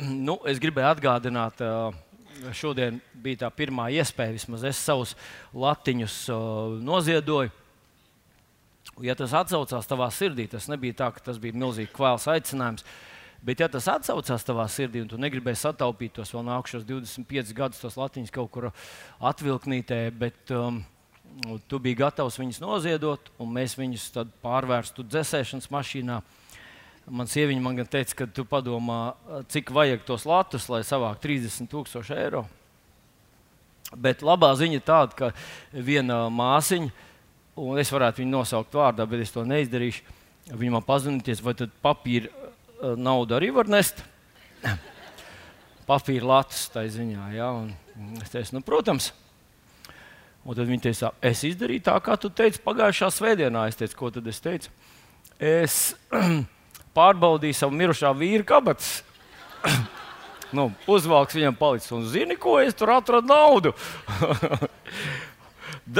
nu, 0.00 0.38
es 0.48 0.60
gribēju 0.62 0.90
atgādināt, 0.94 1.60
uh, 1.64 1.94
šodien 2.56 3.00
bija 3.20 3.44
tā 3.44 3.50
pirmā 3.52 3.90
iespēja, 3.92 4.36
vismaz 4.36 4.64
es 4.68 4.80
savus 4.80 5.14
latiņus 5.52 6.18
uh, 6.32 6.76
noziedoju. 6.84 7.52
Ja 9.04 9.14
tas 9.16 9.32
atcaucās 9.36 9.88
tavā 9.88 10.10
sirdī, 10.12 10.44
tas 10.50 10.68
nebija 10.68 10.96
tā, 10.98 11.08
ka 11.14 11.22
tas 11.30 11.38
bija 11.40 11.56
milzīgi 11.56 11.92
kvēls 11.94 12.26
aicinājums. 12.32 12.84
Bet, 13.40 13.62
ja 13.62 13.70
tas 13.72 13.86
atcaucās 13.88 14.44
tavā 14.44 14.66
sirdī, 14.68 15.00
un 15.00 15.08
tu 15.08 15.16
negribēji 15.20 15.62
sataupīt 15.62 16.18
tos 16.18 16.32
vēl 16.34 16.44
nākušos 16.44 16.84
25 16.84 17.54
gadus, 17.56 17.80
tos 17.80 17.96
latiņus 17.96 18.34
kaut 18.34 18.50
kur 18.52 18.66
atvilknītē, 19.30 20.02
bet 20.12 20.52
um, 20.52 20.82
tu 21.70 21.80
biji 21.80 22.02
gatavs 22.02 22.36
viņus 22.40 22.60
noziedot, 22.60 23.32
un 23.40 23.54
mēs 23.56 23.78
viņus 23.80 24.10
pārvērstu 24.44 25.06
dzēsēšanas 25.08 25.70
mašīnā. 25.72 26.20
Man 27.10 27.26
sieviete 27.26 27.62
man 27.62 27.78
teica, 27.90 28.14
ka 28.20 28.26
tu 28.30 28.44
padomā, 28.46 29.16
cik 29.50 29.72
vajag 29.74 30.04
tos 30.06 30.24
latus, 30.28 30.68
lai 30.70 30.84
savāktu 30.86 31.26
30,000 31.26 32.14
eiro. 32.14 32.44
Bet 33.98 34.22
labā 34.22 34.52
ziņa 34.54 34.78
ir 34.78 34.84
tāda, 34.86 35.16
ka 35.18 35.30
viena 35.74 36.28
māsiņa, 36.30 36.92
un 37.58 37.80
es 37.82 37.90
varētu 37.90 38.22
viņu 38.22 38.30
nosaukt 38.36 38.76
vārdā, 38.78 39.06
bet 39.10 39.24
es 39.24 39.34
to 39.34 39.42
neizdarīšu. 39.42 40.04
Viņa 40.50 40.74
man 40.76 40.86
pazudīs, 40.86 41.42
vai 41.42 41.56
tad 41.58 41.74
papīra 41.82 42.30
eh, 42.30 42.94
naudu 42.94 43.34
arī 43.36 43.50
var 43.54 43.70
nest? 43.70 44.04
papīra 45.90 46.30
latus 46.30 46.68
tā 46.70 46.86
ziņā. 46.86 47.26
Ja? 47.34 47.50
Es 48.22 48.30
teicu, 48.30 48.56
nu, 48.56 48.62
protams. 48.66 49.10
Un 50.46 50.56
tad 50.56 50.70
viņi 50.70 50.86
teica, 50.86 51.10
es 51.26 51.42
izdarīju 51.44 51.84
tā, 51.90 51.98
kā 52.04 52.14
tu 52.16 52.30
teici 52.32 52.62
pagājušā 52.64 53.10
svētdienā. 53.12 53.66
Es 53.68 53.78
teicu, 53.82 53.98
ko 53.98 54.14
tad 54.14 54.30
es 54.30 54.40
teicu? 54.40 54.70
Es 55.36 55.80
pārbaudīju 56.96 57.56
savu 57.56 57.76
mirušā 57.78 58.12
vīra 58.16 58.46
kabatas. 58.46 59.00
nu, 60.56 60.70
uzvalks 60.90 61.36
viņam 61.38 61.58
palicis. 61.58 61.92
Un 61.96 62.06
zini, 62.10 62.38
ko 62.40 62.58
es 62.62 62.76
tur 62.78 62.94
atradu 62.96 63.30
naudu? 63.30 63.74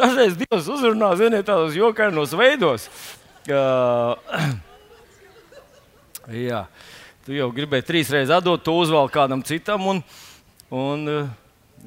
Dažreiz 0.00 0.36
Dievs 0.38 0.70
uzrunā, 0.70 1.12
ziniet, 1.18 1.48
tādos 1.48 1.76
jokainos 1.78 2.34
veidos. 2.38 2.86
Uh, 3.50 4.14
jā, 6.48 6.64
tu 7.26 7.34
jau 7.34 7.48
gribēji 7.54 7.88
trīs 7.88 8.10
reizes 8.12 8.34
atdot 8.36 8.62
to 8.66 8.76
uzvalku 8.78 9.16
kādam 9.16 9.42
citam. 9.46 9.86
Un, 9.90 10.02
un, 10.70 11.06
uh, 11.10 11.36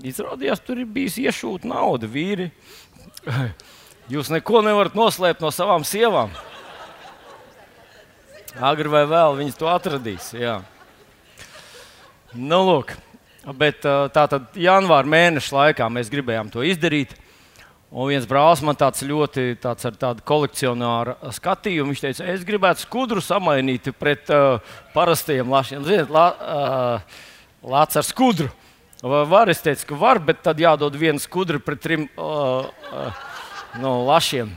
Izrādījās, 0.02 0.64
tur 0.66 0.80
ir 0.82 0.88
bijis 0.90 1.20
iešūta 1.22 1.70
nauda, 1.70 2.08
vīri. 2.10 2.50
Jūs 4.14 4.32
neko 4.34 4.64
nevarat 4.66 4.98
noslēpt 4.98 5.44
no 5.44 5.52
savām 5.54 5.86
sievām. 5.86 6.34
Agri 8.62 8.92
vai 8.92 9.04
vēl 9.10 9.40
viņas 9.40 9.58
to 9.58 9.70
atradīs. 9.72 10.30
Jā. 10.38 10.60
Nu, 12.34 12.60
lūk, 12.68 12.94
bet 13.58 13.82
tā 13.84 14.24
tad 14.30 14.56
janvāra 14.58 15.10
mēneša 15.10 15.56
laikā 15.58 15.90
mēs 15.90 16.12
gribējām 16.14 16.52
to 16.54 16.66
izdarīt. 16.66 17.16
Un 17.94 18.10
viens 18.10 18.26
brālis 18.26 18.64
man 18.66 18.78
tāds 18.78 19.04
ļoti 19.06 19.52
tāds 19.62 19.86
ar 19.86 19.98
tādu 20.02 20.24
kolekcionāru 20.26 21.14
skatījumu. 21.36 21.92
Viņš 21.94 22.02
teica, 22.02 22.30
es 22.34 22.46
gribētu 22.48 22.82
skudru 22.88 23.22
samainīt 23.22 23.92
pret 24.02 24.32
uh, 24.34 24.58
parastajiem 24.96 25.54
lašiem. 25.54 25.84
Ziniet, 25.86 26.10
la, 26.14 26.26
uh, 26.34 27.22
lācis 27.76 28.02
ar 28.02 28.08
skudru. 28.08 28.50
Var, 29.04 29.52
es 29.52 29.62
teicu, 29.62 29.92
ka 29.92 30.00
var, 30.00 30.22
bet 30.26 30.42
tad 30.42 30.62
jādod 30.64 30.98
viena 30.98 31.22
skudra 31.22 31.62
pret 31.62 31.84
trim 31.86 32.08
uh, 32.18 32.66
uh, 32.66 33.26
no 33.84 34.00
lašiem. 34.08 34.50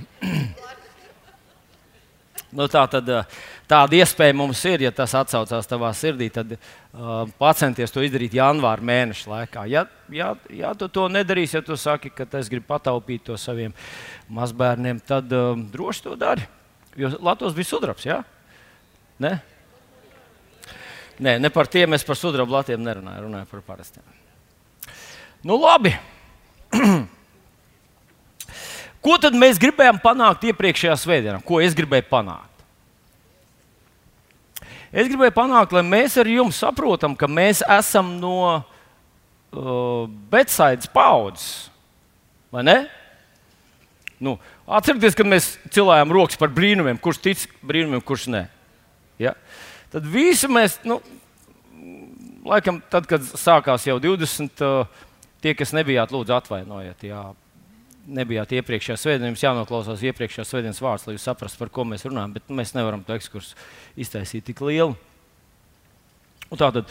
Nu, 2.56 2.66
tā 2.72 2.82
tad, 2.90 3.10
tāda 3.68 3.98
iespēja 3.98 4.36
mums 4.36 4.62
ir, 4.68 4.86
ja 4.86 4.92
tas 4.94 5.14
atsaucās 5.18 5.68
tavā 5.68 5.92
sirdī, 5.96 6.30
tad 6.32 6.56
uh, 6.56 7.24
pacenties 7.40 7.92
to 7.94 8.04
izdarīt 8.04 8.36
janvāra 8.36 8.84
mēneša 8.84 9.32
laikā. 9.32 9.66
Ja, 9.70 9.86
ja, 10.12 10.32
ja 10.50 10.72
tu 10.78 10.88
to 10.92 11.06
nedarīsi, 11.12 11.58
ja 11.58 11.64
tu 11.66 11.76
saki, 11.80 12.12
ka 12.14 12.28
es 12.40 12.50
gribu 12.52 12.70
pataupīt 12.72 13.26
to 13.28 13.36
saviem 13.40 13.76
mazbērniem, 14.32 15.02
tad 15.06 15.32
uh, 15.36 15.52
droši 15.72 16.08
to 16.08 16.16
dari. 16.20 16.48
Jo 16.96 17.12
Latvijas 17.20 17.56
bija 17.56 17.70
sudrabs, 17.74 18.08
jā? 18.08 18.22
Ja? 18.22 18.32
Ne? 19.22 19.36
Nē, 21.16 21.38
ne 21.40 21.48
par 21.52 21.68
tiem 21.72 21.96
es 21.96 22.04
par 22.04 22.18
sudraba 22.20 22.58
latiem 22.58 22.82
nerunāju, 22.84 23.24
runāju 23.24 23.48
par 23.48 23.62
parastiem. 23.64 24.04
Nu, 25.46 25.56
labi. 25.60 25.94
Ko 29.06 29.14
tad 29.22 29.36
mēs 29.38 29.60
gribējām 29.62 30.00
panākt 30.02 30.48
iepriekšējā 30.50 30.96
svētdienā? 30.98 31.38
Ko 31.46 31.60
es 31.62 31.76
gribēju 31.78 32.08
panākt? 32.10 32.64
Es 34.90 35.06
gribēju 35.06 35.34
panākt, 35.36 35.76
lai 35.76 35.84
mēs 35.86 36.16
ar 36.18 36.26
jums 36.26 36.58
saprotam, 36.58 37.14
ka 37.14 37.28
mēs 37.30 37.60
esam 37.70 38.16
no 38.18 38.34
uh, 38.50 40.08
Betsaidas 40.32 40.90
paudzes. 40.90 41.46
Vai 42.50 42.66
ne? 42.66 42.76
Nu, 44.18 44.34
atcerieties, 44.66 45.14
kad 45.14 45.30
mēs 45.30 45.52
cilājām 45.70 46.10
rokas 46.16 46.40
par 46.40 46.50
brīnumiem, 46.56 46.98
kurš 46.98 47.22
tic 47.22 47.46
brīnumiem, 47.62 48.02
kurš 48.02 48.26
nē. 48.34 48.42
Ja? 49.22 49.36
Tad 49.92 50.10
visi 50.10 50.50
mēs, 50.50 50.80
nu, 50.88 50.98
laikam, 52.48 52.82
tad, 52.90 53.06
kad 53.06 53.22
sākās 53.22 53.86
jau 53.86 54.00
20. 54.02 54.66
Uh, 54.66 55.04
Tie, 55.44 55.52
kas 55.54 55.70
nebijāt, 55.76 56.10
lūdzu, 56.10 56.32
atvainojiet. 56.32 57.04
Jā. 57.06 57.20
Nebijāt 58.06 58.52
iepriekšējā 58.54 58.96
svētdienā, 59.00 59.32
jums 59.32 59.42
jānoklausās 59.42 60.04
iepriekšējā 60.06 60.44
svētdienas 60.46 60.78
vārds, 60.82 61.06
lai 61.08 61.16
jūs 61.16 61.24
saprastu, 61.26 61.58
par 61.58 61.72
ko 61.74 61.82
mēs 61.88 62.06
runājam. 62.06 62.36
Bet 62.36 62.52
mēs 62.54 62.70
nevaram 62.76 63.02
to 63.02 63.16
ekskursu 63.16 63.58
iztaisīt 63.98 64.46
tik 64.46 64.62
lielu. 64.62 64.94
Un 66.46 66.60
tātad 66.60 66.86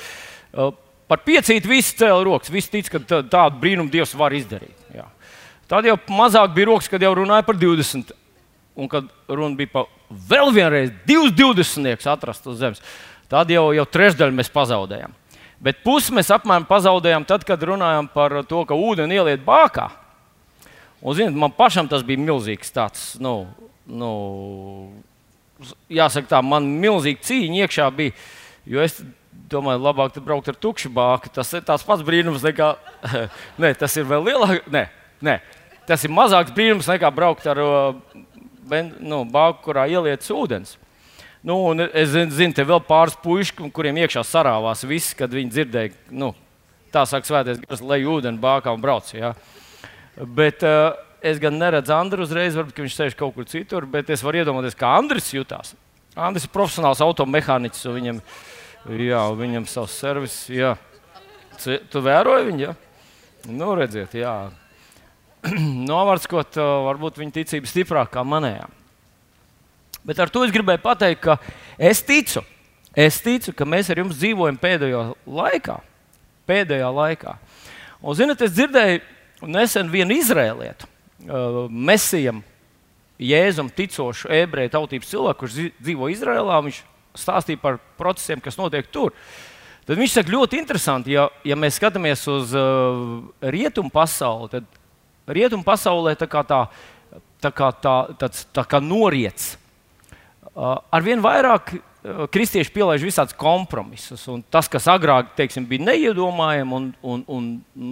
par 1.07 1.23
piecīti 1.23 1.69
visi 1.71 1.95
cēla 2.01 2.23
rokas. 2.27 2.51
Visi 2.51 2.73
tic, 2.73 2.91
ka 2.91 3.01
tādu 3.23 3.61
brīnumu 3.61 3.91
Dievs 3.93 4.15
var 4.17 4.35
izdarīt. 4.35 4.75
Jā. 4.95 5.07
Tad 5.71 5.87
jau 5.87 5.95
mazāk 6.11 6.53
bija 6.55 6.69
rokas, 6.73 6.91
kad 6.91 7.01
jau 7.01 7.13
runāja 7.17 7.45
par 7.47 7.57
20. 7.61 8.11
Un 8.75 8.91
kad 8.91 9.07
runa 9.31 9.55
bija 9.55 9.71
par 9.71 9.91
vēl 10.09 10.51
vienreiz 10.53 10.91
20 11.07 12.09
atrast 12.11 12.47
uz 12.51 12.59
zemes, 12.59 12.81
tad 13.31 13.49
jau, 13.49 13.69
jau 13.73 13.85
trešdaļu 13.87 14.35
mēs 14.35 14.51
pazaudējām. 14.53 15.13
Bet 15.63 15.79
pusi 15.85 16.13
mēs 16.13 16.27
apmēram 16.35 16.67
pazaudējām 16.67 17.23
tad, 17.25 17.45
kad 17.47 17.63
runājām 17.63 18.09
par 18.11 18.41
to, 18.49 18.65
ka 18.67 18.75
ūdeni 18.75 19.15
ieliet 19.15 19.45
bākā. 19.45 19.87
Un, 21.05 21.13
ziniet, 21.13 21.35
man 21.37 21.53
pašam 21.53 21.85
tas 21.89 22.01
bija 22.05 22.17
milzīgs 22.17 22.73
tāds, 22.73 23.03
nu, 23.21 23.43
nu, 23.85 24.09
jāsaka, 25.93 26.31
tā 26.31 26.41
man 26.41 26.65
milzīga 26.81 27.21
cīņa 27.27 27.61
iekšā 27.65 27.89
bija. 27.93 28.15
Jo 28.65 28.81
es 28.81 28.97
domāju, 29.51 29.83
labāk 29.85 30.17
braukt 30.25 30.49
ar 30.49 30.57
tukšu 30.57 30.89
bāku. 30.93 31.29
Tas 31.33 31.51
ir 31.53 31.61
tāds 31.67 31.85
pats 31.85 32.01
brīnums, 32.05 32.45
nekā. 32.45 32.71
nē, 33.61 33.75
tas 33.77 33.93
ir 33.99 34.07
vēl 34.09 34.25
lielāks. 34.31 34.65
Nē, 34.73 34.87
nē, 35.25 35.35
tas 35.85 36.05
ir 36.07 36.13
mazāks 36.13 36.55
brīnums 36.55 36.89
nekā 36.89 37.11
braukt 37.13 37.45
ar 37.53 37.61
ben, 38.65 38.95
nu, 38.99 39.21
bāku, 39.29 39.67
kurā 39.69 39.85
ielietas 39.91 40.33
ūdens. 40.33 40.73
Nu, 41.45 41.59
es 41.93 42.09
zinu, 42.09 42.55
te 42.57 42.65
vēl 42.65 42.81
pāris 42.87 43.13
puiši, 43.21 43.69
kuriem 43.73 44.01
iekšā 44.01 44.23
sarāvās 44.25 44.81
viss, 44.89 45.13
kad 45.17 45.29
viņi 45.29 45.53
dzirdēja, 45.53 45.93
nu, 46.17 46.31
tā 46.89 47.03
sāk 47.05 47.27
svēties 47.27 47.61
gars, 47.61 47.83
lai 47.85 47.99
ūdeni 48.01 48.41
bākā 48.41 48.73
un 48.73 48.81
brauc. 48.81 49.11
Ja? 49.13 49.35
Bet 50.15 50.63
uh, 50.63 50.93
es 51.25 51.39
gan 51.43 51.57
neredzu 51.59 51.95
Andru 51.95 52.23
uzreiz, 52.23 52.55
varbūt 52.55 52.83
viņš 52.85 52.95
sēž 52.95 53.17
kaut 53.19 53.35
kur 53.35 53.47
citur, 53.49 53.87
bet 53.89 54.11
es 54.13 54.23
varu 54.23 54.39
iedomāties, 54.39 54.77
kā 54.79 54.93
Andris 54.95 55.31
jutās. 55.33 55.73
Andris 56.15 56.45
ir 56.47 56.53
profesionāls 56.53 57.01
automehāniķis, 57.03 57.87
un 57.89 57.97
viņam, 57.97 58.19
jā, 59.03 59.23
viņam 59.35 59.65
savs 59.67 59.97
servis. 59.99 60.37
Jā. 60.53 60.75
Tu 61.59 62.03
vēroji 62.03 62.47
viņu? 62.51 62.63
Ja? 62.63 62.75
Nu, 63.51 63.73
redziet, 63.77 64.15
jā. 64.15 64.33
Novārskot, 65.91 66.55
varbūt 66.87 67.19
viņa 67.19 67.35
ticība 67.41 67.69
stiprākā 67.69 68.23
manējā. 68.25 68.69
Bet 70.05 70.21
ar 70.21 70.29
to 70.29 70.45
es 70.45 70.53
gribēju 70.53 70.83
pateikt, 70.83 71.25
ka 71.25 71.35
es 71.81 72.03
ticu, 72.05 72.45
es 72.93 73.17
ticu, 73.25 73.51
ka 73.57 73.67
mēs 73.67 73.89
ar 73.89 74.03
jums 74.03 74.19
dzīvojam 74.21 74.59
pēdējā 74.61 75.01
laikā. 75.25 75.79
Pēdējā 76.45 76.89
laikā. 76.93 77.35
Un, 78.05 78.15
zinot, 78.17 78.41
es 78.45 78.53
dzirdēju 78.53 79.01
nesen 79.43 79.89
vienu 79.91 80.15
izrēlietu, 80.15 80.87
uh, 81.27 81.65
mesijam, 81.69 82.43
jēzum 83.19 83.71
ticošu 83.71 84.31
ebreju 84.35 84.73
tautības 84.73 85.11
cilvēku, 85.11 85.39
kurš 85.43 85.59
dzīvo 85.79 86.09
Izrēlā. 86.11 86.61
Viņš 86.65 86.81
stāstīja 87.15 87.61
par 87.61 87.79
procesiem, 87.99 88.41
kas 88.43 88.59
notiek 88.59 88.87
tur. 88.91 89.15
Tad 89.85 89.99
viņš 89.99 90.17
saka, 90.17 90.33
ļoti 90.33 90.59
interesanti, 90.59 91.13
ja, 91.15 91.27
ja 91.45 91.55
mēs 91.55 91.77
skatāmies 91.79 92.25
uz 92.31 92.55
uh, 92.57 93.21
rietumu 93.39 93.93
pasauli, 93.93 94.49
tad 94.57 94.81
rietumu 95.29 95.63
pasaulē 95.63 96.15
tā 96.19 96.27
kā, 96.27 96.41
tā, 96.47 96.65
tā 97.43 97.53
kā, 97.53 97.69
tā, 97.83 97.95
tāds, 98.19 98.47
tā 98.55 98.65
kā 98.67 98.81
noriets 98.83 99.53
Uh, 100.55 100.77
arvien 100.87 101.19
vairāk 101.19 101.73
uh, 101.75 101.81
kristieši 102.31 102.71
pielāž 102.71 103.03
visādus 103.03 103.35
kompromisus. 103.35 104.21
Tas, 104.47 104.69
kas 104.71 104.85
agrāk 104.87 105.33
teiksim, 105.35 105.65
bija 105.67 105.83
neiedomājami 105.89 106.77
un, 106.77 106.85
un, 107.03 107.49
un 107.75 107.89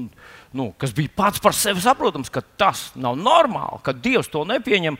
nu, 0.53 0.69
kas 0.77 0.93
bija 0.95 1.11
pats 1.15 1.41
par 1.43 1.55
sevi 1.57 1.81
saprotams, 1.83 2.31
ka 2.33 2.43
tas 2.61 2.91
nav 2.95 3.17
normāli, 3.19 3.81
ka 3.85 3.95
Dievs 3.95 4.29
to 4.31 4.45
nepieņem. 4.47 4.99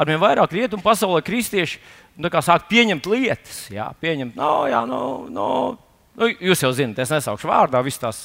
Arvien 0.00 0.22
vairāk 0.22 0.56
rietumu 0.56 0.82
pasaulē 0.82 1.20
kristieši 1.24 1.78
nu, 2.18 2.30
sāk 2.42 2.68
pieņemt 2.70 3.06
lietas. 3.12 3.66
Jā, 3.74 3.90
pieņemt, 4.00 4.38
no, 4.38 4.54
jā, 4.70 4.84
no, 4.88 5.02
no, 5.30 5.50
Nu, 6.14 6.28
jūs 6.30 6.62
jau 6.62 6.70
zināt, 6.74 7.00
es 7.02 7.10
nesaukšu 7.10 7.48
vārdā 7.50 7.80
visas 7.82 8.02
tās 8.02 8.18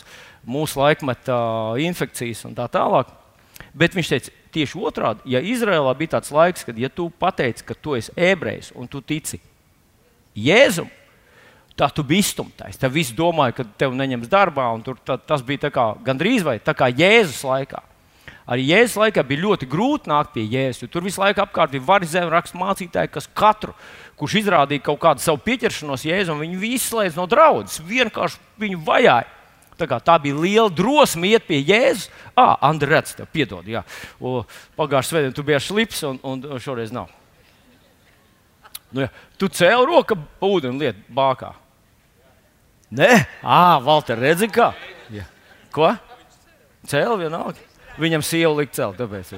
mūsu 0.46 0.78
laikmeta 0.78 1.40
infekcijas 1.82 2.44
un 2.46 2.54
tā 2.58 2.68
tālāk. 2.70 3.10
Bet 3.74 3.98
viņš 3.98 4.12
teica, 4.12 4.34
tieši 4.54 4.82
otrādi, 4.86 5.26
ja 5.34 5.42
Izrēlā 5.42 5.94
bija 5.98 6.16
tāds 6.18 6.30
laiks, 6.34 6.66
kad 6.68 6.78
ja 6.80 6.90
tu 6.94 7.10
pateici, 7.10 7.66
ka 7.66 7.74
tu 7.74 7.98
esi 7.98 8.14
ebrejs 8.14 8.72
un 8.78 8.90
tu 8.90 9.02
tici 9.02 9.42
Jēzum, 10.38 10.88
tad 11.80 11.96
tu 11.96 12.04
biji 12.04 12.26
iztumtais. 12.26 12.78
Tad 12.80 12.92
viss 12.92 13.16
domāja, 13.16 13.56
ka 13.60 13.66
tevi 13.80 13.96
neņems 13.96 14.28
darbā, 14.32 14.68
un 14.76 14.84
tur, 14.84 14.98
tā, 15.06 15.16
tas 15.16 15.44
bija 15.46 15.72
kā, 15.72 15.94
gandrīz 16.04 16.44
vai 16.44 16.58
tā 16.60 16.76
kā 16.76 16.90
Jēzus 16.92 17.40
laikā. 17.48 17.80
Arī 18.50 18.66
Jēzus 18.72 18.98
laikā 19.00 19.24
bija 19.30 19.46
ļoti 19.46 19.68
grūti 19.70 20.10
nākt 20.12 20.34
pie 20.36 20.44
Jēzus. 20.50 20.90
Tur 20.92 21.06
visu 21.06 21.22
laiku 21.22 21.44
apkārt 21.44 21.72
bija 21.72 21.86
varizēna 21.86 22.32
rakstu 22.34 22.60
mācītāji, 22.60 23.12
kas 23.14 23.30
katru, 23.32 23.76
kurš 24.20 24.40
izrādīja 24.42 24.84
kaut 24.90 25.00
kādu 25.04 25.24
savu 25.24 25.40
pieķeršanos 25.46 26.04
Jēzum, 26.10 26.42
viņu 26.44 26.64
izslēdz 26.74 27.20
no 27.20 27.28
draudzes, 27.30 27.80
vienkārši 27.88 28.42
viņu 28.60 28.82
vajāja. 28.90 29.30
Tā, 29.80 29.88
kā, 29.88 30.02
tā 30.04 30.18
bija 30.20 30.36
liela 30.36 30.68
drosme 30.76 31.30
iet 31.30 31.46
pie 31.48 31.62
Jēzus. 31.62 32.10
Ah, 32.36 32.58
redz, 32.84 33.14
tev 33.16 33.30
piedod. 33.32 33.64
Pagājušajā 34.20 35.08
svētdienā 35.14 35.38
tu 35.38 35.48
biji 35.48 35.62
slips, 35.64 36.04
un, 36.10 36.20
un 36.28 36.60
šoreiz 36.60 36.92
nav. 36.92 37.08
Nu, 38.92 39.06
ja. 39.06 39.10
Tu 39.40 39.48
cēli 39.54 39.86
roku 39.88 40.18
ūdeni 40.44 40.84
lietu 40.84 41.16
bākā. 41.16 41.54
Nē, 42.90 43.10
ah, 43.46 43.78
Valter, 43.86 44.18
redzi, 44.18 44.48
kā? 44.50 44.72
Ja. 45.14 45.28
Ko? 45.74 45.92
Cēli 46.90 47.20
vienalga. 47.22 47.62
Viņam 48.02 48.24
sieva 48.26 48.56
likt 48.58 48.74
celt, 48.78 48.98
tāpēc. 48.98 49.36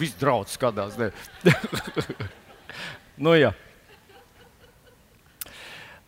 Viss 0.00 0.18
draugs 0.18 0.56
skatās. 0.58 0.98
nu, 3.22 3.36
jā. 3.38 3.52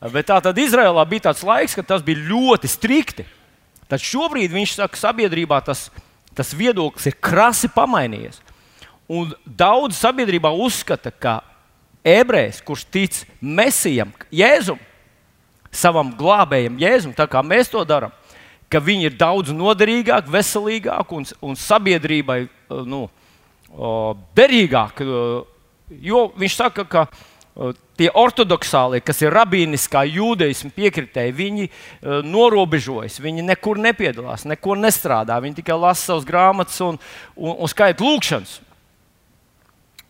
Bet 0.01 0.27
tā 0.33 0.41
tad 0.43 0.59
Izrēlā 0.59 1.05
bija 1.07 1.29
tāds 1.29 1.45
laiks, 1.47 1.77
kad 1.79 1.87
tas 1.93 2.03
bija 2.05 2.25
ļoti 2.27 2.69
strikti. 2.73 3.29
Tad 3.91 4.03
šobrīd 4.03 4.51
viņš 4.55 4.77
saka, 4.81 4.97
ka 4.97 5.03
sabiedrībā 5.05 5.61
tas, 5.63 5.89
tas 6.35 6.51
viedoklis 6.57 7.07
ir 7.11 7.19
krasi 7.23 7.71
pamainījies. 7.71 8.43
Un 9.11 9.31
daudz 9.45 9.99
sabiedrībā 9.99 10.51
uzskata, 10.55 11.13
ka 11.13 11.41
ebrejs, 12.07 12.63
kurš 12.67 12.87
tic 12.91 13.25
Mēsijam, 13.43 14.15
Jēzum, 14.33 14.79
savam 15.73 16.13
glābējam, 16.19 16.79
Jēzum, 16.81 17.15
tā 17.17 17.27
kā 17.31 17.43
mēs 17.47 17.71
to 17.73 17.85
darām, 17.87 18.13
ka 18.71 18.83
viņi 18.83 19.11
ir 19.11 19.17
daudz 19.19 19.55
noderīgāki, 19.55 20.31
veselīgāki 20.31 21.17
un, 21.17 21.27
un 21.51 21.59
sabiedrībai 21.59 22.41
eh, 22.45 22.85
nu, 22.87 23.09
derīgāki. 24.35 25.05
Jo 26.03 26.25
viņš 26.39 26.55
saka, 26.59 26.85
ka 26.91 27.05
tie 27.99 28.09
ortodoksālie, 28.17 29.03
kas 29.05 29.21
ir 29.23 29.35
rabīniskā 29.35 30.05
jūdeisma 30.09 30.71
piekritēji, 30.75 31.35
viņi 31.37 31.69
norobežojas, 32.27 33.21
viņi 33.23 33.45
nekur 33.47 33.79
nepiedalās, 33.83 34.47
neko 34.49 34.75
nestrādā. 34.81 35.37
Viņi 35.43 35.61
tikai 35.61 35.77
lasa 35.79 36.13
savas 36.13 36.27
grāmatas 36.27 36.81
un, 36.87 36.99
un, 37.37 37.55
un 37.55 37.71
skaita 37.71 38.07
lūkšanas. 38.07 38.57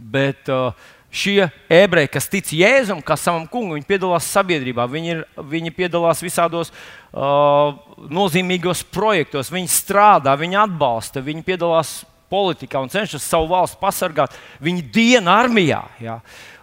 Bet 0.01 0.49
uh, 0.49 0.73
šie 1.11 1.49
ebreji, 1.71 2.11
kas 2.15 2.29
tic 2.31 2.53
Jēzum, 2.55 3.03
kā 3.03 3.17
savam 3.19 3.47
kungam, 3.51 3.77
viņi 3.79 3.89
piedalās 3.89 4.29
sabiedrībā, 4.31 4.87
viņi, 4.91 5.11
ir, 5.15 5.25
viņi 5.51 5.73
piedalās 5.75 6.23
visādos 6.23 6.71
uh, 6.71 7.75
nozīmīgos 8.11 8.85
projektos, 8.95 9.51
viņi 9.53 9.73
strādā, 9.75 10.37
viņi 10.39 10.61
atbalsta, 10.63 11.25
viņi 11.25 11.47
piedalās 11.47 12.01
politikā 12.31 12.79
un 12.79 12.91
cenšas 12.93 13.27
savu 13.27 13.51
valsti 13.51 13.81
pasargāt. 13.81 14.37
Viņi 14.63 14.87
diena 14.95 15.41
armijā. 15.43 15.83
Ja? 16.03 16.21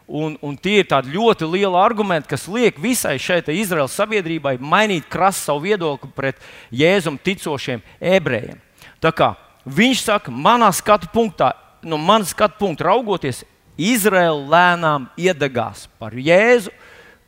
Un, 0.07 0.38
un 0.39 0.55
tie 0.55 0.79
ir 0.79 1.09
ļoti 1.11 1.50
lieli 1.51 1.75
argumenti, 1.75 2.29
kas 2.31 2.47
liek 2.47 2.79
visai 2.79 3.17
šeit 3.19 3.50
Izraels 3.51 3.97
sabiedrībai 4.00 4.55
mainīt 4.63 5.09
krasu 5.11 5.50
savu 5.50 5.65
viedokli 5.67 6.09
pret 6.15 6.39
Jēzum 6.71 7.19
ticošiem 7.19 7.83
ebrejiem. 8.00 8.61
Viņš 9.67 10.01
saka, 10.05 10.31
manā 10.31 10.69
skatu 10.71 11.09
punktā, 11.11 11.51
no 11.83 12.00
manas 12.00 12.31
skatu 12.31 12.55
punkta 12.61 12.88
raugoties, 12.88 13.43
Izraela 13.77 14.41
lēnām 14.53 15.09
iedegās 15.18 15.85
par 16.01 16.15
Jēzu, 16.18 16.74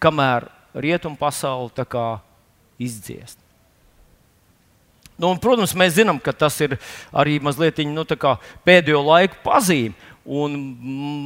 kamēr 0.02 0.50
rietumu 0.74 1.18
pasaule 1.20 1.70
izdziest. 2.80 3.38
Nu, 5.20 5.34
un, 5.34 5.40
protams, 5.42 5.76
mēs 5.76 5.98
zinām, 5.98 6.16
ka 6.24 6.32
tas 6.32 6.56
ir 6.64 6.78
arī 7.12 7.42
mazliet 7.44 7.82
nu, 7.84 8.06
pēdējo 8.64 9.02
laiku 9.04 9.42
pazīme. 9.44 9.98
Un 10.30 10.54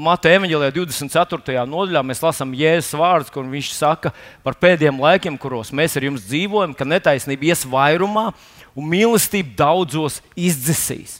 Mateja 0.05 0.39
Evanģelijā 0.39 0.71
24. 0.77 1.65
nodaļā 1.67 2.01
mēs 2.07 2.21
lasām 2.23 2.53
Jēzus 2.55 2.95
vārdus, 2.97 3.31
kur 3.33 3.45
viņš 3.51 3.73
saka 3.75 4.13
par 4.45 4.55
pēdējiem 4.57 5.01
laikiem, 5.03 5.37
kuros 5.37 5.73
mēs 5.75 5.97
ar 5.99 6.07
jums 6.07 6.23
dzīvojam, 6.25 6.73
ka 6.77 6.87
netaisnība 6.87 7.51
ies 7.51 7.65
vairumā 7.69 8.29
un 8.73 8.87
mīlestība 8.89 9.53
daudzos 9.59 10.21
izdzisīs. 10.39 11.19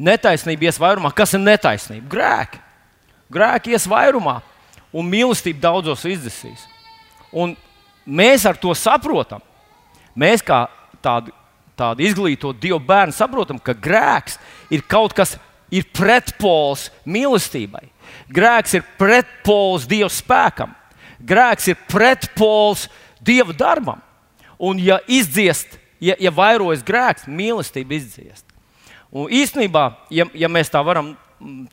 Netaisnība 0.00 0.66
ies 0.66 0.80
vairumā. 0.80 1.12
Kas 1.14 1.36
ir 1.36 1.44
netaisnība? 1.44 2.08
Grēki. 2.10 2.62
Grēki 3.30 3.74
ies 3.74 3.86
vairumā 3.90 4.40
un 4.92 5.06
mīlestība 5.10 5.62
daudzos 5.62 6.04
izdzisīs. 6.08 6.66
Un 7.30 7.54
mēs 8.06 8.46
ar 8.48 8.58
to 8.58 8.74
saprotam. 8.74 9.42
Mēs 10.18 10.42
kā 10.42 10.64
tādi, 11.02 11.32
tādi 11.78 12.08
izglītoti 12.08 12.66
Dieva 12.66 12.80
bērni 12.82 13.14
saprotam, 13.14 13.60
ka 13.62 13.74
grēks 13.74 14.38
ir 14.74 14.82
kaut 14.82 15.14
kas, 15.16 15.36
ir 15.70 15.86
pretpols 15.94 16.88
mīlestībai. 17.06 17.86
Grēks 18.34 18.74
ir 18.80 18.86
pretpols 18.98 19.86
Dieva 19.90 20.10
spēkam. 20.10 20.74
Grēks 21.22 21.70
ir 21.70 21.78
pretpols 21.90 22.88
Dieva 23.22 23.54
darbam. 23.54 24.02
Un, 24.60 24.80
ja 24.82 24.98
izdziest, 25.08 25.78
ja, 26.02 26.16
ja 26.20 26.32
vairojas 26.34 26.82
grēks, 26.84 27.28
mīlestība 27.30 27.96
izdziest. 27.96 28.44
Un 29.10 29.30
īstenībā, 29.32 29.84
ja, 30.12 30.26
ja 30.36 30.50
mēs 30.52 30.70
tā 30.70 30.82
varam 30.84 31.14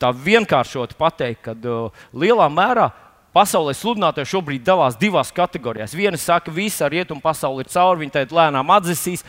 tā 0.00 0.12
vienkāršot 0.14 0.96
pateikt, 0.98 1.44
tad 1.50 1.68
uh, 1.68 1.92
lielā 2.16 2.48
mērā 2.52 2.88
pasaulē 3.36 3.74
sludinātāji 3.76 4.30
šobrīd 4.32 4.64
dalās 4.66 4.96
divās 4.98 5.30
kategorijās. 5.34 5.94
Viena 5.96 6.18
saka, 6.18 6.48
ka 6.48 6.54
visa 6.54 6.88
rietumu 6.90 7.22
pasaule 7.22 7.64
ir 7.64 7.70
cauri, 7.72 8.02
viņi 8.02 8.14
tad 8.16 8.34
lēnām 8.34 8.72
atdzesīs, 8.78 9.24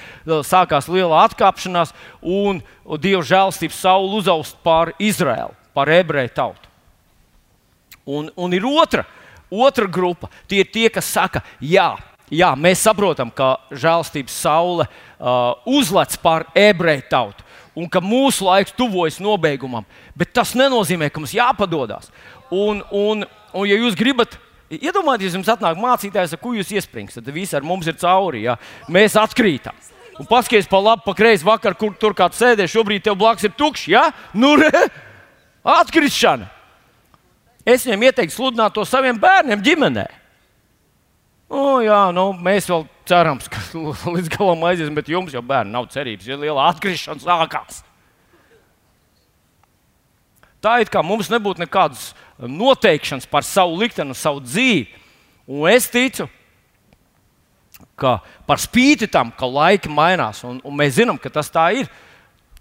sākās 0.47 0.89
liela 0.91 1.25
atkāpšanās, 1.27 1.93
un 2.23 2.63
Dieva 2.99 3.21
žēlstības 3.25 3.81
saule 3.83 4.15
uzaust 4.17 4.57
pār 4.65 4.95
Izraēlu, 4.97 5.53
pār 5.77 5.91
ebreju 5.99 6.33
tautu. 6.33 6.71
Un, 8.09 8.31
un 8.33 8.55
ir 8.55 8.65
otra, 8.65 9.03
otra 9.51 9.85
grupa. 9.85 10.31
Tie 10.49 10.63
ir 10.63 10.71
tie, 10.73 10.87
kas 10.89 11.11
saka, 11.13 11.43
jā, 11.61 11.91
jā 12.33 12.49
mēs 12.57 12.81
saprotam, 12.87 13.29
ka 13.29 13.59
žēlstības 13.69 14.39
saule 14.47 14.87
uh, 14.87 15.59
uzlec 15.69 16.15
pār 16.23 16.47
ebreju 16.57 17.05
tautu 17.11 17.48
un 17.79 17.87
ka 17.91 18.03
mūsu 18.03 18.45
laiks 18.47 18.75
tuvojas 18.75 19.21
nobeigumam. 19.23 19.87
Bet 20.19 20.35
tas 20.35 20.51
nenozīmē, 20.59 21.07
ka 21.09 21.23
mums 21.23 21.35
jāpadodas. 21.37 22.11
Un, 22.51 22.83
un, 22.91 23.23
Un, 23.53 23.65
ja 23.65 23.77
jūs 23.79 23.97
gribat, 23.97 24.35
iedomājieties, 24.69 25.37
jums 25.39 25.49
atnāk 25.49 25.79
mācītājs, 25.81 26.35
ar 26.35 26.41
ko 26.41 26.53
jūs 26.53 26.69
iespringstat, 26.75 27.25
tad 27.25 27.33
viss 27.33 27.55
ar 27.57 27.65
mums 27.65 27.87
ir 27.89 27.97
cauri. 27.97 28.43
Ja? 28.45 28.59
Mēs 28.91 29.17
atkrītam. 29.17 29.77
Un 30.19 30.27
paskaties 30.29 30.67
pa 30.69 30.81
labi, 30.83 31.05
pa 31.05 31.15
kreisi 31.17 31.47
vakar, 31.47 31.77
kur 31.79 31.95
tur 31.97 32.13
kāds 32.17 32.37
sēdē, 32.41 32.67
šobrīd 32.69 33.05
tev 33.05 33.17
blakus 33.17 33.47
ir 33.47 33.55
tukšs. 33.57 33.87
Ja? 33.89 34.09
Nu, 34.35 34.53
re, 34.59 34.85
atkrišana. 35.63 36.49
Es 37.65 37.85
viņiem 37.85 38.09
ieteiktu 38.09 38.35
sludināt 38.35 38.75
to 38.75 38.85
saviem 38.87 39.17
bērniem 39.19 39.63
ģimenē. 39.63 40.05
Nu, 41.49 41.79
jā, 41.81 41.99
nu, 42.13 42.29
mēs 42.45 42.67
vēl 42.69 42.83
ceram, 43.09 43.39
ka 43.49 43.61
līdz 44.15 44.31
galam 44.35 44.65
aiziesim, 44.69 44.95
bet 44.97 45.09
jums 45.09 45.33
jau 45.33 45.41
bērni 45.45 45.73
nav 45.73 45.89
cerības, 45.93 46.27
ja 46.29 46.37
liela 46.37 46.67
atkrišana 46.69 47.23
sākās. 47.23 47.83
Tā 50.59 50.81
it 50.83 50.91
kā 50.91 51.01
mums 51.05 51.29
nebūtu 51.31 51.63
nekādas 51.63 52.11
noteikšanas 52.37 53.25
par 53.31 53.45
savu 53.47 53.79
likteni, 53.79 54.13
savu 54.17 54.43
dzīvi. 54.43 54.85
Un 55.49 55.65
es 55.71 55.87
ticu, 55.89 56.27
ka 57.99 58.19
par 58.47 58.61
spīti 58.61 59.07
tam, 59.09 59.31
ka 59.31 59.47
laiki 59.49 59.89
mainās, 59.89 60.43
un, 60.45 60.59
un 60.61 60.75
mēs 60.77 60.99
zinām, 60.99 61.17
ka 61.17 61.31
tas 61.33 61.49
tā 61.49 61.69
ir, 61.79 61.89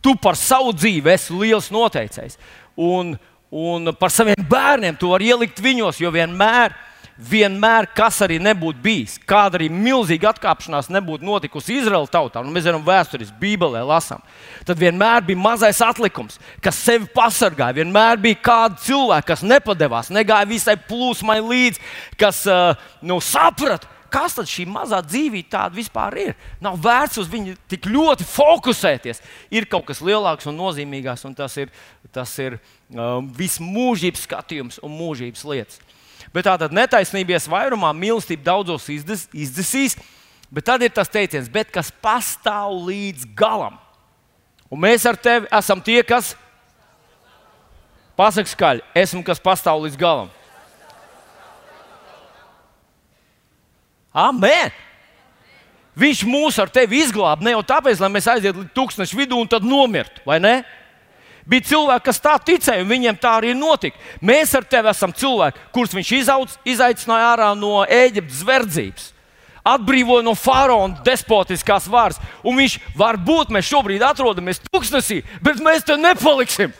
tu 0.00 0.14
par 0.16 0.38
savu 0.38 0.72
dzīvi 0.72 1.12
esi 1.12 1.36
liels 1.36 1.72
noteicējs. 1.74 2.38
Un, 2.78 3.16
un 3.50 3.92
par 3.98 4.14
saviem 4.14 4.46
bērniem 4.48 4.96
tu 4.96 5.10
vari 5.12 5.32
ielikt 5.34 5.60
viņos, 5.60 6.00
jo 6.00 6.14
vienmēr 6.14 6.72
vienmēr, 7.18 7.88
kas 7.96 8.20
arī 8.22 8.38
nebūtu 8.42 8.78
bijis, 8.82 9.16
kāda 9.28 9.58
arī 9.58 9.66
milzīga 9.72 10.30
atkāpšanās 10.30 10.90
nebūtu 10.94 11.26
notikusi 11.26 11.80
Izraēlas 11.80 12.12
tautā, 12.14 12.42
un 12.44 12.54
mēs 12.54 12.68
zinām, 12.68 12.84
vēsturiski 12.86 13.36
Bībelē 13.40 13.82
lasām, 13.86 14.22
tad 14.68 14.78
vienmēr 14.78 15.26
bija 15.26 15.42
mazais 15.42 15.82
atlikums, 15.84 16.38
kas 16.62 16.78
sevi 16.78 17.10
pasargāja. 17.14 17.80
Vienmēr 17.80 18.22
bija 18.22 18.38
kādi 18.50 18.82
cilvēki, 18.86 19.28
kas 19.32 19.44
nepadevās, 19.46 20.12
negāja 20.14 20.48
visai 20.48 20.78
plūsmai 20.88 21.40
līdzi, 21.42 21.86
kas 22.20 22.44
nu, 23.02 23.20
saprata. 23.24 23.96
Kas 24.08 24.32
tad 24.38 24.48
šī 24.48 24.64
mazā 24.72 25.02
dzīvība 25.04 25.50
tāda 25.52 25.76
vispār 25.76 26.14
ir? 26.16 26.30
Nav 26.64 26.78
vērts 26.80 27.20
uz 27.20 27.26
viņu 27.28 27.58
tik 27.68 27.90
ļoti 27.92 28.24
fokusēties. 28.24 29.20
Ir 29.52 29.66
kaut 29.68 29.84
kas 29.90 30.00
lielāks 30.00 30.48
un 30.48 30.56
nozīmīgāks, 30.56 31.26
un 31.28 31.34
tas 31.36 31.58
ir, 31.60 31.68
tas 32.08 32.32
ir 32.40 32.56
um, 32.56 33.28
vismūžības 33.36 34.24
skatījums 34.24 34.80
un 34.80 34.96
mūžības 34.96 35.44
lietas. 35.52 35.82
Bet 36.34 36.44
tā 36.44 36.54
tad 36.60 36.74
netaisnības 36.76 37.48
vairumā 37.48 37.90
mīlestība 37.96 38.44
daudzos 38.50 38.88
izdes, 38.92 39.26
izdzisīs, 39.32 39.96
bet 40.52 40.66
tad 40.68 40.84
ir 40.84 40.92
tas 40.92 41.08
teiciens, 41.08 41.48
kas 41.72 41.92
pastāv 42.04 42.74
līdz 42.88 43.28
galam. 43.36 43.78
Un 44.68 44.82
mēs 44.84 45.06
ar 45.08 45.16
tevi 45.16 45.48
esam 45.56 45.80
tie, 45.80 46.02
kas 46.04 46.34
pasakā 48.18 48.52
skaļi, 48.52 48.84
esmu 48.98 49.22
kas 49.24 49.40
pastāv 49.40 49.80
līdz 49.86 49.96
galam. 50.00 50.28
Amen! 54.12 54.74
Viņš 55.98 56.20
mūs 56.28 56.58
ar 56.62 56.70
tevi 56.70 57.00
izglāba 57.02 57.42
ne 57.42 57.56
jau 57.56 57.62
tāpēc, 57.66 57.98
lai 57.98 58.10
mēs 58.12 58.28
aizietu 58.30 58.62
līdz 58.62 58.74
tūkstošu 58.76 59.18
vidū 59.18 59.38
un 59.40 59.48
tad 59.50 59.64
nomirtu, 59.66 60.22
vai 60.26 60.38
ne? 60.42 60.60
Bija 61.48 61.64
cilvēki, 61.64 62.04
kas 62.04 62.20
tā 62.20 62.34
ticēja, 62.44 62.82
un 62.84 62.90
viņiem 62.90 63.16
tā 63.20 63.38
arī 63.38 63.54
notika. 63.56 63.96
Mēs 64.20 64.52
ar 64.58 64.66
tevi 64.68 64.90
esam 64.90 65.14
cilvēki, 65.16 65.62
kurus 65.72 65.94
viņš 65.96 66.10
izauc, 66.18 66.58
izaicināja 66.68 67.30
ārā 67.32 67.54
no 67.56 67.86
Eģiptes 67.88 68.42
verdzības. 68.44 69.06
Atbrīvoja 69.68 70.24
no 70.24 70.34
faraona 70.36 71.00
despotiskās 71.04 71.88
varas. 71.88 72.20
Un 72.44 72.60
viņš 72.60 72.76
var 72.96 73.16
būt, 73.16 73.52
mēs 73.52 73.68
šobrīd 73.68 74.04
atrodamies 74.04 74.60
tūkstnesī, 74.68 75.22
bet 75.44 75.60
mēs 75.64 75.88
te 75.88 75.96
nepaliksim. 76.00 76.72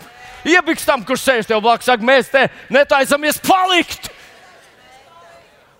Iebikstam, 0.48 1.02
kurš 1.04 1.24
sēž 1.24 1.48
tev 1.48 1.64
blakus, 1.64 1.88
saka, 1.88 2.04
mēs 2.04 2.30
te 2.32 2.46
netaisamies 2.72 3.40
palikt. 3.44 4.12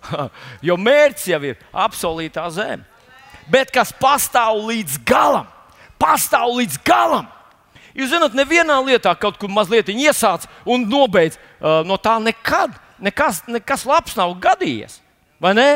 jo 0.67 0.77
mērķis 0.81 1.31
jau 1.33 1.41
ir 1.45 1.59
apsolītā 1.73 2.45
zeme. 2.53 2.85
Bet 3.49 3.71
kas 3.73 3.93
pastāv 3.97 4.59
līdz 4.67 4.99
galam, 5.09 5.47
pastāv 6.01 6.57
līdz 6.57 6.81
galam. 6.85 7.29
Jūs 7.97 8.11
zināt, 8.11 8.35
nevienā 8.37 8.77
lietā 8.85 9.15
kaut 9.19 9.39
kur 9.41 9.49
mazliet 9.51 9.89
iesāc 9.89 10.45
un 10.65 10.85
nobeidz. 10.89 11.39
Uh, 11.59 11.81
no 11.87 11.97
tā 11.97 12.17
nekad 12.21 12.75
nekas, 13.01 13.43
nekas 13.47 13.85
labs 13.87 14.17
nav 14.17 14.35
gadījies. 14.41 14.99
Vai 15.41 15.53
ne? 15.57 15.69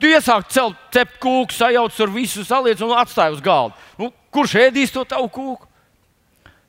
Tu 0.00 0.10
iesāki 0.10 0.50
celt, 0.54 0.78
cept 0.94 1.18
kūku, 1.22 1.54
sajauc 1.54 1.98
ar 2.04 2.14
visu 2.14 2.44
saliec 2.46 2.80
un 2.82 2.94
atstāj 2.98 3.36
uz 3.36 3.42
galda. 3.42 3.76
Nu, 3.98 4.10
kurš 4.34 4.56
ēdīs 4.66 4.94
to 4.94 5.04
tavu 5.06 5.28
kūku? 5.30 5.68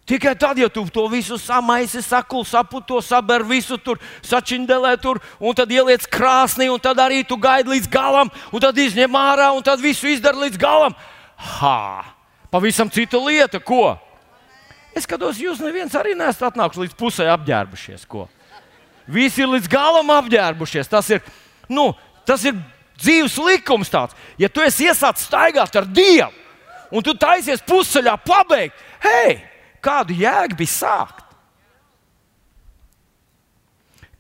Tikai 0.03 0.33
tad, 0.35 0.57
ja 0.59 0.67
tu 0.67 0.83
to 0.91 1.05
visu 1.07 1.37
samaisi, 1.39 2.01
sakuli, 2.03 2.43
saputo, 2.43 2.99
saber 3.01 3.45
visu 3.47 3.77
tur, 3.79 4.01
sačindelē 4.19 4.97
tur, 4.99 5.21
un 5.39 5.55
tad 5.55 5.71
ieliec 5.71 6.03
krāsnī, 6.11 6.67
un 6.67 6.81
tad 6.83 6.99
arī 6.99 7.21
tu 7.23 7.37
gaidi 7.39 7.71
līdz 7.71 7.87
galam, 7.87 8.31
un 8.51 8.61
tad 8.61 8.77
izņem 8.83 9.15
ārā, 9.15 9.53
un 9.55 9.63
tad 9.63 9.79
visu 9.79 10.11
izdara 10.11 10.43
līdz 10.43 10.59
galam. 10.59 10.97
Ha! 11.55 12.03
Pavisam 12.51 12.91
cita 12.91 13.17
lieta, 13.17 13.63
ko? 13.63 13.95
Es 14.93 15.07
skatos, 15.07 15.41
jūs 15.41 15.61
neviens 15.63 15.93
arī 15.97 16.13
nesat 16.17 16.51
atnākuši 16.51 16.85
līdz 16.85 16.97
pusē 16.97 17.27
apģērbušies. 17.33 18.05
Ko? 18.09 18.27
Visi 19.09 19.43
ir 19.43 19.49
līdz 19.51 19.69
galam 19.71 20.11
apģērbušies. 20.13 20.89
Tas 20.91 21.09
ir, 21.11 21.23
nu, 21.71 21.89
tas 22.27 22.45
ir 22.45 22.57
dzīves 23.01 23.39
likums 23.41 23.91
tāds. 23.91 24.15
Ja 24.37 24.49
tu 24.49 24.63
esi 24.63 24.87
iesācis 24.87 25.27
staigāt 25.27 25.75
ar 25.79 25.89
Dievu, 25.89 26.31
un 26.93 27.05
tu 27.05 27.15
taisies 27.17 27.63
pusceļā 27.65 28.15
pabeigt, 28.21 28.77
hei, 29.03 29.39
kādu 29.83 30.15
jēgu 30.17 30.59
bija 30.61 30.75
sākt? 30.75 31.25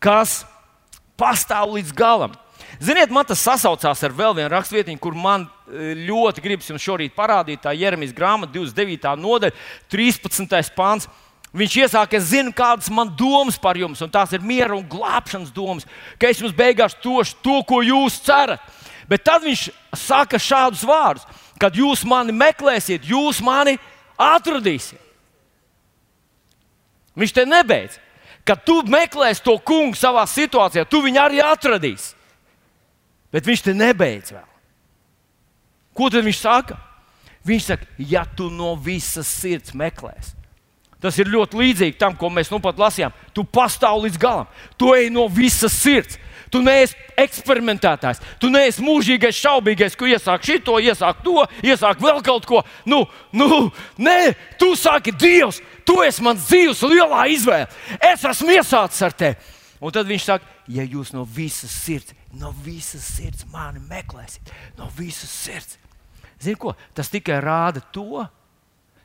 Kas 0.03 0.41
pastāv 1.19 1.77
līdz 1.77 1.93
galam? 1.95 2.33
Ziniet, 2.83 3.13
man 3.13 3.27
tas 3.29 3.43
sasaucās 3.45 4.01
ar 4.03 4.15
vēl 4.17 4.33
vienu 4.35 4.49
rakstvietiņu, 4.51 4.99
kur 4.99 5.15
man 5.15 5.45
ļoti 5.67 6.43
gribas 6.43 6.69
jums 6.69 6.83
šorīt 6.83 7.15
parādīt. 7.15 7.61
Tā 7.63 7.73
ir 7.73 7.85
Jeremijas 7.85 8.15
grāmata, 8.15 8.53
29. 8.53 9.13
nodaļa, 9.19 9.55
13. 9.91 10.73
pāns. 10.75 11.07
Viņš 11.53 11.75
iesāk, 11.83 12.15
es 12.17 12.31
zinu, 12.31 12.49
kādas 12.55 12.89
man 12.89 13.11
domas 13.13 13.59
par 13.61 13.77
jums, 13.77 14.01
un 14.01 14.09
tās 14.09 14.31
ir 14.33 14.41
miera 14.41 14.73
un 14.73 14.87
glābšanas 14.89 15.51
domas, 15.53 15.85
ka 16.17 16.31
es 16.31 16.41
jums 16.41 16.55
beigās 16.57 16.95
tošu 16.97 17.37
to, 17.45 17.59
ko 17.69 17.83
jūs 17.85 18.17
cerat. 18.25 18.63
Bet 19.05 19.21
tad 19.27 19.43
viņš 19.45 19.67
saka 19.99 20.39
šādus 20.41 20.81
vārdus: 20.87 21.27
kad 21.61 21.75
jūs 21.77 22.01
mani 22.09 22.33
meklēsiet, 22.33 23.05
jūs 23.05 23.41
mani 23.45 23.77
atradīsiet. 24.17 24.99
Viņš 27.13 27.35
te 27.35 27.45
nebeidz. 27.45 27.99
Kad 28.43 28.65
tu 28.65 28.81
meklēsi 28.89 29.43
to 29.45 29.53
kungu 29.63 29.95
savā 29.95 30.25
situācijā, 30.27 30.83
tu 30.89 30.99
viņu 31.05 31.21
arī 31.21 31.39
atradīsi. 31.45 32.15
Bet 33.31 33.45
viņš 33.47 33.61
te 33.69 33.75
nebeidz 33.77 34.33
vēl. 34.33 34.52
Ko 35.93 36.09
tad 36.09 36.25
viņš 36.25 36.39
saka? 36.41 36.77
Viņš 37.43 37.67
saka, 37.67 37.87
ja 37.99 38.23
tu 38.25 38.49
no 38.53 38.73
visas 38.79 39.27
sirds 39.27 39.75
meklēsi. 39.77 40.39
Tas 41.03 41.17
ir 41.19 41.27
ļoti 41.27 41.59
līdzīgi 41.59 41.97
tam, 41.99 42.13
ko 42.15 42.29
mēs 42.31 42.47
nu 42.47 42.61
pat 42.63 42.77
lasījām. 42.79 43.11
Tu 43.35 43.43
pastāv 43.43 44.05
līdz 44.05 44.19
galam, 44.21 44.47
tu 44.79 44.93
ej 44.95 45.09
no 45.11 45.27
visas 45.27 45.75
sirds. 45.75 46.15
Tu 46.53 46.61
neesi 46.61 46.93
eksperimentētājs, 47.17 48.21
tu 48.39 48.47
neesi 48.53 48.83
mūžīgais, 48.85 49.39
šaubīgais, 49.41 49.97
ko 49.97 50.05
iesāk 50.05 50.45
šito, 50.45 50.77
iesāk 50.77 51.23
to, 51.25 51.41
iesāk 51.65 51.97
vēl 51.99 52.21
kaut 52.23 52.45
ko. 52.45 52.61
Nu, 52.85 53.01
nu, 53.33 53.71
nē, 53.97 54.35
tu 54.61 54.75
saki, 54.77 55.15
Dievs, 55.17 55.63
tu 55.81 55.97
esi 56.05 56.23
mans 56.23 56.45
dzīves 56.45 56.85
lielā 56.85 57.25
izvēle. 57.33 57.67
Es 57.97 58.23
esmu 58.29 58.53
iesācis 58.53 59.01
ar 59.03 59.17
tevi. 59.17 59.55
Un 59.83 59.91
tad 59.97 60.07
viņš 60.07 60.27
saka, 60.29 60.45
ja 60.71 60.85
jūs 60.85 61.11
no 61.17 61.25
visas 61.25 61.73
sirds 61.73 62.13
no 62.39 62.53
visas 62.65 63.05
sirds 63.05 63.45
mani 63.51 63.81
meklēsiet, 63.89 64.51
no 64.77 64.89
visas 64.97 65.29
sirds. 65.29 65.77
Zini, 66.43 66.59
ko? 66.59 66.73
Tas 66.95 67.11
tikai 67.11 67.39
rāda 67.43 67.83
to, 67.93 68.23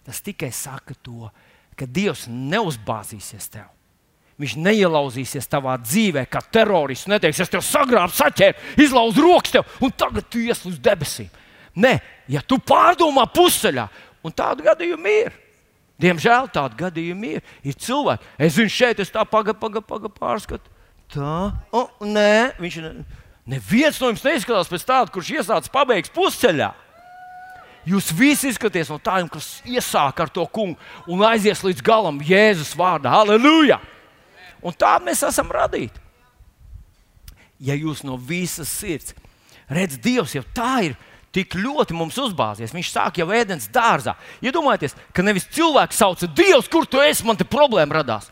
tas 0.07 0.21
tikai 0.25 0.50
saka 0.54 0.97
to, 1.04 1.30
ka 1.78 1.87
Dievs 1.87 2.26
neuzbāzīsies 2.28 3.50
tev. 3.52 3.68
Viņš 4.38 4.54
neielauzīsies 4.62 5.50
tavā 5.50 5.75
dzīvē, 5.83 6.23
kā 6.30 6.42
terorists. 6.54 7.09
Neteiks, 7.11 7.40
es 7.42 7.50
tev 7.50 7.64
sagrābu, 7.66 8.14
saķēru, 8.14 8.68
izlauzu 8.85 9.25
rokas 9.25 9.57
tev, 9.57 9.76
un 9.83 9.90
tagad 9.90 10.28
tu 10.30 10.42
ies 10.45 10.62
uz 10.68 10.78
debesīm. 10.78 11.30
Nē, 11.78 11.97
ja 12.30 12.42
tu 12.47 12.61
pārdomā 12.62 13.26
pusceļā, 13.35 13.88
un 14.23 14.35
tādu 14.35 14.66
gadījumu 14.66 15.14
ir. 15.25 15.35
Diemžēl 15.99 16.47
tādu 16.54 16.78
gadījumu 16.78 17.33
ir. 17.38 17.54
Ir 17.66 17.75
cilvēki, 17.75 18.35
es 18.47 18.54
zinu, 18.54 18.71
šeit 18.71 19.02
es 19.02 19.11
tā 19.11 19.26
pagaidu, 19.26 19.59
pagaidu, 19.59 19.87
pagaidu 19.90 20.14
pārskatu 20.14 20.78
Tā, 21.09 21.54
o, 21.73 21.87
nē, 22.04 22.59
viņš 22.61 22.76
ne, 22.85 22.90
neviens 23.49 23.97
no 24.00 24.11
jums 24.11 24.25
neizskatās 24.26 24.68
pēc 24.68 24.85
tāda, 24.85 25.12
kurš 25.12 25.30
iesācis 25.38 25.73
pabeigs 25.73 26.12
pusceļā. 26.12 26.68
Jūs 27.88 28.11
visi 28.12 28.50
izskaties 28.52 28.90
no 28.92 28.99
tādiem, 29.00 29.30
kas 29.33 29.62
iesāk 29.64 30.21
ar 30.21 30.33
to 30.33 30.45
kungu 30.52 30.76
un 31.09 31.25
aizies 31.25 31.62
līdz 31.64 31.85
galam 31.85 32.21
Jēzus 32.25 32.75
vārdā. 32.76 33.12
Halleluja! 33.14 33.78
Un 34.61 34.75
tā 34.75 34.97
mēs 35.00 35.23
esam 35.25 35.49
radīti. 35.54 36.02
Ja 37.62 37.75
jūs 37.78 38.04
no 38.07 38.18
visas 38.21 38.71
sirds 38.71 39.14
redzat, 39.68 40.02
Dievs 40.04 40.35
jau 40.37 40.45
tā 40.54 40.73
ir 40.88 40.99
tik 41.35 41.57
ļoti 41.59 41.95
mums 41.97 42.18
uzbāzies. 42.21 42.75
Viņš 42.75 42.90
sāk 42.92 43.21
jau 43.21 43.28
ēdienas 43.35 43.71
dārzā. 43.73 44.14
Iedomājieties, 44.45 44.97
ka 45.14 45.25
nevis 45.25 45.49
cilvēks 45.54 46.00
sauc, 46.00 46.25
Dievs, 46.37 46.71
kur 46.71 46.87
tu 46.87 47.00
esi, 47.02 47.26
man 47.26 47.38
te 47.38 47.47
problēma 47.49 48.00
radās 48.00 48.30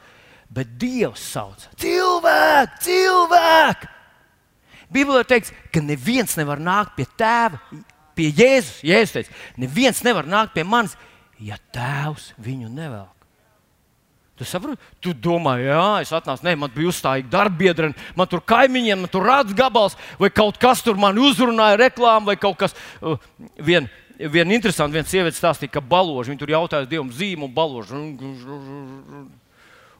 bet 0.52 0.76
Dievs 0.80 1.22
sauc 1.32 1.66
cilvēku, 1.80 2.80
cilvēku. 2.86 3.92
Bībelē 4.92 5.25
ir 5.25 5.28
teikts, 5.28 5.52
ka 5.75 5.82
neviens 5.82 6.36
nevar 6.38 6.60
nākt 6.62 6.94
pie 6.98 7.06
tēva, 7.18 7.58
pie 8.16 8.30
Jēzus. 8.32 8.80
Jēzus 8.87 9.18
teica, 9.18 9.37
neviens 9.61 10.02
nevar 10.06 10.28
nākt 10.28 10.56
pie 10.56 10.64
manis, 10.66 10.96
ja 11.42 11.58
tēvs 11.75 12.32
viņu 12.42 12.73
nevelk. 12.73 13.12
Tu 14.37 14.44
saproti, 14.44 14.82
tu 15.00 15.14
domā, 15.16 15.54
jā, 15.62 15.85
es 16.04 16.11
atnācu, 16.12 16.44
nē, 16.44 16.52
man 16.61 16.73
bija 16.75 16.90
uzstājīga 16.90 17.30
darbiedra, 17.32 17.88
man 18.18 18.28
tur 18.28 18.42
kaimiņiem, 18.44 19.06
man 19.06 19.12
tur 19.12 19.25
rāds 19.25 19.54
gabals, 19.56 19.96
vai 20.20 20.28
kaut 20.28 20.58
kas 20.61 20.82
tur 20.85 20.99
man 21.00 21.16
uzrunāja 21.16 21.78
reklāmu, 21.80 22.28
vai 22.28 22.37
kaut 22.40 22.58
kas. 22.61 22.76
Uh, 23.00 23.16
vien, 23.56 23.88
Viena 24.16 24.54
interesanta 24.56 24.96
viena 24.96 25.04
sieviete 25.04 25.37
stāstīja, 25.37 25.75
ka 25.75 25.82
baloži, 25.85 26.32
viņa 26.32 26.40
tur 26.40 26.52
jautāja 26.54 26.88
Dievam 26.88 27.11
zīmu 27.12 27.50
un 27.50 27.52
baloži. 27.52 27.99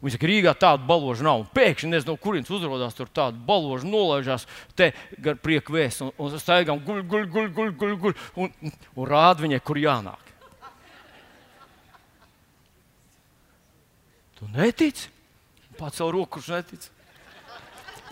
Viņa 0.02 0.12
saka, 0.12 0.28
Rīgā 0.28 0.52
tāda 0.60 0.84
balvoža 0.86 1.24
nav. 1.24 1.42
Un 1.42 1.48
pēkšņi 1.56 1.90
nezinu, 1.90 2.12
no 2.12 2.20
kurienes 2.20 2.52
uzrādās 2.52 2.96
tur 2.96 3.08
tāda 3.08 3.38
balvoža, 3.48 3.88
nolaižās 3.88 4.44
te 4.76 4.90
gar 5.24 5.38
prieku 5.40 5.76
vēstu 5.76 6.10
un, 6.10 6.12
un 6.20 6.36
staigām 6.40 6.82
guļ, 6.84 7.02
guļ, 7.08 7.26
guļ, 7.32 7.48
guļ, 7.56 7.72
guļ, 7.80 7.94
guļ 8.04 8.16
un, 8.44 8.72
un 8.92 9.08
rāda 9.08 9.46
viņai, 9.46 9.60
kur 9.64 9.80
jānāk. 9.80 10.32
Tu 14.36 14.48
netici? 14.52 15.08
Pats 15.78 16.00
savu 16.00 16.12
roku, 16.18 16.36
kurš 16.36 16.52
netic. 16.52 16.90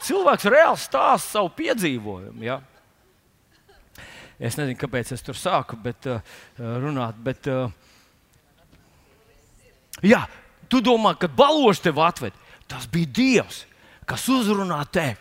Cilvēks 0.05 0.49
reāli 0.53 0.81
stāsta 0.81 1.39
savu 1.39 1.53
piedzīvojumu. 1.57 2.45
Ja? 2.45 2.59
Es 4.41 4.57
nezinu, 4.59 4.77
kāpēc 4.81 5.13
es 5.15 5.25
tur 5.25 5.37
sāku 5.39 5.79
bet, 5.81 6.09
uh, 6.11 6.21
runāt, 6.83 7.21
bet 7.25 7.49
uh, 7.53 7.69
jā, 10.05 10.25
Tu 10.69 10.81
domā, 10.85 11.15
ka 11.19 11.29
balons 11.29 11.83
tevi 11.83 12.03
atved. 12.05 12.41
Tas 12.71 12.87
bija 12.91 13.11
Dievs, 13.19 13.65
kas 14.09 14.25
uzrunā 14.33 14.81
tevi. 14.93 15.21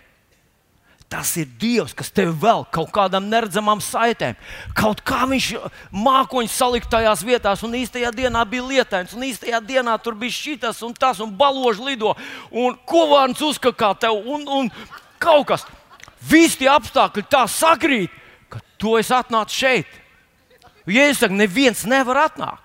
Tas 1.14 1.30
ir 1.38 1.46
Dievs, 1.62 1.92
kas 1.94 2.10
tevi 2.10 2.32
vēl 2.42 2.64
kaut 2.74 2.90
kādām 2.96 3.28
neredzamām 3.30 3.84
saitēm. 3.86 4.34
Kaut 4.74 5.04
kā 5.06 5.28
viņš 5.30 5.50
mākoņus 5.94 6.56
salikt 6.58 6.90
tajās 6.90 7.22
vietās, 7.28 7.62
un 7.62 7.76
īstajā 7.78 8.10
dienā 8.16 8.42
bija 8.50 8.66
lietains, 8.66 9.14
un 9.14 9.28
īstajā 9.28 9.60
dienā 9.62 9.94
tur 10.02 10.18
bija 10.18 10.34
šis 10.34 10.82
un 10.82 10.96
tas, 10.98 11.22
un 11.22 11.36
balons 11.38 11.78
lido, 11.78 12.16
un 12.50 12.74
kovārns 12.90 13.44
uzkakā 13.46 13.92
tev, 14.02 14.18
un, 14.26 14.48
un 14.50 14.72
kaut 15.22 15.52
kas, 15.52 15.68
visi 16.18 16.64
tie 16.64 16.72
apstākļi 16.74 17.28
tā 17.30 17.46
sakrīt, 17.46 18.10
ka 18.50 18.64
tu 18.82 18.98
esi 18.98 19.14
atnācis 19.14 19.60
šeit. 19.60 20.00
Ja 20.90 21.06
es 21.12 21.22
saku, 21.22 21.38
neviens 21.38 21.86
nevar 21.86 22.26
atnākt. 22.26 22.63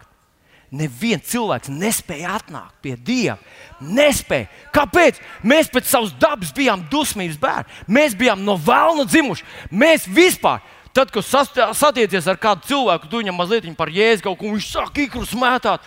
Neviens 0.69 1.25
cilvēks 1.31 1.71
nespēja 1.73 2.35
atnākt 2.37 2.75
pie 2.85 2.93
Dieva. 3.01 3.39
Nespēja. 3.81 4.51
Kāpēc? 4.75 5.21
Mēs 5.41 5.71
pēc 5.73 5.89
savas 5.89 6.13
dabas 6.21 6.51
bijām 6.53 6.83
dusmīgi 6.93 7.39
bērni. 7.41 7.79
Mēs 7.89 8.17
bijām 8.19 8.43
no 8.45 8.59
vēlna 8.61 9.07
dzimuši. 9.09 9.47
Mēs 9.73 10.05
vispār, 10.05 10.61
tad, 10.93 11.13
kad 11.15 11.25
satiecies 11.25 12.29
ar 12.29 12.37
kādu 12.41 12.69
cilvēku, 12.69 13.09
tu 13.09 13.23
viņam 13.23 13.41
mazliet 13.41 13.71
par 13.79 13.89
jēzu 13.89 14.27
kaut 14.29 14.41
ko, 14.43 14.53
viņš 14.53 14.69
sāk 14.75 15.01
ikrus 15.07 15.33
mētāt. 15.33 15.87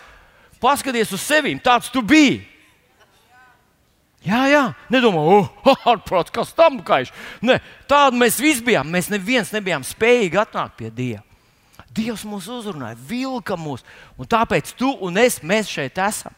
Paskaties 0.62 1.14
uz 1.14 1.22
sevi, 1.22 1.54
tāds 1.62 1.94
tu 1.94 2.02
biji. 2.02 2.42
Jā, 4.26 4.44
jā, 4.50 4.66
nedomā, 4.94 5.22
oh, 5.22 5.50
ārprāts, 5.90 6.34
kas 6.34 6.54
tam 6.58 6.82
kaiš. 6.86 7.10
Ne, 7.42 7.58
tādu 7.90 8.20
mēs 8.22 8.38
visi 8.42 8.66
bijām. 8.66 8.90
Mēs 8.94 9.10
neviens 9.14 9.54
nebijām 9.54 9.86
spējīgi 9.86 10.42
atnākt 10.42 10.78
pie 10.78 10.92
Dieva. 10.94 11.26
Dievs 11.92 12.24
mūs 12.24 12.48
uzrunāja, 12.48 12.96
vilka 13.08 13.58
mūs, 13.60 13.84
un 14.16 14.30
tāpēc 14.30 14.76
tu 14.80 14.94
un 15.04 15.18
es 15.20 15.42
šeit 15.68 15.98
esam. 16.00 16.36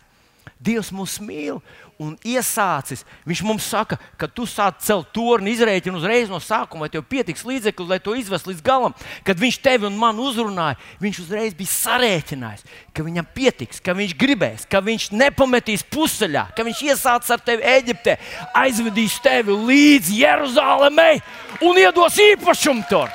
Dievs 0.64 0.94
mūs 0.96 1.18
mīl 1.20 1.60
un 2.02 2.14
iesācis. 2.26 3.04
Viņš 3.28 3.42
mums 3.46 3.66
saka, 3.68 3.98
ka 4.20 4.30
tu 4.32 4.46
sāc 4.50 4.80
celt 4.84 5.12
torni, 5.16 5.54
izrēķini 5.54 6.00
uzreiz 6.00 6.32
no 6.32 6.40
sākuma, 6.42 6.86
vai 6.86 6.92
tev 6.94 7.04
pietiks 7.10 7.44
līdzekļu, 7.48 7.88
lai 7.90 8.00
to 8.04 8.16
izvestu 8.18 8.52
līdz 8.52 8.64
galam. 8.66 8.96
Kad 9.28 9.42
viņš 9.44 9.60
tevi 9.64 9.88
un 9.90 10.00
mani 10.00 10.24
uzrunāja, 10.24 10.80
viņš 11.04 11.22
uzreiz 11.26 11.58
bija 11.58 11.74
sarēķinājis, 11.74 12.66
ka 12.96 13.06
viņam 13.06 13.30
pietiks, 13.36 13.84
ka 13.84 13.96
viņš 13.98 14.16
gribēs, 14.24 14.66
ka 14.72 14.82
viņš 14.84 15.12
nepametīs 15.20 15.86
puseļā, 15.94 16.48
ka 16.56 16.66
viņš 16.66 16.84
iesācis 16.90 17.36
ar 17.36 17.44
tevi 17.44 17.68
Eģiptē, 17.76 18.18
aizvedīs 18.64 19.20
tevi 19.24 19.60
līdz 19.68 20.16
Jeruzalemei 20.24 21.22
un 21.62 21.80
iedos 21.84 22.20
īpašumu 22.32 22.88
tur. 22.90 23.12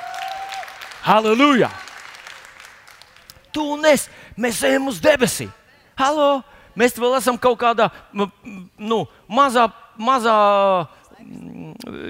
Halleluja! 1.09 1.88
Tu 3.59 3.65
un 3.67 3.83
es, 3.91 4.05
mēs 4.39 4.61
ejam 4.63 4.87
uz 4.87 5.01
debesīm. 5.03 5.51
Halo! 5.99 6.45
Mēs 6.79 6.95
vēl 6.95 7.17
esam 7.19 7.35
kaut 7.43 7.57
kādā 7.59 7.89
nu, 8.15 9.01
mazā, 9.27 9.65
mazā 9.99 10.35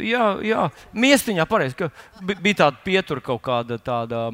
jā, 0.05 0.27
jā, 0.45 0.67
miestiņā, 0.93 1.47
pareizi, 1.49 1.89
bija 2.21 2.59
tāda 2.67 2.83
pietura 2.85 3.25
kaut 3.25 3.41
kāda 3.49 3.81
tāda. 3.81 4.27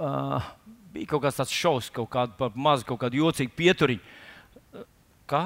Uh, 0.00 0.48
bija 0.94 1.10
kaut 1.12 1.26
kāds 1.26 1.42
tāds 1.42 1.52
šovs, 1.52 1.92
kaut 1.92 2.08
kāda 2.16 2.48
maza, 2.56 2.88
kaut 2.88 3.02
kāda 3.04 3.20
jocīga 3.20 3.52
pieturiņa. 3.60 4.86
Kā? 5.28 5.44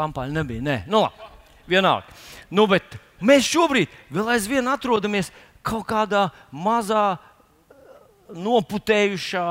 Pampaļa 0.00 0.32
nebija. 0.38 0.64
Nē, 0.64 0.78
nu 0.88 1.04
labi. 1.04 1.28
Vienalga. 1.68 2.16
Nu, 2.48 2.64
bet 2.72 2.96
mēs 3.20 3.52
šobrīd 3.52 3.92
vēl 4.08 4.32
aizvien 4.38 4.72
atrodamies 4.72 5.28
kaut 5.60 5.84
kādā 5.92 6.30
mazā 6.48 7.18
noputējušā, 8.34 9.44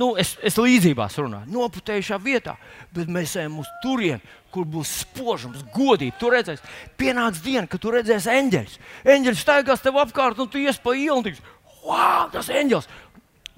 nu, 0.00 0.12
es, 0.20 0.34
es 0.46 0.58
līdzībās 0.60 1.16
runāju, 1.20 1.50
noputējušā 1.54 2.18
vietā, 2.22 2.56
bet 2.94 3.10
mēs 3.12 3.36
ejam 3.40 3.60
uz 3.62 3.70
turieni, 3.82 4.22
kur 4.50 4.66
būs 4.66 4.92
spožums, 5.04 5.62
godīgi. 5.74 6.16
Tur 6.18 6.34
redzēs, 6.34 6.62
pienāks 6.98 7.42
diena, 7.44 7.66
kad 7.70 7.82
tu 7.82 7.92
redzēsi 7.94 8.32
eņģeļus. 8.34 8.80
Eņģeļus 9.14 9.44
staigās 9.46 9.84
tev 9.84 10.00
apkārt, 10.02 10.42
un 10.42 10.50
tu 10.50 10.62
ies 10.62 10.80
pa 10.82 10.96
ielu 10.98 11.20
un 11.20 11.26
teiks, 11.26 11.42
wow, 11.84 12.28
tas 12.34 12.50
eņģelis! 12.50 12.90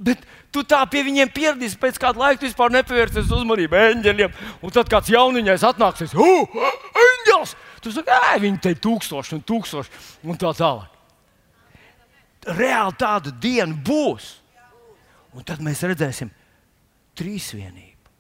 Bet 0.02 0.24
tu 0.52 0.64
tā 0.66 0.80
pie 0.90 1.04
viņiem 1.06 1.30
pieradīsi, 1.32 1.78
pēc 1.80 2.00
kāda 2.02 2.24
laika 2.24 2.42
vispār 2.42 2.72
nepievērsies 2.74 3.30
uzmanību 3.32 3.78
eņģeļiem. 3.78 4.32
Un 4.64 4.74
tad 4.74 4.90
kāds 4.90 5.12
jauniņais 5.12 5.66
atnāksies, 5.68 6.16
oh, 6.18 6.56
eņģelis! 7.06 7.54
Tu 7.82 7.90
saki, 7.90 8.14
ej, 8.14 8.40
viņi 8.44 8.60
te 8.62 8.74
ir 8.74 8.82
tūkstoši 8.82 9.36
un 9.38 9.46
tūkstoši 9.46 10.02
un 10.30 10.38
tā 10.38 10.52
tālāk 10.58 10.92
reāli 12.46 12.96
tāda 12.99 13.32
diena 13.42 13.75
būs. 13.75 14.38
Un 15.32 15.44
tad 15.49 15.62
mēs 15.64 15.82
redzēsim 15.87 16.30
trīsvienību. 17.18 18.11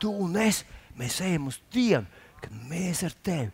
Tu 0.00 0.10
un 0.10 0.36
es, 0.40 0.62
mēs 0.96 1.20
ejam 1.24 1.50
uz 1.50 1.58
dienu, 1.72 2.06
kad 2.40 2.52
mēs 2.70 3.02
ar 3.06 3.14
tevi. 3.24 3.50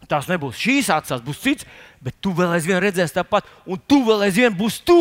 Un 0.00 0.08
tās 0.10 0.28
nebūs 0.30 0.58
šīs 0.60 0.90
acis, 0.92 1.22
būs 1.24 1.40
cits, 1.42 1.66
bet 2.04 2.16
tu 2.22 2.32
vēl 2.36 2.54
aizvien 2.56 2.80
redzēsi 2.82 3.16
tāpat, 3.16 3.48
un 3.66 3.80
tu 3.88 4.02
vēl 4.06 4.26
aizvien 4.28 4.54
būsi 4.56 4.84
tu. 4.86 5.00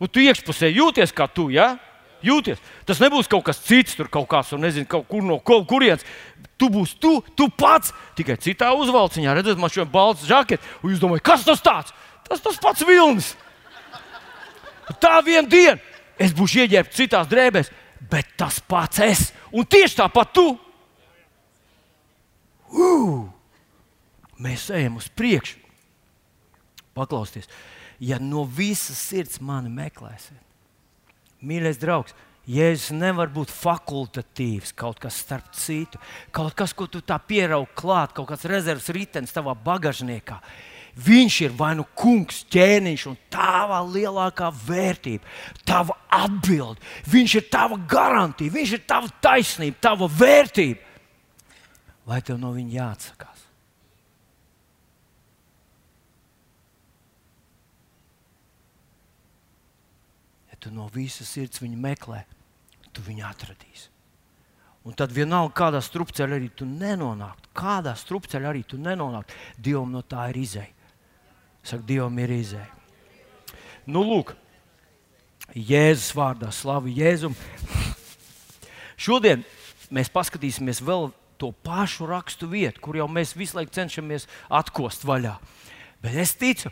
Un 0.00 0.10
tu 0.10 0.22
iekšpusē 0.22 0.70
jūties 0.72 1.12
kā 1.14 1.28
tu. 1.30 1.50
Ja? 1.54 1.74
Jūties. 2.24 2.60
Tas 2.88 3.02
nebūs 3.02 3.28
kaut 3.30 3.44
kas 3.46 3.60
cits, 3.60 3.98
tur 3.98 4.08
kaut 4.12 4.26
kāds, 4.30 4.54
nezinu, 4.58 4.88
kaut 4.88 5.06
kur 5.10 5.22
no 5.24 5.38
kaut 5.44 5.66
kurienes. 5.68 6.06
Tu 6.56 6.70
būsi 6.72 6.96
tu, 7.02 7.18
tu 7.36 7.50
pats, 7.52 7.92
tikai 8.16 8.38
citā 8.40 8.70
uzvalciņā. 8.78 9.34
Redzat, 9.36 9.60
man 9.60 9.72
šodien 9.72 9.92
balts 9.92 10.24
žakets, 10.28 10.64
un 10.82 10.94
jūs 10.94 11.02
domājat, 11.02 11.26
kas 11.26 11.44
tas 11.46 11.62
tāds? 11.64 11.94
Tas 12.28 12.42
tas 12.44 12.60
pats 12.60 12.84
vilnis. 12.86 13.34
Tā 15.00 15.18
viena 15.24 15.48
diena 15.48 15.80
es 16.20 16.34
būšu 16.36 16.64
ieģērbts 16.64 16.98
citās 16.98 17.28
drēbēs, 17.30 17.70
bet 18.10 18.34
tas 18.38 18.60
pats 18.60 19.00
es. 19.04 19.28
Un 19.54 19.66
tieši 19.66 20.00
tāpat 20.02 20.34
tu. 20.36 20.46
Uh, 22.74 23.24
mēs 24.42 24.68
ejam 24.74 24.98
uz 25.00 25.08
priekšu. 25.14 25.60
Paklausieties, 26.94 27.50
ja 27.98 28.20
no 28.22 28.44
visas 28.46 29.00
sirds 29.02 29.40
mani 29.42 29.72
meklēsiet, 29.74 30.38
mīļais 31.42 31.80
draugs, 31.82 32.14
Jēzus 32.44 32.92
nevar 32.92 33.30
būt 33.32 33.48
fakultatīvs, 33.48 34.74
kaut 34.76 34.98
kas 35.00 35.16
starp 35.24 35.54
citu, 35.56 35.96
kaut 36.34 36.52
kas, 36.58 36.74
ko 36.76 36.84
tu 36.92 37.00
tā 37.00 37.16
pieraugi 37.16 37.72
klāt, 37.72 38.12
kaut 38.12 38.28
kāds 38.28 38.44
rezerves 38.50 38.90
ritenis 38.92 39.32
tavā 39.32 39.54
bagāžniekā. 39.56 40.36
Viņš 40.94 41.36
ir 41.42 41.54
vai 41.58 41.72
nu 41.74 41.82
kungs, 41.98 42.44
ķēniņš 42.54 43.04
un 43.10 43.16
tava 43.32 43.80
lielākā 43.82 44.50
vērtība, 44.54 45.26
tava 45.66 45.96
atbilde. 46.06 46.78
Viņš 47.10 47.34
ir 47.40 47.48
tava 47.50 47.78
garantija, 47.90 48.54
viņš 48.54 48.74
ir 48.76 48.84
tava 48.86 49.10
taisnība, 49.24 49.80
tava 49.82 50.06
vērtība. 50.06 50.92
Vai 52.06 52.20
tev 52.22 52.38
no 52.38 52.52
viņa 52.54 52.76
jāatsakās? 52.76 53.40
Ja 60.52 60.60
tu 60.60 60.70
no 60.70 60.86
visas 60.94 61.32
sirds 61.32 61.64
viņu 61.64 61.80
meklē, 61.80 62.22
tu 62.94 63.02
viņu 63.02 63.26
atradīsi. 63.26 63.90
Un 64.84 64.92
tad 64.92 65.14
vienalga, 65.16 65.56
kādā 65.56 65.80
strupceļā 65.82 66.36
arī 66.36 66.52
tu 66.52 66.68
nenonāktu, 66.68 67.50
kādā 67.56 67.96
strupceļā 67.96 68.50
arī 68.52 68.62
tu 68.68 68.78
nenonāktu, 68.78 69.34
Dievam 69.56 69.90
no 69.96 70.04
tā 70.04 70.28
ir 70.30 70.42
izēja. 70.44 70.73
Saka, 71.64 71.82
Dievam 71.88 72.18
ir 72.20 72.32
izēja. 72.34 72.68
Nu, 73.88 74.02
lūk, 74.04 74.34
Jēzus 75.54 76.12
vārdā, 76.16 76.50
slavu 76.52 76.92
Jēzum. 76.92 77.34
Šodien 79.00 79.44
mēs 79.92 80.10
paskatīsimies 80.12 80.82
vēl 80.84 81.10
to 81.40 81.50
pašu 81.64 82.08
rakstu 82.08 82.48
vietu, 82.50 82.82
kur 82.84 82.98
jau 82.98 83.08
mēs 83.10 83.34
visu 83.36 83.58
laiku 83.58 83.74
cenšamies 83.74 84.28
atkost 84.52 85.04
vaļā. 85.08 85.34
Bet 86.04 86.16
es 86.20 86.34
ticu, 86.36 86.70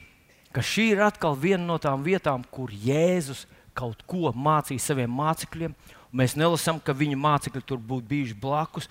ka 0.53 0.65
šī 0.65 0.93
ir 0.93 1.03
atkal 1.07 1.37
viena 1.41 1.65
no 1.65 1.79
tām 1.81 2.05
vietām, 2.05 2.45
kur 2.53 2.73
Jēzus 2.73 3.47
kaut 3.77 4.05
ko 4.09 4.33
mācīja 4.37 4.85
saviem 4.91 5.13
mācekļiem. 5.17 5.75
Mēs 6.13 6.37
nelasām, 6.37 6.81
ka 6.85 6.93
viņa 6.93 7.17
mācekļi 7.17 7.65
tur 7.65 7.81
būtu 7.81 8.11
bijuši 8.11 8.37
blakus, 8.41 8.89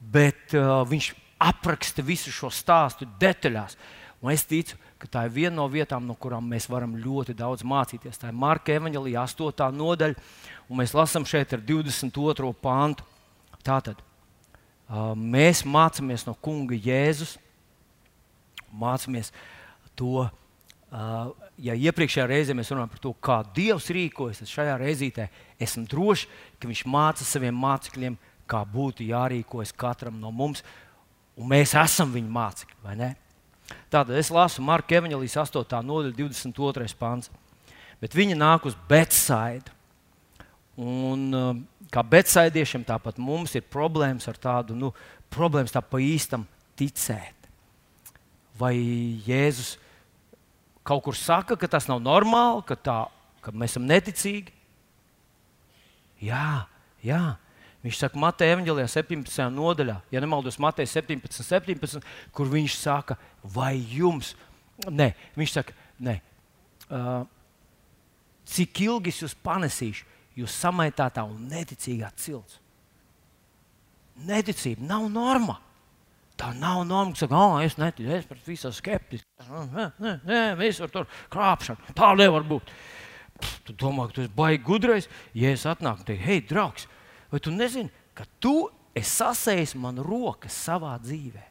bet 0.00 0.56
uh, 0.56 0.80
viņš 0.88 1.12
apraksta 1.38 2.02
visu 2.02 2.32
šo 2.32 2.48
stāstu 2.52 3.08
detaļās. 3.20 3.76
Un 4.24 4.32
es 4.32 4.46
ticu, 4.48 4.74
ka 4.74 4.87
tā 5.06 5.28
ir 5.28 5.34
viena 5.34 5.54
no 5.60 5.68
vietām, 5.70 6.06
no 6.08 6.16
kurām 6.18 6.48
mēs 6.50 6.66
varam 6.70 6.96
ļoti 6.98 7.36
daudz 7.38 7.62
mācīties. 7.62 8.18
Tā 8.18 8.32
ir 8.32 8.38
Marka 8.38 8.74
Evanģelija 8.74 9.22
8. 9.28 9.68
nodaļa, 9.78 10.18
un 10.66 10.80
mēs 10.80 10.94
lasām 10.96 11.26
šeit 11.28 11.54
ar 11.54 11.62
22. 11.62 12.50
pāntu. 12.58 13.06
Tātad 13.62 14.02
mēs 15.14 15.62
mācāmies 15.68 16.26
no 16.26 16.34
Kunga 16.42 16.74
Jēzus, 16.74 17.36
mācāmies 18.74 19.30
to. 19.94 20.26
Ja 21.60 21.74
iepriekšējā 21.76 22.24
reizē 22.30 22.54
mēs 22.56 22.70
runājam 22.72 22.90
par 22.94 23.00
to, 23.04 23.12
kā 23.20 23.38
Dievs 23.54 23.90
rīkojas, 23.92 24.40
tad 24.40 24.48
šajā 24.48 24.76
reizītē 24.80 25.28
esmu 25.60 25.84
drošs, 25.90 26.24
ka 26.58 26.70
Viņš 26.70 26.84
māca 26.88 27.26
saviem 27.28 27.54
mācekļiem, 27.60 28.16
kā 28.48 28.62
būtu 28.64 29.04
jārīkojas 29.04 29.74
katram 29.76 30.16
no 30.22 30.32
mums, 30.32 30.62
un 31.36 31.50
mēs 31.50 31.74
esam 31.76 32.14
viņa 32.14 32.32
mācekļi, 32.32 32.78
vai 32.86 32.96
ne? 32.96 33.10
Tātad 33.88 34.14
es 34.18 34.30
lasu 34.32 34.62
Marka 34.64 34.98
Evanģelijas 34.98 35.38
8. 35.44 35.80
nodaļa, 35.84 36.14
22. 36.16 36.92
pāns. 36.98 37.32
Bet 38.02 38.14
viņi 38.14 38.36
nāk 38.38 38.68
uz 38.68 38.76
Betsaidu. 38.88 39.74
Un, 40.78 41.24
uh, 41.34 41.56
kā 41.90 42.04
Betsaidiešiem, 42.06 42.84
tāpat 42.86 43.18
mums 43.18 43.56
ir 43.58 43.66
problēmas 43.66 44.28
ar 44.30 44.38
tādu, 44.38 44.76
nu, 44.78 44.92
problēmas 45.32 45.74
tā 45.74 45.82
pa 45.82 45.98
īstam 45.98 46.44
ticēt. 46.78 47.48
Vai 48.58 48.74
Jēzus 49.26 49.76
kaut 50.86 51.02
kur 51.04 51.18
saka, 51.18 51.56
ka 51.58 51.68
tas 51.70 51.88
nav 51.90 52.00
normāli, 52.02 52.62
ka, 52.68 52.78
tā, 52.78 52.98
ka 53.44 53.52
mēs 53.52 53.74
esam 53.74 53.88
neticīgi? 53.90 54.54
Jā, 56.24 56.66
jā. 57.04 57.22
Viņš 57.84 57.98
saka, 58.00 58.18
Mateja 58.18 58.56
Evanģelijā 58.56 58.88
17. 58.90 59.44
nodaļā, 59.54 60.00
ja 60.10 60.22
nemaldos, 60.22 60.58
Mateja 60.58 60.90
17, 60.98 61.44
17, 61.46 62.06
kur 62.34 62.50
viņš 62.50 62.74
saka, 62.74 63.14
vai 63.54 63.76
jums, 63.78 64.32
nē, 64.90 65.12
viņš 65.38 65.54
saka, 65.54 65.76
nē, 66.02 66.16
uh, 66.90 67.22
cik 68.50 68.82
ilgi 68.88 69.14
es 69.14 69.22
jūs 69.22 69.36
panesīšu, 69.46 70.08
jūs 70.38 70.58
samaitātā 70.64 71.22
un 71.28 71.46
neticīgā 71.52 72.10
cilts. 72.18 72.58
Neticība 74.26 74.82
nav 74.82 75.06
norma. 75.14 75.60
Tā 76.38 76.52
nav 76.54 76.84
norma, 76.86 77.14
ka 77.14 77.24
saka, 77.24 77.38
oh, 77.38 77.56
es 77.62 77.78
neticu, 77.78 78.10
es 78.10 78.26
esmu 78.26 78.42
visam 78.46 78.74
skeptisks. 78.74 79.48
Nē, 79.74 79.88
nē, 80.02 80.12
nē, 80.26 80.42
visur 80.58 80.90
tur 80.90 81.06
krāpšana. 81.30 81.94
Tā 81.98 82.12
nevar 82.18 82.46
būt. 82.46 82.70
Pff, 83.38 83.58
tu 83.66 83.74
domā, 83.78 84.06
ka 84.06 84.16
tu 84.16 84.22
esi 84.24 84.34
baigi 84.34 84.64
gudrais, 84.66 85.06
ja 85.34 85.50
es 85.54 85.66
atnāku 85.66 86.06
teiktu, 86.06 86.26
hei, 86.26 86.42
draugs, 86.46 86.86
Vai 87.32 87.40
tu 87.44 87.52
nezini, 87.52 87.90
ka 88.16 88.24
tu 88.40 88.68
esi 88.96 89.10
sasējis 89.18 89.76
man 89.78 90.00
rokas 90.04 90.56
savā 90.66 90.94
dzīvē? 91.02 91.44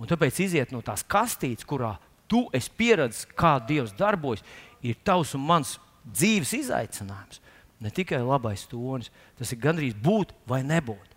Un 0.00 0.08
tāpēc 0.10 0.40
iziet 0.42 0.72
no 0.74 0.80
tās 0.82 1.04
kastītes, 1.06 1.66
kurā 1.68 1.96
tu 2.30 2.46
esi 2.54 2.70
pieredzējis, 2.78 3.28
kā 3.38 3.58
Dievs 3.66 3.94
darbojas, 3.98 4.42
ir 4.82 4.98
tavs 5.04 5.34
un 5.36 5.44
mans 5.46 5.76
dzīves 6.06 6.54
izaicinājums. 6.62 7.42
Ne 7.82 7.90
tikai 7.90 8.22
labais 8.22 8.64
tonis, 8.70 9.10
tas 9.38 9.50
ir 9.52 9.60
gandrīz 9.62 9.94
būt 9.98 10.32
vai 10.46 10.62
nebūt. 10.66 11.10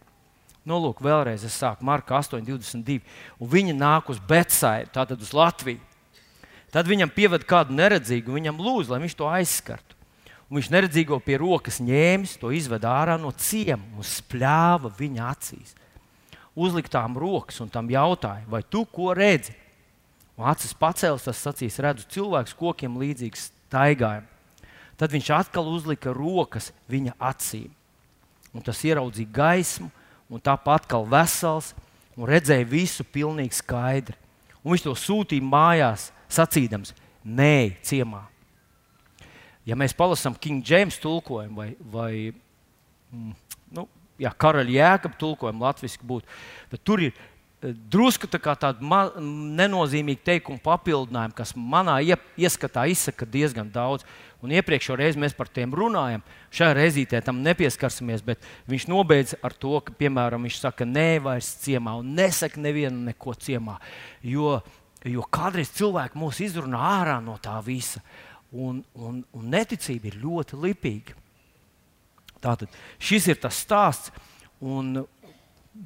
Nu, 0.66 0.80
lūk, 0.82 1.02
vēlreiz 1.06 1.44
es 1.46 1.58
sāku 1.62 1.86
Marka 1.86 2.18
8,22. 2.18 3.04
Un 3.38 3.50
viņa 3.52 3.76
nāk 3.78 4.10
uz 4.10 4.18
Betsaidu, 4.18 4.90
tātad 4.98 5.22
uz 5.22 5.30
Latviju. 5.34 5.82
Tad 6.74 6.90
viņam 6.90 7.14
pieved 7.14 7.46
kādu 7.48 7.76
neredzīgu, 7.78 8.34
viņam 8.34 8.58
lūdz, 8.60 8.90
lai 8.90 9.00
viņš 9.04 9.14
to 9.20 9.30
aizskartu. 9.30 9.95
Un 10.46 10.60
viņš 10.60 10.70
neredzīgo 10.70 11.18
pie 11.26 11.40
rokas 11.42 11.80
ņēmis, 11.82 12.36
to 12.38 12.52
izveda 12.54 12.92
ārā 13.02 13.16
no 13.18 13.32
ciema 13.34 13.82
un 13.98 14.06
spļāva 14.06 14.92
viņa 14.94 15.30
acīs. 15.32 15.74
Uzliktām 16.56 17.18
rokas 17.18 17.58
un 17.64 17.72
tam 17.74 17.90
jautāja, 17.92 18.46
vai 18.48 18.62
tu 18.62 18.84
ko 18.86 19.12
redzi? 19.18 19.56
Un 20.38 20.46
acis 20.52 20.76
pacēlis, 20.78 21.26
tas 21.26 21.42
sacīs, 21.42 21.80
redzu 21.82 22.06
cilvēku 22.12 22.60
kokiem 22.60 23.00
līdzīgs 23.02 23.50
staigājumam. 23.50 24.30
Tad 24.96 25.12
viņš 25.12 25.32
atkal 25.36 25.68
uzlika 25.68 26.14
rokas 26.16 26.70
viņa 26.92 27.18
acīm. 27.20 27.72
Un 28.56 28.64
tas 28.64 28.80
ieraudzīja 28.88 29.34
gaismu, 29.36 29.90
un 30.32 30.44
tāpat 30.44 30.86
atkal 30.86 31.10
vesels, 31.10 31.74
un 32.16 32.30
redzēja 32.30 32.70
visu 32.70 33.04
pilnīgi 33.04 33.58
skaidri. 33.58 34.16
Un 34.62 34.72
viņš 34.72 34.86
to 34.86 34.96
sūtīja 35.00 35.44
mājās, 35.44 36.08
sacīdams, 36.32 36.94
nē, 37.26 37.82
ciemā 37.84 38.24
ja 39.66 39.78
mēs 39.78 39.96
palasām 39.98 40.38
King 40.40 40.66
James 40.66 40.98
tulkojumu 41.02 41.58
vai, 41.58 41.70
vai 41.80 42.12
mm, 43.12 43.32
nu, 43.76 43.88
jā, 44.22 44.32
karaļa 44.32 44.76
jēkab 44.80 45.16
tulkojumu 45.22 45.66
latviešu 45.66 46.06
būtu, 46.08 46.38
tad 46.74 46.84
tur 46.88 47.04
ir 47.08 47.14
eh, 47.16 47.74
drusku 47.74 48.30
tā 48.32 48.40
tāda 48.42 49.02
nenozīmīga 49.20 50.30
teikuma 50.32 50.62
papildinājuma, 50.64 51.36
kas 51.38 51.56
manā 51.58 51.98
ieskatā 52.38 52.88
izsaka 52.92 53.28
diezgan 53.28 53.72
daudz. 53.74 54.08
Un 54.46 54.52
iepriekšējā 54.54 54.98
reizē 55.00 55.18
mēs 55.18 55.34
par 55.34 55.48
tiem 55.50 55.72
runājam. 55.74 56.22
Šajā 56.54 56.74
reizē 56.78 57.22
tam 57.26 57.40
nepieskarsimies, 57.42 58.22
bet 58.22 58.44
viņš 58.70 58.84
nobeidz 58.92 59.34
ar 59.42 59.56
to, 59.58 59.72
ka, 59.82 59.96
piemēram, 59.98 60.46
viņš 60.46 60.60
saka, 60.62 60.86
nē, 60.86 61.24
vairs 61.26 61.50
ciemā, 61.64 61.96
un 61.98 62.12
nesaka 62.20 62.62
nevienu 62.62 63.08
neko 63.08 63.34
ciemā. 63.42 63.80
Jo, 64.22 64.60
jo 65.02 65.26
kādreiz 65.34 65.72
cilvēki 65.74 66.22
mūs 66.22 66.44
izrunā 66.46 66.78
ārā 66.78 67.18
no 67.26 67.40
tā 67.42 67.56
visa. 67.66 68.04
Un, 68.56 68.80
un, 68.96 69.20
un 69.36 69.52
neticība 69.52 70.08
ir 70.08 70.20
ļoti 70.22 70.60
lipīga. 70.64 71.16
Tātad 72.40 72.72
šis 73.02 73.28
ir 73.34 73.40
tas 73.42 73.58
stāsts. 73.66 74.14
Un 74.64 75.04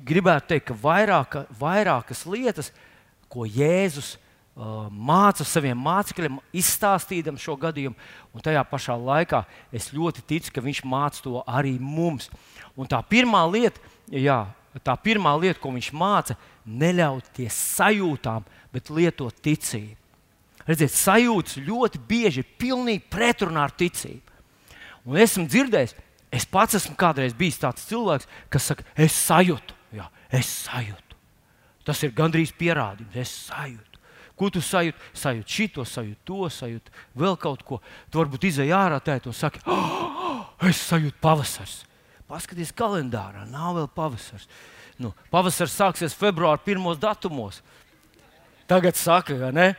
gribētu 0.05 0.51
teikt, 0.51 0.67
ka 0.69 0.77
vairāka, 0.77 1.45
vairākas 1.57 2.25
lietas, 2.29 2.69
ko 3.29 3.45
Jēzus 3.49 4.15
uh, 4.15 4.87
māca 4.91 5.45
saviem 5.47 5.77
mācekļiem, 5.81 6.37
izstāstījot 6.61 7.41
šo 7.41 7.55
gadījumu, 7.59 7.97
un 8.33 8.45
tajā 8.45 8.63
pašā 8.69 8.97
laikā 8.99 9.43
es 9.75 9.89
ļoti 9.95 10.25
ticu, 10.29 10.53
ka 10.53 10.63
viņš 10.65 10.83
māca 10.89 11.23
to 11.25 11.43
arī 11.47 11.75
mums. 11.81 12.29
Un 12.77 12.89
tā 12.89 13.01
pirmā 13.09 13.41
lieta, 13.49 13.81
jā, 14.13 14.43
tā 14.85 14.95
pirmā 15.01 15.33
lieta 15.41 15.61
ko 15.61 15.73
viņš 15.75 15.91
māca, 15.97 16.37
neļauties 16.69 17.63
sajūtām, 17.79 18.45
bet 18.73 18.93
lietot 18.93 19.41
ticību. 19.41 19.98
Redziet, 20.69 20.93
sajūtas 20.93 21.57
ļoti 21.65 22.01
bieži 22.05 22.43
ir 22.43 22.49
pilnīgi 22.61 23.07
pretrunā 23.09 23.65
ar 23.65 23.73
ticību. 23.73 24.35
Un 25.09 25.17
esmu 25.17 25.47
dzirdējis, 25.49 25.95
es 26.35 26.45
pats 26.45 26.77
esmu 26.77 26.93
kādreiz 26.99 27.33
bijis 27.37 27.57
tāds 27.61 27.87
cilvēks, 27.89 28.27
kas 28.53 28.67
saka, 28.69 28.85
es 28.93 29.15
sajūtu, 29.17 29.77
jā, 29.97 30.05
es 30.29 30.51
sajūtu. 30.67 31.17
Tas 31.87 32.03
ir 32.05 32.13
gandrīz 32.13 32.53
pierādījums, 32.53 33.17
es 33.17 33.33
sajūtu. 33.47 33.85
Ko 34.39 34.47
tu 34.53 34.61
sajūti? 34.63 35.09
Sajūti 35.17 35.55
šito, 35.55 35.83
sajūti 35.83 36.21
to, 36.29 36.45
sajūti 36.53 36.93
vēl 37.19 37.35
kaut 37.41 37.65
ko. 37.67 37.79
Tu 38.07 38.21
varbūt 38.21 38.45
izai 38.47 38.69
ārā 38.75 39.01
tēt 39.03 39.25
un 39.27 39.35
saki, 39.35 39.63
oh, 39.67 40.45
es 40.69 40.79
sajūtu 40.85 41.17
pavasars. 41.23 41.81
Paskaties 42.29 42.71
kalendārā, 42.77 43.47
nav 43.49 43.73
vēl 43.79 43.89
pavasars. 43.97 44.45
Nu, 45.01 45.15
pavasars 45.33 45.73
sāksies 45.73 46.15
februāra 46.15 46.61
pirmos 46.61 47.01
datumos. 47.01 47.63
Tagad 48.69 48.95
saka, 48.99 49.33
ka 49.41 49.49
ne 49.55 49.71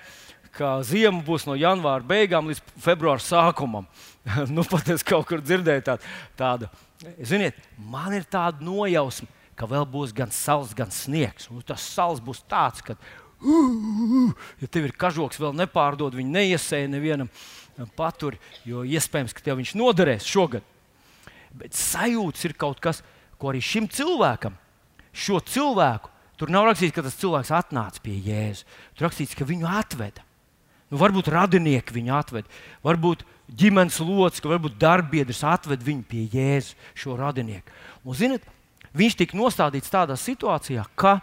ka 0.56 0.78
ziema 0.86 1.22
būs 1.24 1.46
no 1.48 1.56
janvāra 1.58 2.04
beigām 2.06 2.50
līdz 2.50 2.62
februāra 2.82 3.22
sākumam. 3.22 3.88
nu, 4.54 4.64
pat 4.68 4.90
es 4.94 5.04
kaut 5.06 5.28
kur 5.28 5.42
dzirdēju 5.44 5.86
tādu. 5.86 6.14
tādu. 6.38 6.70
Ziniet, 7.24 7.56
man 7.78 8.12
ir 8.16 8.26
tāda 8.28 8.60
nojausma, 8.64 9.28
ka 9.56 9.68
vēl 9.68 9.86
būs 9.88 10.12
gan 10.16 10.32
saules, 10.34 10.74
gan 10.76 10.92
sniegs. 10.92 11.48
Un 11.52 11.64
tas 11.64 11.84
saules 11.84 12.20
būs 12.24 12.42
tāds, 12.48 12.84
ka, 12.84 12.96
uh, 12.96 14.32
ja 14.60 14.68
tev 14.68 14.88
ir 14.88 14.96
kažoks, 14.96 15.40
vēl 15.40 15.56
nepārdod, 15.62 16.16
viņi 16.16 16.36
neiesēja 16.36 16.90
nevienam 16.92 17.30
paturi, 17.96 18.40
jo 18.68 18.84
iespējams, 18.84 19.34
ka 19.36 19.44
tev 19.44 19.60
viņš 19.60 19.74
noderēs 19.80 20.28
šogad. 20.28 20.64
Bet 21.56 21.74
sajūta 21.74 22.46
ir 22.46 22.56
kaut 22.60 22.80
kas, 22.84 23.00
ko 23.40 23.50
arī 23.50 23.62
šim 23.64 23.88
cilvēkam, 23.90 24.56
šo 25.16 25.40
cilvēku, 25.40 26.12
tur 26.38 26.52
nav 26.52 26.68
rakstīts, 26.68 26.94
ka 26.94 27.04
tas 27.04 27.16
cilvēks 27.20 27.52
atnāca 27.56 28.02
pie 28.04 28.18
Jēzus. 28.28 28.66
Tur 28.94 29.08
rakstīts, 29.08 29.36
ka 29.38 29.48
viņu 29.48 29.68
atveda. 29.80 30.24
Nu, 30.90 30.98
varbūt 30.98 31.30
radinieki 31.30 31.94
viņu 31.94 32.14
atved, 32.18 32.48
varbūt 32.82 33.22
ģimenes 33.46 34.00
locekļi, 34.02 34.52
varbūt 34.56 34.78
darbbiedrs 34.80 35.44
atved 35.46 35.84
viņu 35.86 36.06
pie 36.10 36.24
Jēzus, 36.32 36.74
šo 36.98 37.14
radinieku. 37.18 37.70
Un, 38.02 38.16
zinat, 38.18 38.46
viņš 38.98 39.18
tika 39.20 39.38
nostādīts 39.38 39.92
tādā 39.92 40.16
situācijā, 40.18 40.84
ka 40.98 41.20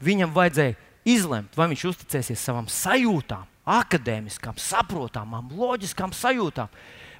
viņam 0.00 0.32
vajadzēja 0.36 0.78
izlemt, 1.08 1.56
vai 1.56 1.68
viņš 1.72 1.86
uzticēsies 1.92 2.46
savām 2.48 2.68
sajūtām, 2.72 3.44
akadēmiskām, 3.70 4.56
saprotamām, 4.60 5.52
loģiskām 5.56 6.14
sajūtām, 6.16 6.72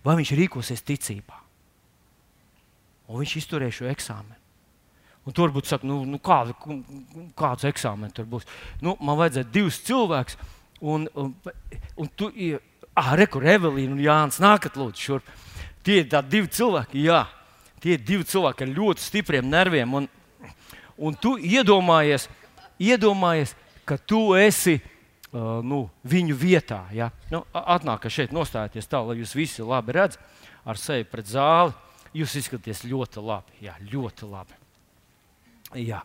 vai 0.04 0.16
viņš 0.20 0.34
rīkosies 0.40 0.84
ticībā. 0.88 1.36
Un 3.10 3.20
viņš 3.20 3.40
izturēja 3.42 3.80
šo 3.80 3.90
eksāmenu. 3.90 4.38
Un 5.28 5.34
tur 5.36 5.50
varbūt 5.50 5.68
saka, 5.68 5.84
nu, 5.86 6.00
nu 6.08 6.16
kāda, 6.22 6.54
kāds 7.36 7.66
eksāmenis 7.68 8.14
tur 8.16 8.28
būs. 8.30 8.46
Nu, 8.80 8.94
man 9.04 9.18
vajadzēja 9.20 9.50
divus 9.52 9.80
cilvēkus 9.84 10.38
Un, 10.80 11.06
un, 11.14 11.34
un 11.96 12.08
tu, 12.16 12.30
ah, 12.96 13.12
rekur, 13.18 13.44
Evelīna 13.44 13.92
un 13.96 14.00
Jānis, 14.00 14.40
nākat 14.40 14.78
lūdzu 14.80 15.04
šurp. 15.04 15.34
Tie 15.84 16.02
ir 16.02 16.08
divi 16.28 16.48
cilvēki, 16.52 17.04
jā, 17.08 17.24
tie 17.80 17.96
ir 17.96 18.04
divi 18.04 18.24
cilvēki 18.28 18.66
ar 18.66 18.72
ļoti 18.76 19.04
stipriem 19.04 19.48
nerviem. 19.48 19.94
Un, 19.96 20.08
un 21.00 21.16
tu 21.20 21.36
iedomājies, 21.36 22.28
iedomājies, 22.80 23.54
ka 23.88 23.96
tu 23.98 24.22
esi 24.38 24.78
uh, 24.78 25.60
nu, 25.64 25.84
viņu 26.04 26.36
vietā. 26.36 26.82
Ja? 26.96 27.10
Nu, 27.32 27.42
atnāk 27.52 28.08
šeit, 28.12 28.34
nostājieties 28.36 28.88
tā, 28.90 29.02
lai 29.04 29.18
jūs 29.20 29.36
visi 29.36 29.66
labi 29.66 29.96
redzat 29.96 30.20
ar 30.68 30.80
sevi 30.80 31.08
pret 31.08 31.28
zāli. 31.30 31.76
Jūs 32.16 32.34
izskatāties 32.40 32.82
ļoti 32.90 33.22
labi. 33.22 33.60
Jā, 33.62 33.76
ļoti 33.92 34.26
labi. 34.26 34.56
Jā. 35.78 36.00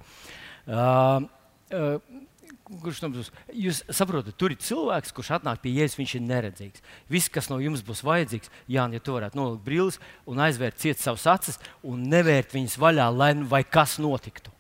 Uh, 0.70 1.26
uh, 1.74 2.20
kurš 2.66 3.02
tam 3.04 3.14
būs. 3.14 3.30
Jūs 3.54 3.84
saprotat, 3.94 4.36
tur 4.40 4.54
ir 4.54 4.60
cilvēks, 4.62 5.14
kurš 5.16 5.36
atnāk 5.38 5.62
pie 5.64 5.74
jēzus, 5.76 6.00
viņš 6.00 6.16
ir 6.18 6.24
neredzīgs. 6.26 6.84
Viss, 7.12 7.32
kas 7.32 7.50
no 7.52 7.60
jums 7.62 7.84
būs 7.86 8.02
vajadzīgs, 8.06 8.52
Jānis, 8.72 9.00
ja 9.00 9.06
tu 9.06 9.16
varētu 9.16 9.40
nolikt 9.40 9.66
brīlis 9.66 10.00
un 10.30 10.42
aizvērt 10.46 10.82
ciet 10.82 11.02
savus 11.02 11.28
acis 11.30 11.60
un 11.86 12.08
nevērt 12.12 12.56
viņas 12.56 12.78
vaļā, 12.82 13.08
lai 13.14 13.32
nu 13.38 13.50
vai 13.52 13.62
kas 13.64 13.98
notiktu. 14.02 14.54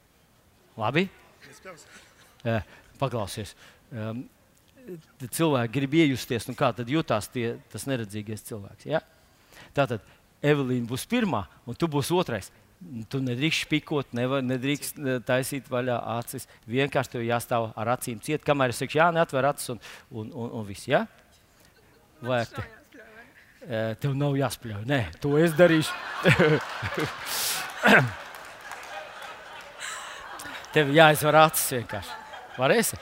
Labi? 0.78 1.08
Jā, 2.46 2.60
paklausies. 3.02 3.56
Um, 3.90 4.26
cilvēki 5.24 5.74
grib 5.74 5.96
iejusties, 5.98 6.46
nu 6.50 6.58
kā 6.58 6.70
tad 6.78 6.90
jutās 6.92 7.30
tie, 7.34 7.56
tas 7.74 7.88
neredzīgais 7.90 8.46
cilvēks. 8.46 8.90
Ja? 8.90 9.02
Tātad 9.76 10.04
Evelīna 10.46 10.86
būs 10.86 11.08
pirmā, 11.10 11.46
un 11.66 11.78
tu 11.80 11.90
būsi 11.90 12.14
otrais. 12.14 12.52
Tu 13.10 13.18
nedrīkst 13.24 13.66
spīkot, 13.66 14.12
nevar, 14.18 14.44
nedrīkst 14.46 15.00
eh, 15.02 15.20
taisīt 15.26 15.70
vaļā 15.72 15.98
acis. 16.20 16.44
Vienkārši 16.70 17.12
tev 17.16 17.24
jāstāv 17.26 17.64
ar 17.74 17.88
acīm 17.96 18.20
ciet, 18.24 18.42
kamēr 18.46 18.74
es 18.74 18.80
saku, 18.82 18.98
jā, 19.00 19.08
neatver 19.16 19.44
acis 19.50 19.68
un, 19.74 19.80
un, 20.12 20.26
un, 20.30 20.48
un 20.60 20.64
viss. 20.68 20.90
Ja? 20.92 21.02
Vai 22.26 22.42
te, 22.50 22.62
tev 24.02 24.12
nav 24.18 24.34
jāspļauj? 24.38 24.84
Nē, 24.90 25.02
to 25.24 25.30
es 25.42 25.52
darīšu. 25.58 25.94
Tev 30.76 30.90
jāizvar 30.92 31.36
acis 31.46 31.70
vienkārši. 31.72 32.16
Varēsi? 32.60 32.98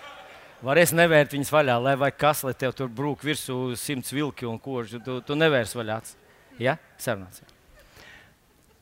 Varēsi 0.63 0.95
nevērt 0.95 1.31
viņas 1.33 1.51
vaļā, 1.51 1.77
lai 1.81 1.95
vai 1.97 2.11
kas, 2.13 2.43
lai 2.45 2.53
tev 2.53 2.75
tur 2.77 2.91
brūk 2.93 3.23
virsū 3.25 3.73
simts 3.79 4.13
vilki 4.13 4.45
un 4.45 4.59
koži. 4.61 5.01
Tu, 5.01 5.15
tu 5.25 5.35
nevērs 5.35 5.73
vaļā 5.75 5.95
acis. 6.03 6.13
Ja? 6.61 6.77
Sarunāts. 7.01 7.41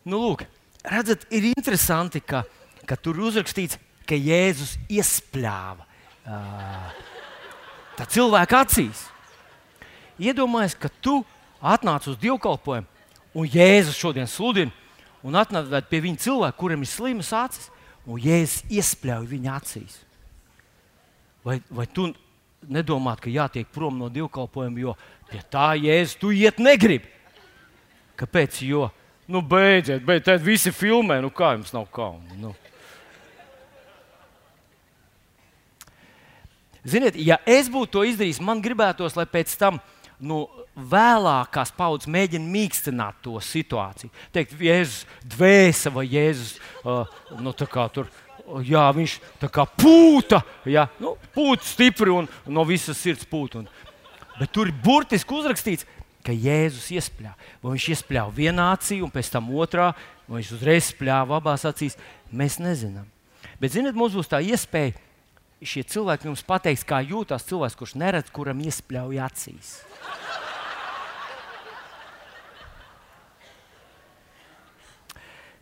Nu, 0.04 0.20
lūk, 0.20 0.44
redzat, 0.84 1.26
ir 1.34 1.52
interesanti, 1.52 2.22
ka, 2.24 2.44
ka 2.88 2.98
tur 2.98 3.20
uzrakstīts, 3.28 3.80
ka 4.08 4.18
Jēzus 4.18 4.76
iespļāva 4.92 5.88
tā 7.98 8.08
cilvēka 8.10 8.62
acīs. 8.66 9.06
Iedomājieties, 10.22 10.78
ka 10.78 10.90
tu 11.02 11.22
atnāc 11.62 12.06
uz 12.10 12.18
dievkalpojumu, 12.22 12.88
un 13.38 13.48
Jēzus 13.48 13.98
šodien 13.98 14.30
sludina, 14.30 14.74
un 15.26 15.38
atnāc 15.38 15.70
pie 15.90 16.02
viņa 16.04 16.26
cilvēka, 16.26 16.58
kuram 16.58 16.86
ir 16.86 16.90
slimas 16.90 17.32
acis, 17.34 17.70
un 18.06 18.22
Jēzus 18.22 18.66
iespļauj 18.70 19.30
viņa 19.32 19.58
acīs. 19.58 20.00
Vai, 21.46 21.58
vai 21.74 21.88
tu 21.90 22.12
nedomā, 22.70 23.16
ka 23.18 23.32
jātiek 23.34 23.70
prom 23.74 23.98
no 23.98 24.10
dievkalpojuma, 24.14 24.82
jo 24.82 24.94
pie 25.32 25.42
tā 25.50 25.74
jēzus 25.80 26.20
tu 26.22 26.30
iet 26.36 26.60
negribi? 26.62 27.10
Kāpēc? 28.20 28.62
Jo, 28.68 28.92
nu, 29.32 29.42
beidziet, 29.42 30.04
beidziet, 30.04 30.28
tad 30.28 30.44
visi 30.44 30.74
filmē, 30.76 31.22
nu 31.24 31.32
kā 31.34 31.54
jums 31.56 31.72
nav 31.76 31.88
kauna. 31.94 32.36
Nu. 32.40 32.54
Ziniet, 36.82 37.18
ja 37.22 37.38
es 37.46 37.70
būtu 37.70 37.94
to 37.94 38.04
izdarījis, 38.10 38.42
man 38.44 38.62
gribētos, 38.64 39.16
lai 39.16 39.28
pēc 39.30 39.54
tam 39.60 39.78
nu, 40.22 40.44
vēlākās 40.76 41.74
paudzes 41.78 42.10
mēģina 42.12 42.48
mīkstināt 42.48 43.22
to 43.26 43.36
situāciju. 43.44 44.12
Teikt, 44.34 44.56
Jēzus 44.62 45.06
dvēsele 45.34 45.96
vai 46.00 46.06
Jēzus 46.10 46.56
uh, 46.84 47.20
nu, 47.42 47.54
tur 47.54 48.10
jā, 48.66 48.84
viņš 48.96 49.18
tā 49.42 49.50
kā 49.54 49.66
pūta, 49.70 50.42
jā, 50.66 50.88
nu, 51.02 51.16
pūta 51.36 51.68
stipri 51.68 52.14
un 52.14 52.30
no 52.50 52.66
visas 52.68 53.00
sirds 53.02 53.28
pūta. 53.30 53.62
Un, 53.62 53.70
bet 54.40 54.54
tur 54.54 54.72
ir 54.72 54.78
burtiski 54.84 55.38
uzrakstīts, 55.38 55.88
ka 56.26 56.34
Jēzus 56.36 56.90
iespļāva. 56.98 57.38
Viņš 57.64 57.88
iespļāva 57.96 58.36
vienā 58.36 58.72
acī, 58.76 59.02
un 59.04 59.12
pēc 59.14 59.32
tam 59.34 59.50
otrā, 59.56 59.92
vai 60.28 60.42
viņš 60.42 60.52
uzreiz 60.58 60.92
spļāva 60.92 61.40
abās 61.42 61.66
acīs, 61.68 61.98
mēs 62.32 62.60
nezinām. 62.62 63.08
Bet, 63.62 63.74
ziniet, 63.76 63.98
mums 63.98 64.16
būs 64.18 64.30
tā 64.32 64.42
iespēja 64.42 64.96
šie 65.62 65.84
cilvēki 65.86 66.26
jums 66.30 66.42
pateiks, 66.46 66.86
kā 66.88 67.02
jūtas 67.06 67.46
cilvēks, 67.46 67.78
kurš 67.78 67.94
neredz, 68.02 68.32
kuram 68.34 68.62
iespļauj 68.66 69.20
acīs. 69.22 69.76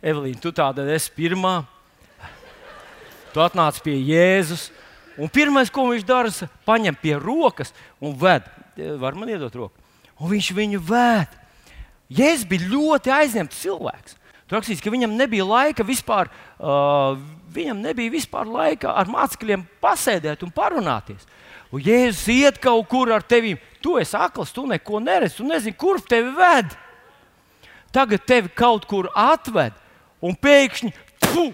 Evelīna, 0.00 0.40
tu 0.40 0.52
tāda 0.56 0.86
esi 0.94 1.12
pirmā. 1.12 1.58
Tu 3.34 3.42
atnāc 3.44 3.76
pie 3.84 3.98
Jēzus, 4.00 4.70
un 5.20 5.28
pirmais, 5.30 5.68
ko 5.70 5.84
viņš 5.90 6.06
dara, 6.08 6.32
ir 6.32 6.48
paņem 6.66 6.96
pie 6.98 7.12
rokas 7.20 7.74
un 8.00 8.16
ved. 8.18 8.48
Var 8.74 9.18
man 9.18 9.30
iedot 9.30 9.54
roku? 9.54 9.89
Un 10.20 10.32
viņš 10.34 10.50
viņu 10.56 10.80
ved. 10.84 11.36
Jēzus 12.10 12.48
bija 12.50 12.68
ļoti 12.68 13.12
aizņemts 13.14 13.60
cilvēks. 13.62 14.16
Tur 14.46 14.58
rakstīts, 14.58 14.82
ka 14.82 14.92
viņam 14.92 15.14
nebija 15.14 15.46
laika 15.46 15.86
vispār, 15.86 16.28
uh, 16.58 17.14
viņam 17.54 17.80
nebija 17.84 18.12
vispār 18.12 18.50
laika 18.50 18.92
ar 18.98 19.08
mācekļiem 19.10 19.62
pasēdēt 19.82 20.42
un 20.44 20.52
parunāties. 20.52 21.24
Un 21.70 21.84
Jēzus 21.86 22.26
iet 22.34 22.58
kaut 22.62 22.88
kur 22.90 23.12
ar 23.14 23.22
tevi. 23.22 23.54
Tu 23.80 23.94
esi 24.02 24.16
akls, 24.18 24.52
tu 24.52 24.66
neko 24.68 25.00
neredzi, 25.00 25.38
tu 25.38 25.46
nezini, 25.48 25.76
kur 25.78 26.02
tevi 26.02 26.34
ved. 26.36 26.74
Tagad 27.94 28.26
tevi 28.26 28.50
kaut 28.54 28.84
kur 28.90 29.08
atved, 29.16 29.72
un 30.20 30.34
pēkšņi 30.36 30.92
pfu, 31.22 31.46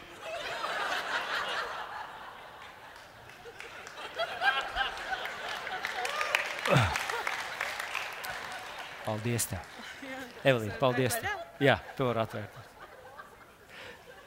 Paldies! 9.06 9.46
Tev. 9.46 9.60
Evelīna, 10.42 10.74
paldies! 10.80 11.14
Tev. 11.22 11.42
Jā, 11.62 11.76
tu 11.96 12.08
vari 12.08 12.20
atvērt. 12.24 12.56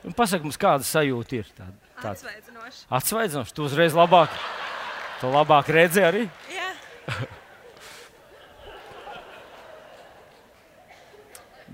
Un 0.07 0.15
pasaka 0.15 0.45
mums, 0.45 0.57
kāda 0.59 0.85
sajūta 0.87 1.35
ir. 1.35 1.47
Tāda, 1.57 1.75
tāda. 1.99 2.13
Atsvaidzinoši. 2.15 2.85
Atsvaidzinoši. 2.99 3.53
Tu 3.57 3.65
uzreiz 3.67 3.93
labāk, 3.97 4.31
tu 5.19 5.27
labāk 5.33 5.65
redzi 5.75 6.01
arī. 6.07 6.23
Jā. 6.53 6.69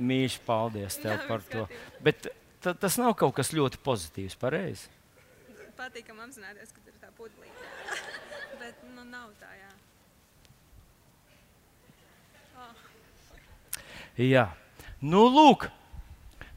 Mīļš, 0.10 0.40
paldies 0.48 0.98
tev 1.00 1.14
Jā, 1.14 1.22
par 1.30 1.42
to. 1.48 1.62
Bet 2.04 2.28
tas 2.66 2.98
nav 3.00 3.14
kaut 3.20 3.38
kas 3.38 3.54
ļoti 3.56 3.78
pozitīvs, 3.86 4.36
pareizi. 4.42 4.90
Patīkam 5.78 6.18
apzināties, 6.24 6.72
ka 6.74 6.80
tur 6.82 6.94
ir 6.96 7.00
tā 7.04 7.10
pudelīte. 7.16 7.64
Bet 8.62 8.76
nu, 8.90 9.04
nav 9.08 9.30
tā, 9.40 9.52
jā. 9.60 9.72
Jā, 14.16 14.46
nu, 15.04 15.26
lūk, 15.28 15.68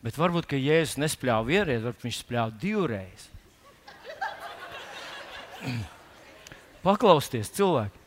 bet 0.04 0.18
varbūt 0.18 0.52
Jēzus 0.54 0.98
nespļāva 1.02 1.46
vienreiz, 1.48 1.82
varbūt 1.82 2.04
viņš 2.06 2.18
spļāva 2.22 2.54
divreiz. 2.62 3.24
Paklausieties, 6.84 7.50
cilvēki! 7.56 7.98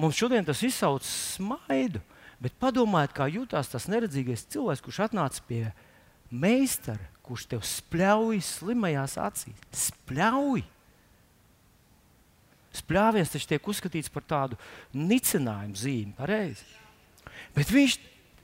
Mums 0.00 0.18
šodien 0.18 0.46
tas 0.46 0.62
izsauc 0.66 1.06
smaidu, 1.06 2.00
bet 2.42 2.56
padomājiet, 2.58 3.14
kā 3.14 3.28
jutās 3.30 3.70
tas 3.70 3.86
neredzīgais 3.90 4.48
cilvēks, 4.50 4.82
kurš 4.82 5.00
atnāca 5.06 5.46
pie 5.46 5.62
meistara, 6.30 7.06
kurš 7.26 7.46
tev 7.52 7.62
spļauj 7.66 8.42
slimajās 8.42 9.14
acīs. 9.20 9.64
Spļauj! 9.86 10.64
Spļāviens 12.80 13.30
taču 13.30 13.50
tiek 13.50 13.66
uzskatīts 13.70 14.10
par 14.10 14.26
tādu 14.26 14.58
nicinājumu 14.94 15.78
zīmi, 15.78 16.14
pareizi. 16.18 16.66
Bet 17.54 17.70
viņš 17.70 17.96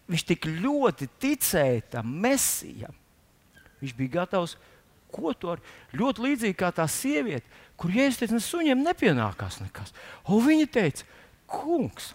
Viņš 0.07 0.23
tik 0.29 0.47
ļoti 0.62 1.09
ticēja 1.21 1.83
tam 1.97 2.12
mesijam. 2.23 2.95
Viņš 3.81 3.95
bija 3.99 4.21
gatavs 4.21 4.55
ko 5.16 5.33
to 5.35 5.55
ar 5.55 5.62
ļoti 5.97 6.25
līdzīgi 6.27 6.59
kā 6.59 6.71
tā 6.75 6.87
sieviete, 6.90 7.47
kur 7.79 7.92
jēzus 7.95 8.21
teica, 8.21 8.40
suņiem 8.42 8.85
nepienākās 8.85 9.61
nekas. 9.62 9.95
Un 10.29 10.45
viņa 10.45 10.69
teica, 10.77 11.07
kungs, 11.51 12.12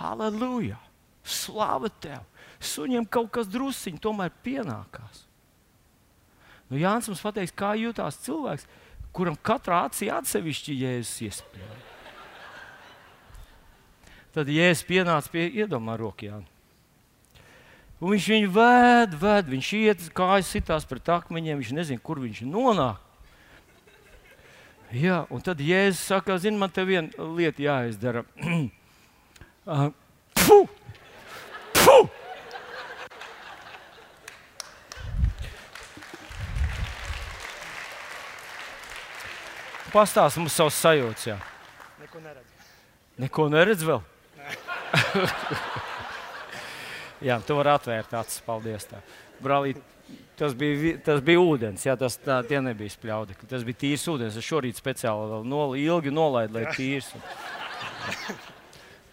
halleluja, 0.00 0.80
slava 1.24 1.92
tev! 2.02 2.26
Suņiem 2.60 3.06
kaut 3.08 3.30
kas 3.32 3.48
drusciņš 3.48 4.02
tomēr 4.04 4.34
pienākās. 4.44 5.22
Nu, 6.68 6.76
Jānis 6.76 7.08
mums 7.08 7.22
pateiks, 7.24 7.54
kā 7.56 7.70
jūtas 7.80 8.18
cilvēks, 8.26 8.66
kuram 9.16 9.38
katrā 9.40 9.86
acī 9.88 10.10
atsevišķi 10.12 10.76
jēzus 10.82 11.22
iespēja. 11.24 11.78
Tad 14.36 14.52
jēzus 14.52 14.84
pienāca 14.86 15.32
pie 15.32 15.48
iedomā 15.62 15.96
rokām. 15.98 16.44
Un 18.00 18.14
viņš 18.14 18.26
viņu 18.32 18.50
ved, 18.54 19.14
ved, 19.20 19.48
viņš 19.52 19.70
iet, 19.76 20.04
kājas 20.16 20.48
sitās 20.48 20.86
pret 20.88 21.08
akmeņiem, 21.12 21.58
viņš 21.60 21.72
nezina, 21.76 22.00
kur 22.00 22.16
viņš 22.22 22.46
nonāk. 22.48 22.96
Jā, 24.96 25.26
un 25.30 25.44
tad 25.44 25.60
Jēzus 25.62 26.00
saka, 26.08 26.38
zini, 26.40 26.58
man 26.58 26.72
te 26.72 26.82
viena 26.88 27.12
lieta 27.36 27.62
jāizdara. 27.62 28.24
uh, 29.68 29.92
pfu! 30.40 30.64
Pfu! 31.76 31.98
Pastāst 39.92 40.40
mums 40.40 40.56
savus 40.56 40.80
sajūtas. 40.80 41.28
Jā. 41.34 41.38
Neko 42.00 42.24
neredzu. 42.24 42.66
Neko 43.20 43.48
neredz 43.52 43.86
vēl? 43.92 44.02
Jā, 47.24 47.38
tu 47.44 47.56
vari 47.58 47.72
atvērt 47.74 48.14
acis. 48.16 48.40
Paldies. 48.46 48.86
Tā. 48.90 49.00
Brālīt, 49.44 49.80
tas 50.40 50.54
bija, 50.56 50.94
tas 51.04 51.20
bija 51.24 51.40
ūdens, 51.42 51.84
jā, 51.86 51.96
tas 52.00 52.16
tā, 52.20 52.40
nebija 52.64 52.92
spļaudi. 52.92 53.36
Tas 53.50 53.64
bija 53.66 53.80
tīrs 53.84 54.06
ūdens. 54.12 54.38
Es 54.40 54.46
šorīt 54.46 54.80
speciāli 54.80 55.42
nol, 55.48 55.76
ilgi 55.80 56.12
nolaidu, 56.14 56.58
lai 56.58 56.76
tīrs. 56.76 57.12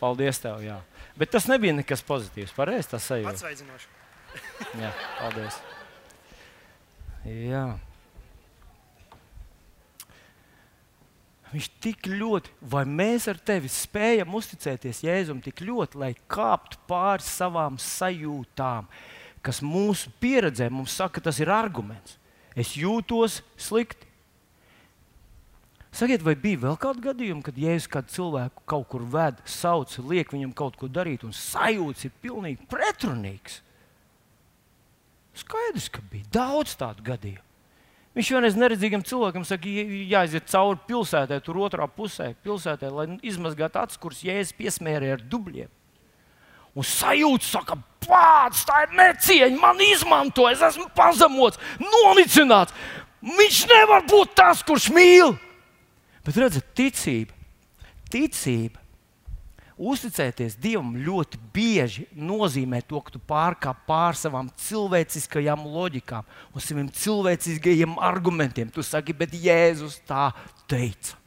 Paldies 0.01 0.39
tev. 0.43 0.61
Jā. 0.65 0.79
Bet 1.17 1.33
tas 1.33 1.47
nebija 1.49 1.73
nekas 1.79 2.03
pozitīvs. 2.05 2.53
Pareizi 2.55 2.93
tas 2.93 3.07
sajūta. 3.09 3.33
Atsvaidzinoši. 3.33 3.91
jā, 4.83 4.93
paldies. 5.17 5.59
Jā. 7.25 7.65
Viņš 11.53 11.67
tik 11.79 12.09
ļoti, 12.11 12.51
vai 12.59 12.83
mēs 12.83 13.29
ar 13.31 13.37
tevi 13.39 13.69
spējam 13.71 14.33
uzticēties 14.35 15.03
Jēzum 15.05 15.39
tik 15.43 15.61
ļoti, 15.63 15.99
lai 16.01 16.11
kāptu 16.27 16.79
pāri 16.89 17.23
savām 17.23 17.77
sajūtām, 17.79 18.89
kas 19.45 19.61
mūsu 19.63 20.11
pieredzē 20.19 20.67
mums 20.73 20.97
saka, 20.99 21.23
tas 21.23 21.39
ir 21.39 21.51
arguments. 21.53 22.17
Es 22.57 22.73
jūtos 22.75 23.39
slikti. 23.55 24.09
Sakiet, 25.97 26.21
vai 26.21 26.35
bija 26.37 26.65
vēl 26.65 26.75
kādi 26.81 27.05
gadījumi, 27.07 27.45
kad 27.45 27.57
Jēzus 27.57 27.89
kādu 27.89 28.13
cilvēku 28.13 28.65
kaut 28.69 28.89
kur 28.91 29.07
ved, 29.07 29.39
sauc, 29.49 29.95
liek 30.09 30.35
viņam 30.35 30.51
kaut 30.57 30.75
ko 30.77 30.91
darīt, 30.91 31.23
un 31.25 31.33
sajūta 31.33 32.09
ir 32.09 32.19
pilnīgi 32.21 32.67
pretrunīgs? 32.69 33.61
Skaidrs, 35.37 35.87
ka 35.93 36.03
bija 36.11 36.27
daudz 36.33 36.75
tādu 36.77 37.05
gadījumu. 37.07 37.46
Viņš 38.17 38.29
vienreiz 38.33 38.55
neredzīgam 38.57 39.03
cilvēkam 39.05 39.43
saka, 39.45 39.69
"Jā- 39.69 40.07
jāiziet 40.17 40.47
cauri 40.49 40.79
pilsētai, 40.87 41.37
tur 41.43 41.55
otrā 41.61 41.85
pusē, 41.87 42.33
pilsētai, 42.43 42.89
lai 42.91 43.05
izmazgātu 43.21 43.77
acis, 43.77 43.97
kuras 44.01 44.23
jēzus 44.23 44.55
piesmērēja 44.57 45.19
ar 45.19 45.21
dubļiem. 45.21 45.69
Un 46.75 46.83
sajūta, 46.83 47.43
saka, 47.43 47.77
pats, 48.07 48.65
tā 48.65 48.83
ir 48.87 48.95
necieņa, 48.97 49.59
man 49.59 49.77
izmanto, 49.77 50.49
es 50.49 50.61
esmu 50.61 50.89
pazemots, 50.95 51.57
nonicināts. 51.79 52.73
Viņš 53.21 53.67
nevar 53.67 54.01
būt 54.05 54.33
tas, 54.35 54.63
kurš 54.63 54.89
mīl. 54.93 55.37
Bet 56.25 56.35
redziet, 56.35 56.65
ticība, 56.75 57.33
ticība, 58.09 58.77
uzticēties 59.77 60.57
Dievam 60.59 60.95
ļoti 61.05 61.39
bieži 61.53 62.07
nozīmē 62.17 62.81
to, 62.89 62.99
ka 63.01 63.13
tu 63.13 63.21
pārkāp 63.21 63.83
pār 63.87 64.17
savām 64.17 64.49
cilvēciskajām 64.57 65.67
loģikām 65.69 66.25
un 66.53 66.63
saviem 66.63 66.89
cilvēciskajiem 66.89 67.97
argumentiem. 68.03 68.71
Tu 68.73 68.85
saki, 68.85 69.13
bet 69.13 69.37
Jēzus 69.37 69.99
tā 70.09 70.31
teica, 70.69 71.17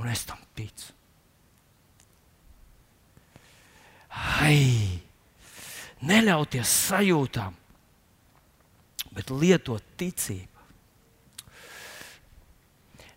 un 0.00 0.08
es 0.10 0.24
tam 0.28 0.40
ticu. 0.56 0.94
Ai, 4.40 5.00
neļauties 6.02 6.72
sajūtām, 6.90 7.54
bet 9.14 9.30
lietot 9.30 9.84
ticību. 10.00 10.48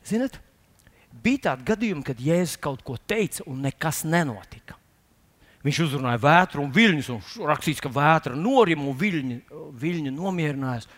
Ziniet, 0.03 0.35
bija 1.23 1.49
tādi 1.49 1.67
gadījumi, 1.67 2.05
kad 2.05 2.21
Jēzus 2.21 2.59
kaut 2.61 2.83
ko 2.85 2.97
teica 2.97 3.45
un 3.49 3.63
nekas 3.65 4.03
nenotika. 4.07 4.77
Viņš 5.63 5.79
uzrunāja 5.85 6.19
vētru 6.19 6.65
un 6.65 6.73
viļņus, 6.75 7.09
un 7.13 7.47
rakstīts, 7.47 7.81
ka 7.83 7.91
vētra 7.91 8.35
norima 8.35 8.83
un 8.89 8.97
viļņi, 8.99 9.37
viļņi 9.79 10.11
nomierinājās. 10.11 10.89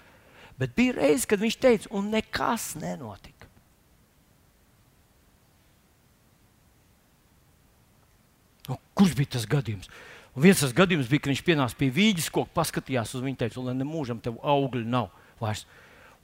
Bet 0.57 0.73
bija 0.77 0.95
reizes, 0.97 1.27
kad 1.29 1.41
viņš 1.43 1.57
teica, 1.61 1.91
un 1.93 2.09
nekas 2.13 2.71
nenotika. 2.81 3.49
Nu, 8.65 8.79
kurš 8.97 9.13
bija 9.19 9.35
tas 9.35 9.45
gadījums? 9.49 9.91
Un 10.35 10.43
viens 10.43 10.63
tas 10.63 10.73
gadījums 10.75 11.11
bija, 11.11 11.21
kad 11.23 11.31
viņš 11.31 11.43
pienāca 11.45 11.77
pie 11.79 11.91
vīģes 11.93 12.31
koka, 12.33 12.51
paskatījās 12.57 13.13
uz 13.15 13.21
viņu, 13.23 13.37
teica, 13.43 13.61
lai 13.67 13.75
nemūžam 13.77 14.17
tev 14.23 14.39
augļi 14.41 14.87
nav 14.89 15.11
vairs. 15.39 15.67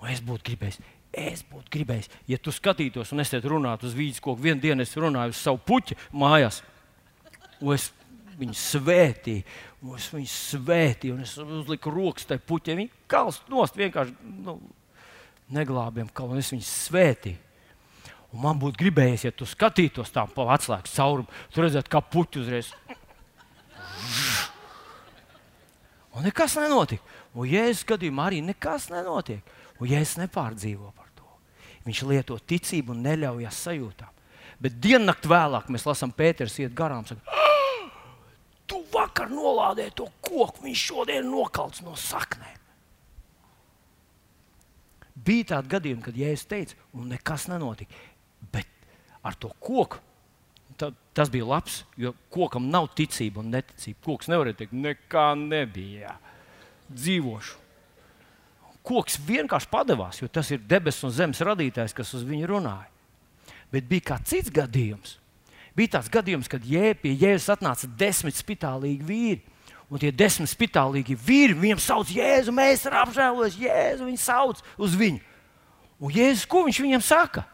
Un 0.02 0.10
es 0.10 0.24
būtu 0.26 0.50
gribējis, 0.50 0.82
es 1.12 1.44
būtu 1.44 1.72
gribējis, 1.74 2.10
ja 2.32 2.40
tu 2.40 2.54
skatītos 2.56 3.12
un 3.12 3.24
es 3.24 3.32
te 3.34 3.42
runātu 3.44 3.90
uz 3.90 3.96
vīģes 3.98 4.22
koku, 4.24 4.42
vienu 4.42 4.62
dienu 4.64 4.86
es 4.86 4.96
runāju 4.96 5.36
uz 5.36 5.42
savu 5.44 5.60
puķi 5.68 5.98
mājās. 6.16 6.62
Es 7.62 7.90
viņu 8.40 8.56
svētīju, 8.58 9.44
es 9.98 10.08
viņu 10.14 10.32
svētīju, 10.32 11.16
un 11.18 11.26
es 11.26 11.36
uzliku 11.42 11.94
rokas 11.94 12.30
tajā 12.30 12.42
puķī. 12.48 12.78
Viņa 12.80 13.06
kalns 13.12 13.42
nost 13.52 13.78
vienkārši 13.78 14.16
nu, 14.46 14.58
neglābjam 15.52 16.10
kalu, 16.16 16.36
un 16.36 16.42
es 16.42 16.52
viņu 16.54 16.66
svētīju. 16.68 17.48
Un 18.32 18.40
man 18.46 18.60
būtu 18.60 18.80
gribējies, 18.80 19.26
ja 19.28 19.34
tu 19.36 19.46
skatītos 19.50 20.14
tā 20.16 20.24
pa 20.32 20.46
atslēgas 20.56 20.96
caurumu, 20.96 21.28
tu 21.52 21.66
redzētu, 21.66 21.92
kā 21.92 22.00
puķi 22.00 22.40
uzreiz. 22.40 22.72
Un 26.16 26.28
nekas 26.28 26.56
nenotika. 26.60 27.04
Un 27.36 27.48
Jēzus 27.48 27.86
gadījumā 27.88 28.30
arī 28.30 28.42
nekas 28.44 28.90
nenotiek. 28.92 29.44
Un 29.80 29.92
Jēzus 29.92 30.20
nepārdzīvo 30.20 30.92
par 30.92 30.96
to. 30.96 31.01
Viņš 31.86 32.02
lieto 32.10 32.38
ticību 32.38 32.94
un 32.94 33.06
neļaujas 33.06 33.62
sajūtām. 33.68 34.18
Bet 34.62 34.78
diennakti 34.84 35.30
vēlāk 35.32 35.72
mēs 35.74 35.88
lasām, 35.88 36.14
Pēters 36.14 36.60
iet 36.62 36.76
garām. 36.78 37.08
Saka, 37.10 37.40
tu 38.70 38.84
vakar 38.94 39.32
nolādēji 39.32 39.96
to 39.98 40.08
koku, 40.22 40.68
viņš 40.68 40.84
šodien 40.92 41.26
nokalts 41.32 41.82
no 41.86 41.96
saknēm. 41.98 42.60
Bija 45.22 45.56
tādi 45.56 45.74
gadījumi, 45.74 46.06
kad 46.06 46.18
Jēzus 46.18 46.48
teica, 46.50 46.78
un 46.98 47.10
nekas 47.12 47.48
nenotika. 47.52 47.98
Bet 48.54 48.70
ar 49.26 49.36
to 49.38 49.52
koku 49.62 50.00
ta, 50.82 50.90
tas 51.14 51.30
bija 51.30 51.46
labs, 51.46 51.84
jo 52.00 52.14
kokam 52.34 52.70
nav 52.74 52.90
ticība 52.98 53.44
un 53.44 53.52
neticība. 53.54 54.00
Koks 54.08 54.32
nevarēja 54.32 54.62
teikt, 54.64 54.78
nekā 54.86 55.28
nebija. 55.38 56.16
Dzīvošu. 56.90 57.61
Koks 58.82 59.20
vienkārši 59.22 59.70
padevās, 59.70 60.22
jo 60.22 60.30
tas 60.32 60.50
ir 60.52 60.62
debesu 60.66 61.06
un 61.08 61.14
zemes 61.14 61.42
radītājs, 61.46 61.94
kas 61.94 62.14
uz 62.18 62.24
viņu 62.26 62.50
runāja. 62.50 62.90
Bet 63.72 63.86
bija 63.88 64.12
kāds 64.14 64.32
cits 64.34 64.54
gadījums. 64.54 65.18
Bija 65.78 65.96
tāds 65.96 66.10
gadījums, 66.12 66.50
kad 66.52 66.66
jē, 66.68 66.96
pie 67.00 67.14
Jēzus 67.16 67.54
atnāca 67.54 67.88
desmit 67.98 68.36
spitālīgi 68.36 69.06
vīri. 69.08 69.42
Un 69.92 70.00
tie 70.00 70.12
desmit 70.16 70.50
spitālīgi 70.52 71.16
vīri 71.20 71.56
viņam 71.60 71.80
sauc 71.84 72.12
Jēzu, 72.12 72.54
mēs 72.56 72.82
esam 72.82 72.98
apžēlojušies, 73.02 73.60
Jēzu 73.60 74.08
viņi 74.08 74.22
sauc 74.24 74.64
uz 74.80 74.96
viņu. 75.00 75.22
Un 76.02 76.14
Jēzus, 76.16 76.48
ko 76.50 76.64
viņš 76.66 76.80
viņam 76.84 77.04
saka? 77.06 77.46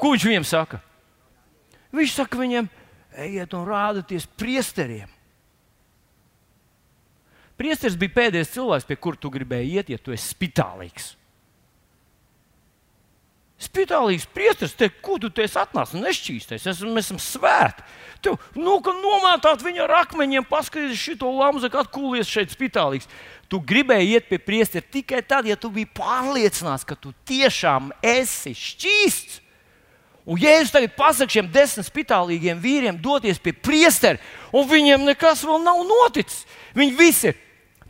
Ko 0.00 0.12
viņš 0.14 0.26
viņam 0.26 0.46
saka? 0.48 0.80
Viņš 1.94 2.16
saka 2.18 2.38
viņam, 2.38 2.68
ejiet 3.24 3.54
un 3.56 3.66
rādieties 3.66 4.28
priesteriem. 4.38 5.08
Priesteris 7.60 7.98
bija 8.00 8.16
pēdējais 8.16 8.54
cilvēks, 8.54 8.86
pie 8.88 8.96
kura 8.96 9.20
tu 9.20 9.30
gribēji 9.32 9.74
iet, 9.76 9.90
ja 9.92 10.00
tu 10.00 10.14
esi 10.14 10.30
spitālīgs. 10.32 11.14
Spitālīgs 13.60 14.24
priesteris, 14.32 14.72
te, 14.72 14.88
ko 15.04 15.18
tu 15.20 15.28
te 15.28 15.44
esi 15.44 15.58
atnācis? 15.60 16.00
Nešķīstais, 16.00 16.64
es, 16.70 16.78
mēs 16.80 17.10
esam 17.10 17.18
svēti. 17.20 17.84
Tu 18.24 18.32
nu, 18.56 18.78
nomētāt 18.80 19.60
viņu 19.60 19.82
ar 19.84 19.92
akmeņiem, 19.98 20.46
paskatīties 20.48 21.02
šo 21.02 21.32
lamzu, 21.36 21.68
kad 21.72 21.90
kūlies 21.92 22.30
šeit 22.30 22.54
spitālīgs. 22.54 23.10
Tu 23.52 23.60
gribēji 23.60 24.16
iet 24.16 24.30
pie 24.30 24.38
priestera 24.40 24.86
tikai 24.96 25.20
tad, 25.20 25.44
ja 25.44 25.58
tu 25.60 25.68
biji 25.74 25.90
pārliecināts, 25.98 26.86
ka 26.88 26.96
tu 26.96 27.12
tiešām 27.28 27.92
esi 28.00 28.54
šķīsts. 28.56 29.42
Un 30.30 30.40
Jēzus 30.40 30.72
tagad 30.72 30.96
pasakā 30.96 31.36
šiem 31.36 31.52
desmit 31.52 31.88
spitālīgiem 31.90 32.60
vīriem 32.62 32.96
doties 33.02 33.40
pie 33.42 33.52
priestera, 33.52 34.20
un 34.56 34.68
viņiem 34.68 35.04
nekas 35.04 35.44
vēl 35.44 35.60
nav 35.64 35.84
noticis. 35.84 36.46
Viņi 36.76 36.96
visi 36.96 37.36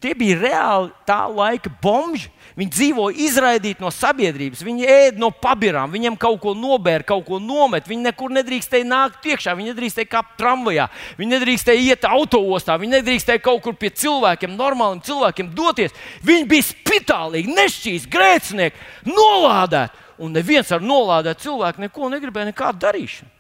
tie 0.01 0.15
bija 0.17 0.39
reāli 0.41 0.93
tā 1.09 1.23
laika 1.29 1.71
bomži. 1.83 2.31
Viņi 2.59 2.73
dzīvoja 2.75 3.23
izraidīti 3.25 3.81
no 3.81 3.93
sabiedrības, 3.95 4.65
viņi 4.67 4.89
ēda 4.91 5.23
no 5.23 5.31
pabirām, 5.33 5.93
viņiem 5.93 6.17
kaut 6.21 6.41
ko 6.43 6.53
nobēra, 6.59 7.07
kaut 7.07 7.23
ko 7.29 7.39
nomet. 7.41 7.87
Viņi 7.89 8.09
nekur 8.09 8.35
nedrīkstēja 8.35 8.89
nākt 8.89 9.29
iekšā, 9.31 9.55
viņi 9.57 9.71
nedrīkstēja 9.71 10.11
kāpt 10.11 10.35
tramvajā, 10.41 10.89
viņi 11.21 11.35
nedrīkstēja 11.37 11.87
iet 11.95 12.05
autoostā, 12.11 12.77
viņi 12.81 12.99
nedrīkstēja 12.99 13.45
kaut 13.45 13.63
kur 13.65 13.79
pie 13.79 13.93
cilvēkiem, 13.95 14.59
normāliem 14.59 15.01
cilvēkiem 15.07 15.55
doties. 15.57 15.97
Viņi 16.27 16.49
bija 16.51 16.69
spitālīgi, 16.69 17.57
nešķīsti, 17.57 18.13
grēcinieki, 18.13 18.87
nolādēti. 19.09 20.07
Un 20.21 20.35
neviens 20.37 20.69
ar 20.75 20.83
nolādētu 20.85 21.47
cilvēku 21.47 21.87
neko 21.87 22.11
negribēja, 22.13 22.51
nekādu 22.51 22.83
darīšanu. 22.83 23.31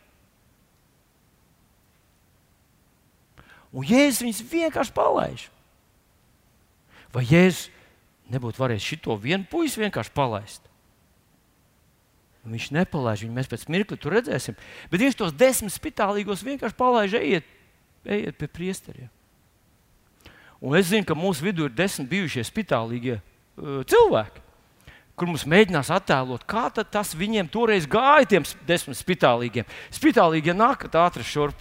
Un 3.70 3.86
Jēzus 3.86 4.24
viņus 4.24 4.46
vienkārši 4.50 4.94
palaiž. 4.96 5.50
Vai 7.14 7.24
Jēzus 7.26 7.68
nebūtu 8.30 8.62
varējis 8.62 8.90
šito 8.92 9.16
vienu 9.18 9.46
puisi 9.50 9.82
vienkārši 9.82 10.12
palaist? 10.14 10.66
Viņš 12.46 12.70
nepalaiž 12.72 13.24
viņu, 13.26 13.34
mēs 13.36 13.50
pēc 13.50 13.66
mirkli 13.68 13.98
tur 14.00 14.14
redzēsim. 14.16 14.56
Bet 14.88 15.02
viņš 15.02 15.16
tos 15.18 15.34
desmit 15.36 15.74
spitālīgos 15.74 16.44
vienkārši 16.46 16.78
palaiž, 16.78 17.16
ejiet, 17.18 17.48
ejiet 18.06 18.38
pie 18.40 18.48
priesteriem. 18.48 19.10
Un 20.60 20.76
es 20.76 20.88
zinu, 20.88 21.04
ka 21.08 21.16
mūsu 21.16 21.44
vidū 21.44 21.68
ir 21.68 21.74
desmit 21.76 22.08
bijušie 22.08 22.44
spitālīgie 22.44 23.18
uh, 23.18 23.80
cilvēki, 23.88 24.42
kur 25.16 25.28
mums 25.28 25.44
mēģinās 25.48 25.92
attēlot, 25.92 26.46
kā 26.48 26.68
tas 26.80 27.12
viņiem 27.16 27.48
toreiz 27.52 27.88
gāja, 27.88 28.28
tiem 28.28 28.48
desmit 28.68 28.96
spitālīgiem. 29.00 29.68
Spitālīgie 29.92 30.56
nāk, 30.56 30.88
ātri 30.96 31.24
šurp, 31.24 31.60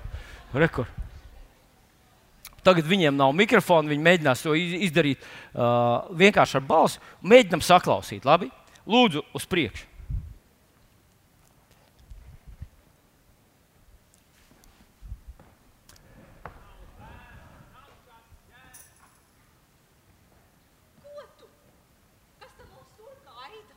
rekord. 0.56 0.99
Tagad 2.66 2.88
viņiem 2.90 3.16
nav 3.20 3.36
mikrofona, 3.38 3.90
viņi 3.92 4.06
mēģinās 4.08 4.44
to 4.46 4.56
izdarīt 4.56 5.22
uh, 5.24 6.08
vienkārši 6.20 6.60
ar 6.60 6.66
balsi. 6.70 7.00
Mēģinām 7.24 7.64
saklausīt, 7.64 8.28
labi? 8.28 8.50
Lūdzu, 8.90 9.22
uz 9.38 9.46
priekšu. 9.46 9.86
Ko 21.04 21.14
tu? 21.38 21.48
Kas 22.42 22.52
tam 22.58 22.68
mums 22.74 22.92
tur 22.98 23.14
gaida? 23.26 23.76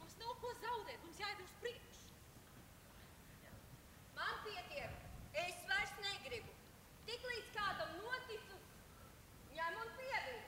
Mums 0.00 0.14
nav 0.20 0.32
ko 0.42 0.52
zaudēt, 0.62 0.98
mums 1.04 1.18
jāiet 1.22 1.40
uz 1.42 1.52
priekšu. 1.62 2.06
Man 4.18 4.34
pietiek, 4.44 4.92
es 5.44 5.56
vairs 5.70 5.94
negribu. 6.04 6.50
Tik 7.08 7.20
līdz 7.32 7.48
kādam 7.56 7.90
noticis, 8.02 8.62
ņem 9.58 9.74
un 9.82 9.88
piedod. 9.98 10.42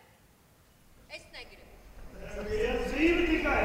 Es 1.19 1.25
negribu. 1.35 1.66
Viena 2.49 2.83
dzīve 2.87 3.23
tikai. 3.33 3.62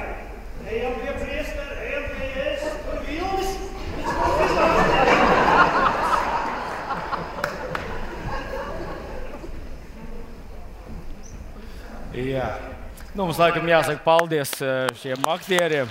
Ejam 0.73 0.93
pie 1.01 1.13
priestera, 1.19 1.73
ejam 1.83 2.05
pie 2.13 2.27
jēzus. 2.33 2.75
Tur 2.87 2.99
vilnis. 3.07 3.51
Jā. 12.13 12.47
Nu, 13.17 13.22
mums 13.33 13.41
laikam 13.41 13.65
jāsaka 13.65 14.03
paldies 14.05 14.51
eh, 14.61 14.89
šiem 15.01 15.23
aktieriem. 15.25 15.87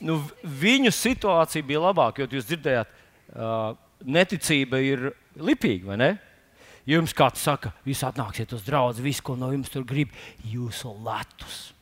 Nu, 0.00 0.16
viņu 0.40 0.88
situācija 0.92 1.68
bija 1.68 1.82
labāka, 1.84 2.24
jo 2.24 2.38
jūs 2.38 2.48
dzirdējāt, 2.48 2.96
uh, 3.36 3.76
neticība 4.04 4.80
ir 4.84 5.06
lipīga, 5.36 5.92
vai 5.92 6.00
ne? 6.00 6.10
Jums 6.88 7.12
kāds 7.16 7.44
saka, 7.44 7.72
jūs 7.84 8.04
atnāksiet 8.08 8.56
uz 8.56 8.64
draugu, 8.64 9.04
visu, 9.04 9.24
ko 9.24 9.36
no 9.36 9.52
jums 9.52 9.72
tur 9.72 9.84
grib, 9.88 10.12
jūsu 10.48 10.96
latus. 11.04 11.73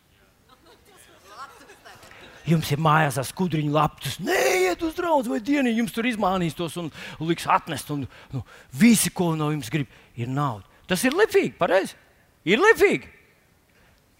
Jums 2.48 2.72
ir 2.74 2.80
mājās 2.82 3.20
ar 3.20 3.26
skudriņu 3.28 3.72
lapus. 3.74 4.18
Neiet 4.22 4.82
uz 4.82 4.96
draugu 4.98 5.30
vai 5.30 5.40
dienu, 5.44 5.70
jums 5.70 5.94
tur 5.94 6.08
izmānīs 6.10 6.56
tos 6.58 6.74
un 6.80 6.90
liks 7.22 7.46
atnest. 7.46 7.92
Un, 7.94 8.06
nu, 8.34 8.42
visi, 8.74 9.12
ko 9.14 9.32
no 9.38 9.52
jums 9.54 9.70
grib, 9.72 9.90
ir 10.18 10.30
nauda. 10.30 10.66
Tas 10.90 11.04
ir 11.06 11.14
lipīgi, 11.16 11.54
pareizi. 11.58 11.94
Ir 12.48 12.58
lipīgi. 12.62 13.10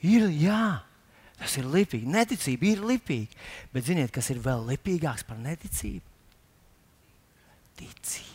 Ir, 0.06 0.28
jā, 0.38 0.82
tas 1.40 1.56
ir 1.58 1.66
lipīgi. 1.70 2.10
Neticība 2.10 2.70
ir 2.70 2.84
lipīga. 2.92 3.42
Bet 3.74 3.90
ziniet, 3.90 4.14
kas 4.14 4.30
ir 4.34 4.42
vēl 4.42 4.62
lipīgāks 4.70 5.26
par 5.26 5.40
neticību? 5.42 6.06
Ticība. 7.82 8.30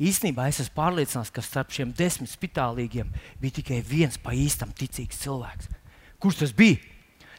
Īsnībā 0.00 0.46
es 0.50 0.62
esmu 0.62 0.78
pārliecināts, 0.78 1.30
ka 1.34 1.42
starp 1.44 1.74
šiem 1.76 1.92
desmit 1.96 2.30
spitālīgiem 2.32 3.10
bija 3.40 3.60
tikai 3.60 3.82
viens 3.86 4.16
pa 4.18 4.32
īstam 4.34 4.72
ticīgs 4.74 5.20
cilvēks. 5.22 5.68
Kurš 6.20 6.42
tas 6.42 6.54
bija? 6.56 6.80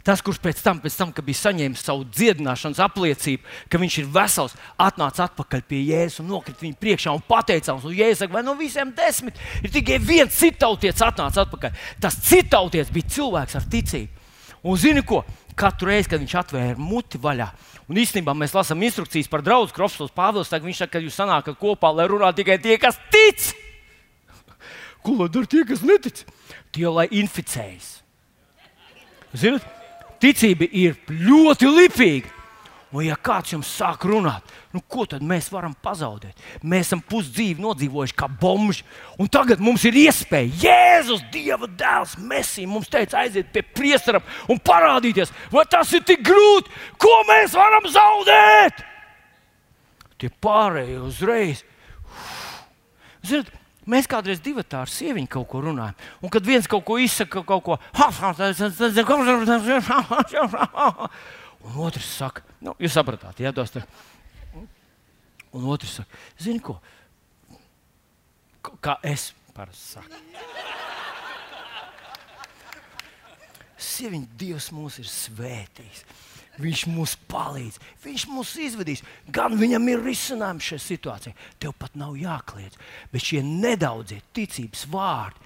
Tas, 0.06 0.22
kurš 0.26 0.40
pēc 0.42 0.62
tam, 0.66 0.80
pēc 0.82 0.96
tam 0.98 1.12
kad 1.14 1.26
bija 1.26 1.40
saņēmis 1.44 1.84
savu 1.86 2.08
dziedināšanas 2.10 2.82
apliecību, 2.88 3.44
ka 3.70 3.82
viņš 3.82 3.98
ir 4.02 4.08
vesels, 4.14 4.56
atnāca 4.82 5.28
atpakaļ 5.28 5.62
pie 5.70 5.84
Jēzus 5.92 6.24
un 6.24 6.32
nokrita 6.34 6.66
viņa 6.66 6.80
priekšā 6.82 7.14
un 7.14 7.22
pateicās. 7.28 7.86
Un 7.86 7.94
Jēzus 7.98 8.24
saka, 8.24 8.36
vai 8.38 8.46
no 8.46 8.56
visiem 8.58 8.94
desmit 8.98 9.38
ir 9.62 9.74
tikai 9.74 10.00
viens 10.02 10.34
citautietis 10.38 11.06
atnācis 11.06 11.44
atpakaļ. 11.46 11.78
Tas 12.02 12.18
citautietis 12.26 12.94
bija 12.94 13.14
cilvēks 13.18 13.60
ar 13.60 13.70
ticību. 13.76 14.28
Un 14.62 14.78
zini 14.78 15.02
ko? 15.06 15.24
Katru 15.58 15.90
reizi, 15.90 16.10
kad 16.10 16.22
viņš 16.22 16.36
atvēra 16.40 16.80
muti 16.80 17.20
vaļā, 17.22 17.48
un 17.92 17.98
īstenībā 18.00 18.34
mēs 18.38 18.54
lasām 18.56 18.82
instrukcijas 18.86 19.30
par 19.30 19.44
draugu 19.44 19.74
Kropsovs 19.76 20.14
Pāvils, 20.16 20.50
tad 20.50 20.64
viņš 20.64 20.84
saka, 20.84 20.96
ka 20.96 21.02
jūs 21.04 21.18
sanākat 21.18 21.58
kopā, 21.60 21.92
lai 21.94 22.08
runā 22.10 22.30
tikai 22.38 22.56
tie, 22.62 22.78
kas 22.82 22.98
tic. 23.12 23.52
Ko 25.02 25.18
lai 25.18 25.28
dara 25.34 25.50
tie, 25.50 25.66
kas 25.68 25.82
netic? 25.86 26.24
Tie, 26.72 26.86
lai 26.88 27.08
inficējas. 27.10 27.98
Ziniet, 29.34 29.66
ticība 30.22 30.68
ir 30.72 31.00
ļoti 31.10 31.72
lipīga. 31.72 32.38
Un, 32.92 33.06
ja 33.06 33.16
kāds 33.16 33.54
jums 33.54 33.70
sāk 33.72 34.04
runāt, 34.04 34.50
nu, 34.76 34.82
ko 34.84 35.06
tad 35.08 35.24
mēs 35.24 35.46
varam 35.54 35.72
pazaudēt? 35.80 36.36
Mēs 36.60 36.90
esam 36.90 37.00
pusdzīvi 37.08 37.64
nodzīvojuši 37.64 38.18
kā 38.20 38.28
bomži, 38.42 38.84
un 39.16 39.30
tagad 39.32 39.64
mums 39.64 39.86
ir 39.88 39.96
iespēja, 40.02 40.52
Jēzus, 40.66 41.24
Dieva 41.32 41.70
dēls, 41.80 42.18
Mēsī, 42.20 42.66
mums 42.68 42.92
teica, 42.92 43.22
aiziet 43.24 43.48
pie 43.56 43.64
priesteram 43.64 44.28
un 44.52 44.60
parādīties, 44.60 45.32
vai 45.54 45.64
tas 45.72 45.94
ir 45.96 46.04
tik 46.04 46.20
grūti, 46.28 46.76
ko 47.00 47.14
mēs 47.32 47.56
varam 47.56 47.88
zaudēt. 47.96 48.84
Tie 50.20 50.28
pārējie 50.44 51.00
uzreiz. 51.08 51.64
Ziniet, 53.24 53.56
Mēs 53.90 54.06
kādreiz 54.10 54.42
divi 54.44 54.62
ar 54.78 54.90
sievieti 54.90 55.32
kaut 55.34 55.48
ko 55.50 55.62
runājam, 55.66 55.96
un 56.22 56.30
kad 56.30 56.46
viens 56.46 56.68
kaut 56.70 56.86
ko 56.86 57.00
izsaka, 57.02 57.42
kaut 57.42 57.64
ko 57.66 57.78
un 61.66 61.82
otrs 61.88 62.12
saka, 62.20 62.46
nu, 62.62 62.76
jūs 62.78 62.94
sapratāt, 62.94 63.42
jā, 63.42 63.54
tos 63.56 63.74
tur. 63.74 63.86
Un 65.52 65.66
otrs 65.74 65.98
saka, 66.00 66.22
zini 66.40 66.62
ko? 66.64 66.78
Kā 68.82 69.00
es 69.02 69.32
parasti 69.56 69.98
saku. 69.98 70.22
Sieviņa 73.82 74.38
Dievs 74.38 74.70
mūs 74.78 75.00
ir 75.02 75.10
svētījis. 75.10 76.06
Viņš 76.60 76.82
mums 76.92 77.14
palīdz, 77.32 77.78
viņš 78.04 78.26
mums 78.30 78.52
izvedīs. 78.60 79.04
Gan 79.32 79.56
viņam 79.60 79.88
ir 79.94 80.04
risinājums 80.04 80.68
šajā 80.68 80.84
situācijā. 80.84 81.34
Tev 81.62 81.76
pat 81.80 81.96
nav 81.96 82.18
jākliedz. 82.20 82.76
Bet 83.14 83.24
šie 83.24 83.40
nedaudzie 83.46 84.20
ticības 84.36 84.84
vārdi, 84.92 85.40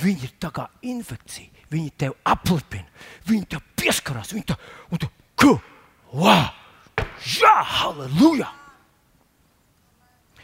viņi 0.00 0.28
ir 0.28 0.36
tā 0.40 0.52
kā 0.56 0.68
infekcija. 0.88 1.66
Viņi 1.68 1.90
tev 2.00 2.16
aplipina, 2.24 2.88
viņi 3.28 3.50
tev 3.52 3.64
pieskarās. 3.76 4.32
Viņi 4.32 4.46
tev, 4.48 4.70
un 4.88 5.04
tu? 5.04 5.52
Wow! 6.16 6.48
Jā, 7.38 7.56
halleluja! 7.76 8.48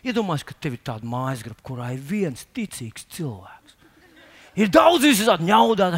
Iedomājieties, 0.04 0.48
ka 0.50 0.56
tev 0.60 0.76
ir 0.76 0.82
tāda 0.84 1.08
mājas 1.08 1.44
grupa, 1.46 1.64
kurā 1.64 1.94
ir 1.94 2.02
viens 2.04 2.44
ticīgs 2.52 3.06
cilvēks. 3.14 3.78
Ir 4.60 4.68
daudz 4.70 5.06
visādi 5.08 5.48
ņaudāt. 5.48 5.96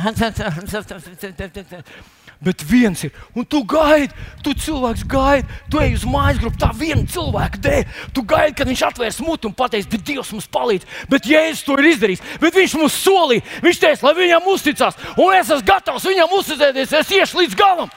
Bet 2.41 2.61
viens 2.69 3.01
ir, 3.01 3.15
un 3.33 3.47
tu 3.49 3.63
gaidi, 3.65 4.13
tu 4.45 4.53
cilvēks 4.53 5.07
gaidi, 5.09 5.47
tu 5.73 5.81
ej 5.81 5.95
uz 5.97 6.03
mājas 6.05 6.41
grupu 6.43 6.61
tā 6.61 6.69
viena 6.77 7.07
cilvēka 7.09 7.61
dēļ. 7.65 7.87
Tu 8.13 8.25
gaidi, 8.29 8.57
kad 8.59 8.69
viņš 8.69 8.83
atvērs 8.91 9.21
mutu 9.25 9.49
un 9.49 9.55
pateiks, 9.57 9.89
bet 9.89 10.05
Dievs 10.05 10.35
mums 10.35 10.49
palīdz. 10.53 10.85
Bet 11.09 11.29
Jēzus 11.31 11.65
to 11.65 11.79
ir 11.81 11.89
izdarījis, 11.95 12.25
bet 12.43 12.59
viņš 12.61 12.75
mums 12.77 12.99
solīja, 13.01 13.47
viņš 13.65 13.81
teica, 13.87 14.09
lai 14.09 14.13
viņam 14.21 14.51
uzticās, 14.53 15.01
un 15.17 15.33
es 15.33 15.49
esmu 15.49 15.65
gatavs 15.73 16.11
viņam 16.11 16.37
uzticēties, 16.43 16.93
es 17.01 17.15
iešu 17.23 17.41
līdz 17.41 17.57
galam. 17.57 17.97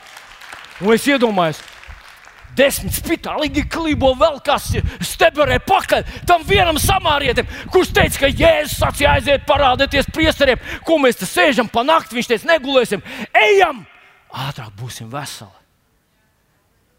Un 0.79 0.95
es 0.95 1.11
iedomājos, 1.11 1.59
desmit 2.55 2.95
spitālīgi 2.95 3.67
klibo 3.67 4.13
vēl 4.15 4.39
kas 4.45 4.71
steberē 5.03 5.59
pakaļ 5.67 6.07
tam 6.31 6.47
vienam 6.47 6.79
samārietim, 6.79 7.47
kurš 7.75 7.91
teica, 7.99 8.23
ka 8.23 8.31
Jēzus 8.31 8.79
sacīja 8.79 9.19
aiziet 9.19 9.47
parādīties 9.51 10.07
priesteriem, 10.15 10.63
ko 10.87 11.03
mēs 11.03 11.19
te 11.19 11.27
sēžam 11.27 11.67
pa 11.67 11.83
nakti. 11.83 12.15
Viņš 12.15 12.33
teica, 12.33 12.53
negulēsim, 12.55 13.03
ejam! 13.35 13.83
Ātrāk 14.35 14.73
būsim 14.77 15.09
veseli. 15.11 15.55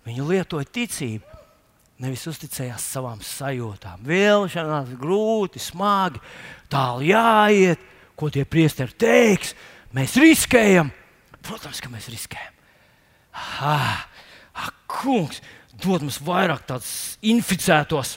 Viņi 0.07 0.26
lietoja 0.26 0.66
ticību, 0.72 1.41
nevis 2.01 2.24
uzticējās 2.31 2.87
savām 2.95 3.20
sajūtām. 3.24 4.01
Vilšanās, 4.07 4.95
grūti, 4.99 5.61
smagi, 5.62 6.22
tālu 6.72 7.05
jāiet, 7.11 7.83
ko 8.18 8.31
tie 8.33 8.47
priesteri 8.49 8.97
teiks. 8.97 9.55
Mēs 9.97 10.16
riskējam. 10.20 10.91
Protams, 11.45 11.81
ka 11.81 11.93
mēs 11.93 12.09
riskējam. 12.12 12.57
Ah, 13.33 14.07
ah, 14.57 14.72
kungs, 14.91 15.41
dod 15.81 16.03
mums 16.05 16.18
vairāk 16.24 16.64
tādus 16.68 17.16
inficētos, 17.24 18.16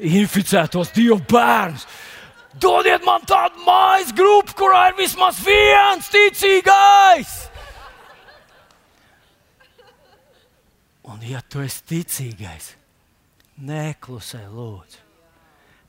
inficētos 0.00 0.90
dievu 0.96 1.20
bērnus 1.30 1.86
Dodiet 2.60 3.04
man 3.04 3.24
tādu 3.28 3.60
mājas 3.66 4.12
grupu, 4.16 4.54
kurā 4.56 4.86
ir 4.90 4.96
vismaz 5.00 5.40
viens 5.44 6.08
ticīgais. 6.12 7.34
Un, 11.06 11.20
ja 11.22 11.42
tu 11.44 11.60
esi 11.62 11.84
ticīgais, 11.86 12.70
neklusē, 13.62 14.46
lūdzu. 14.50 15.02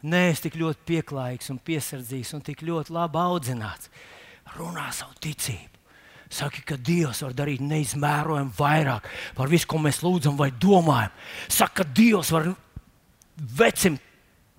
Nē, 0.08 0.28
es 0.30 0.44
tik 0.44 0.58
ļoti 0.60 0.84
pieklājīgs 0.92 1.50
un 1.52 1.58
piesardzīgs 1.64 2.36
un 2.38 2.44
tik 2.46 2.62
ļoti 2.68 2.94
labi 2.94 3.18
audzināts. 3.18 3.90
Runā 4.58 4.92
savu 4.94 5.18
ticību. 5.24 5.74
Saki, 6.30 6.62
ka 6.68 6.76
Dievs 6.76 7.24
var 7.24 7.34
darīt 7.36 7.64
neizmērojami 7.64 8.52
vairāk 8.58 9.08
par 9.36 9.48
visu, 9.50 9.68
ko 9.72 9.80
mēs 9.80 10.02
lūdzam 10.04 10.36
vai 10.40 10.50
domājam. 10.52 11.14
Saka, 11.48 11.82
ka 11.82 11.88
Dievs 11.96 12.34
var 12.36 12.52
vecim 13.58 13.96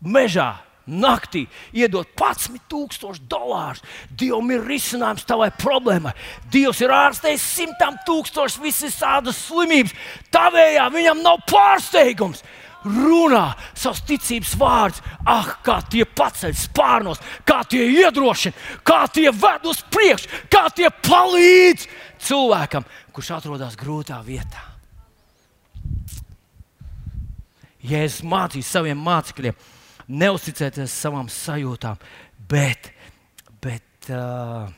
mežā 0.01 0.51
naktī 0.89 1.45
iedot 1.77 2.09
11,000 2.17 3.29
dolārus. 3.31 3.83
Dievam 4.11 4.51
ir 4.55 4.65
risinājums 4.67 5.27
tavai 5.29 5.51
problēmai. 5.55 6.15
Dievs 6.53 6.81
ir 6.85 6.95
ārstējis 6.95 7.49
simtiem 7.59 7.99
tūkstošu 8.07 8.65
visas 8.65 8.97
slimības. 9.37 9.95
Tavējā 10.35 10.89
viņam 10.95 11.23
nav 11.23 11.45
pārsteigums. 11.49 12.43
Runā 12.89 13.57
savus 13.75 14.05
ticības 14.07 14.53
vārdus, 14.57 15.03
ah, 15.27 15.49
kā 15.67 15.81
tie 15.91 16.05
paceļ 16.07 16.55
spārnos, 16.55 17.19
kā 17.45 17.65
tie 17.67 17.83
iedrošina, 17.91 18.55
kā 18.87 19.03
tie 19.13 19.33
ved 19.35 19.67
uz 19.67 19.83
priekšu, 19.91 20.47
kā 20.49 20.69
tie 20.71 20.87
palīdz 20.87 21.89
cilvēkam, 22.23 22.87
kurš 23.13 23.35
atrodas 23.35 23.77
grūtā 23.77 24.23
vietā. 24.23 24.63
Jēzus 27.83 28.23
mācīja 28.27 28.67
saviem 28.67 29.03
mācekļiem, 29.03 29.59
neusticēties 30.09 30.93
savām 30.93 31.29
sajūtām, 31.33 31.99
bet, 32.49 32.91
bet, 33.63 34.11
uh, 34.13 34.69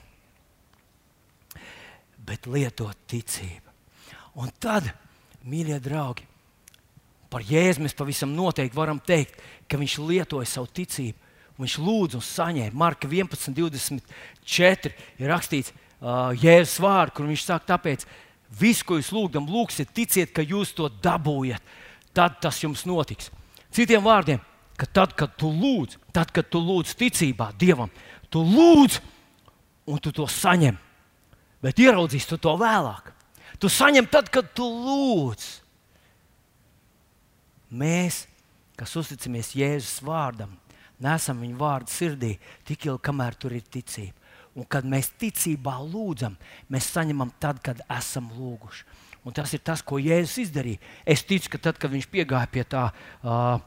bet 2.27 2.49
lietot 2.51 2.99
ticību. 3.11 3.75
Un 4.41 4.51
tad, 4.63 4.89
mīļie 5.47 5.81
draugi, 5.83 6.27
par 7.31 7.45
Jēzu 7.47 7.85
mēs 7.85 7.95
pavisam 7.97 8.33
noteikti 8.35 8.79
varam 8.79 8.99
teikt, 8.99 9.39
ka 9.71 9.79
viņš 9.79 9.99
lietoja 10.03 10.49
savu 10.51 10.71
ticību. 10.75 11.29
Viņš 11.61 11.77
lūdza 11.77 12.17
un 12.17 12.25
saņēma. 12.25 12.79
Marka 12.79 13.09
11, 13.11 13.53
24 13.53 14.93
ir 15.21 15.29
rakstīts 15.29 15.75
uh, 15.75 16.33
Jēzus 16.33 16.79
vārds, 16.81 17.15
kur 17.15 17.29
viņš 17.29 17.45
saka, 17.45 17.75
tāpēc 17.75 18.07
Visu, 18.59 18.83
ko 18.83 18.99
jūs 18.99 19.13
lūgdam, 19.15 19.47
lūgsiet, 19.47 19.93
ticiet, 19.95 20.33
ka 20.35 20.43
jūs 20.43 20.73
to 20.75 20.89
dabūjat. 21.03 21.63
Tad 22.17 22.41
tas 22.43 22.59
jums 22.65 22.83
notiks. 22.89 23.31
Citiem 23.71 24.03
vārdiem, 24.03 24.41
ka 24.81 24.89
tad, 24.89 25.13
kad 25.19 25.35
tu 25.37 25.51
lūdz, 25.53 25.99
tad, 26.15 26.31
kad 26.33 26.49
tu 26.49 26.61
lūdz 26.65 26.95
ticībā 26.97 27.51
Dievam, 27.61 27.91
tu 28.33 28.41
lūdz 28.41 29.01
un 29.91 30.01
tu 30.01 30.13
to 30.15 30.25
saņem. 30.25 30.79
Bet 31.61 31.81
ieraudzīs 31.83 32.25
tu 32.29 32.39
to 32.41 32.55
vēlāk. 32.57 33.11
Tu 33.61 33.69
saņem 33.69 34.09
tad, 34.09 34.31
kad 34.33 34.49
tu 34.57 34.65
lūdz. 34.65 35.49
Mēs, 37.77 38.25
kas 38.81 38.97
uzticamies 38.97 39.53
Jēzus 39.55 40.01
vārdam, 40.07 40.57
nesam 41.03 41.43
viņa 41.45 41.59
vārdu 41.61 41.93
sirdī 41.93 42.33
tik 42.65 42.89
ilgi, 42.89 43.05
kamēr 43.11 43.37
tur 43.37 43.53
ir 43.55 43.67
ticība. 43.69 44.17
Un 44.57 44.67
kad 44.67 44.89
mēs 44.89 45.13
ticībā 45.21 45.77
lūdzam, 45.85 46.35
mēs 46.73 46.89
saņemam 46.97 47.31
tad, 47.39 47.61
kad 47.63 47.85
esam 47.93 48.33
lūguši. 48.35 48.89
Un 49.29 49.37
tas 49.37 49.53
ir 49.53 49.61
tas, 49.61 49.85
ko 49.85 50.01
Jēzus 50.01 50.47
izdarīja. 50.47 50.81
Es 51.05 51.23
ticu, 51.29 51.53
ka 51.53 51.61
tad, 51.69 51.79
kad 51.79 51.93
viņš 51.93 52.09
piegāja 52.11 52.49
pie 52.51 52.65
tā 52.65 52.89
uh, 52.89 53.61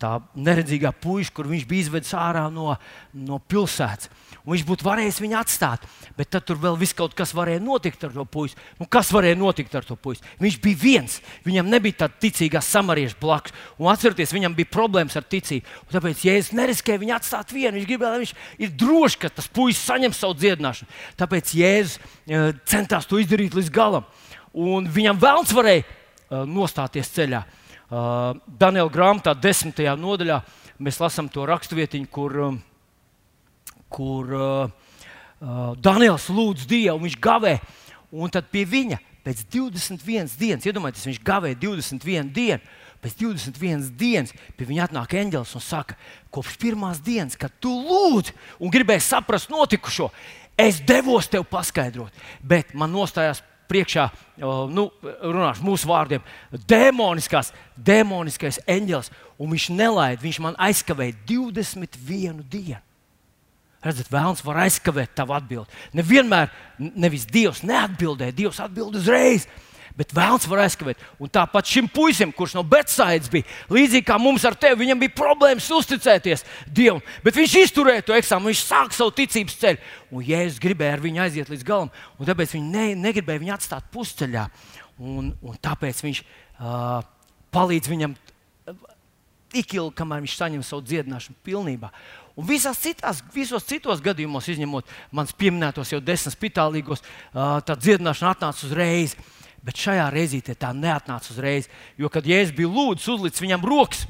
tā 0.00 0.16
neredzīgā 0.34 0.90
puika, 0.98 1.30
kur 1.38 1.48
viņš 1.50 1.66
bija 1.68 1.86
izvedis 1.86 2.14
ārā 2.18 2.46
no, 2.50 2.74
no 3.14 3.38
pilsētas. 3.38 4.10
Viņš 4.46 4.62
būtu 4.66 4.86
varējis 4.86 5.18
viņu 5.22 5.36
atstāt, 5.40 5.82
bet 6.14 6.30
tad 6.30 6.44
tur 6.46 6.58
vēl 6.62 6.76
viss 6.78 6.94
kaut 6.94 7.16
kas 7.18 7.32
varēja 7.34 7.58
notikt 7.62 8.04
ar 8.06 8.12
to 8.14 8.22
puisi. 8.30 8.54
Nu, 8.78 8.86
kas 8.90 9.10
varēja 9.14 9.38
notikt 9.38 9.74
ar 9.74 9.86
to 9.86 9.96
puisi? 9.98 10.22
Viņš 10.42 10.58
bija 10.62 10.78
viens, 10.78 11.16
viņam 11.46 11.70
nebija 11.70 12.04
tāda 12.04 12.20
ticīgā 12.22 12.62
samarieša 12.62 13.18
blakus. 13.18 13.54
Un 13.78 13.90
atcerieties, 13.90 14.34
viņam 14.36 14.54
bija 14.58 14.70
problēmas 14.70 15.18
ar 15.18 15.26
ticību. 15.26 15.66
Un 15.88 15.96
tāpēc, 15.96 16.22
ja 16.28 16.36
es 16.38 16.52
neriskēju 16.54 17.02
viņu 17.02 17.16
atstāt 17.18 17.50
vienu, 17.54 17.74
viņš 17.78 17.90
gribēja, 17.90 18.14
lai 18.14 18.22
viņš 18.22 18.34
ir 18.62 18.74
drošs, 18.78 19.18
ka 19.22 19.34
tas 19.34 19.50
puisis 19.50 19.82
saņem 19.82 20.14
savu 20.14 20.38
dziedināšanu. 20.38 20.94
Tāpēc 21.18 21.54
Jēzus 21.58 21.98
uh, 21.98 22.50
centās 22.70 23.10
to 23.10 23.18
izdarīt 23.22 23.58
līdz 23.58 23.74
galam. 23.74 24.06
Un 24.54 24.86
viņam 24.86 25.18
vēlams 25.26 25.54
varēja 25.58 25.82
uh, 25.82 26.44
nostāties 26.46 27.10
ceļā. 27.18 27.42
Uh, 27.86 28.34
Daniela 28.50 28.90
grāmatā, 28.90 29.30
desmitajā 29.38 29.92
nodaļā, 29.94 30.40
mēs 30.82 30.96
lasām 30.98 31.28
to 31.30 31.44
raksturvietiņu, 31.46 32.08
kur, 32.10 32.32
um, 32.48 32.56
kur 33.94 34.32
uh, 34.34 34.72
uh, 35.38 35.68
Daniels 35.78 36.26
lūdz 36.26 36.66
Dievu, 36.66 37.04
viņš 37.04 37.14
gavē, 37.22 37.52
un 38.10 38.34
tad 38.34 38.50
pie 38.50 38.64
viņa 38.66 38.98
pēc 39.22 39.44
21 39.54 40.34
dienas, 40.34 40.66
iedomājieties, 40.66 41.06
viņš 41.12 41.22
gavēja 41.30 41.60
21 41.62 42.34
dienu. 42.34 42.74
Pēc 43.04 43.18
21 43.20 43.90
dienas 43.94 44.32
pie 44.58 44.66
viņa 44.66 44.88
atnāk 44.88 45.14
eņģelis 45.20 45.54
un 45.54 45.62
saka, 45.62 45.94
kopš 46.34 46.56
pirmās 46.58 46.98
dienas, 47.04 47.38
kad 47.38 47.54
tu 47.62 47.70
lūdzi 47.70 48.34
un 48.58 48.72
gribēji 48.72 49.04
saprast 49.04 49.52
notikušo, 49.52 50.08
es 50.58 50.80
devos 50.82 51.28
tev 51.30 51.44
paskaidrot, 51.46 52.14
bet 52.42 52.74
man 52.74 52.90
nostājās 52.90 53.44
priekšā, 53.70 54.08
nu, 54.72 54.88
runāšu 55.02 55.66
mūsu 55.66 55.90
vārdiem, 55.90 56.24
demoniskās, 56.68 57.52
demoniskais 57.76 58.60
eņģelis, 58.66 59.12
un 59.38 59.52
viņš 59.52 59.68
nelaid, 59.76 60.22
viņš 60.22 60.40
man 60.44 60.58
aizkavēja 60.68 61.16
21 61.28 62.42
dienu. 62.50 62.82
Redzat, 63.86 64.08
vēlams 64.10 64.42
var 64.42 64.64
aizkavēt 64.64 65.12
tavu 65.14 65.36
atbildi. 65.36 65.70
Nevienmēr, 65.94 66.50
nevis 66.78 67.26
Dievs 67.30 67.60
neatbildēja, 67.66 68.34
Dievs 68.34 68.58
atbild 68.64 68.96
uzreiz. 68.98 69.46
Bet 69.96 70.12
vēlams 70.12 70.44
var 70.50 70.60
aizkavēt. 70.66 71.00
Un 71.22 71.30
tāpat 71.32 71.70
šim 71.72 71.86
puisim, 71.88 72.32
kurš 72.36 72.56
no 72.58 72.62
Betsaidas 72.68 73.30
bija, 73.32 73.46
līdzīgi 73.72 74.04
kā 74.04 74.18
mums 74.20 74.44
ar 74.44 74.56
tevi, 74.60 74.82
viņam 74.82 75.00
bija 75.00 75.14
problēmas 75.16 75.70
uzticēties 75.72 76.44
Dievam. 76.68 77.00
Bet 77.24 77.38
viņš 77.38 77.54
izturēja 77.62 78.04
to 78.04 78.16
eksāmenu, 78.16 78.52
viņš 78.52 78.64
sāka 78.66 78.98
savu 78.98 79.14
ticības 79.16 79.56
ceļu. 79.62 79.80
Un 80.12 80.26
Jēzus 80.28 80.60
gribēja 80.60 80.98
ar 80.98 81.04
viņu 81.04 81.24
aiziet 81.24 81.52
līdz 81.52 81.64
galam, 81.66 81.88
un 82.20 82.28
tāpēc 82.28 82.52
viņš 82.58 82.68
ne, 82.76 82.86
negribēja 83.06 83.42
viņu 83.46 83.56
atstāt 83.56 83.88
pusceļā. 83.94 84.44
Un, 85.00 85.32
un 85.40 85.58
tāpēc 85.64 86.04
viņš 86.04 86.22
uh, 86.22 87.00
palīdz 87.56 87.92
viņam 87.92 88.16
tik 89.56 89.76
ilgi, 89.78 89.94
kamēr 89.96 90.22
viņš 90.24 90.36
saņem 90.36 90.64
savu 90.66 90.84
dziedināšanu 90.86 91.40
pilnībā. 91.46 91.90
Un 92.36 92.44
visās 92.48 92.80
citās, 92.82 93.22
visos 93.32 93.64
citos 93.64 94.02
gadījumos, 94.04 94.48
izņemot 94.52 94.90
manas 95.16 95.32
pieminētos 95.36 95.94
jau 95.94 96.02
desmit 96.04 96.34
spitālīgos, 96.34 97.04
tā 97.32 97.76
dziedināšana 97.80 98.34
atnāca 98.34 98.66
uzreiz. 98.68 99.16
Bet 99.66 99.80
šajā 99.82 100.06
reizē 100.14 100.54
tā 100.54 100.70
neatnāca 100.76 101.32
uzreiz. 101.32 101.66
Jo, 101.98 102.10
kad 102.12 102.26
Jēzus 102.26 102.54
bija 102.54 102.70
lūdzis, 102.70 103.08
uzlicis 103.16 103.42
viņam 103.42 103.66
rokas 103.66 104.04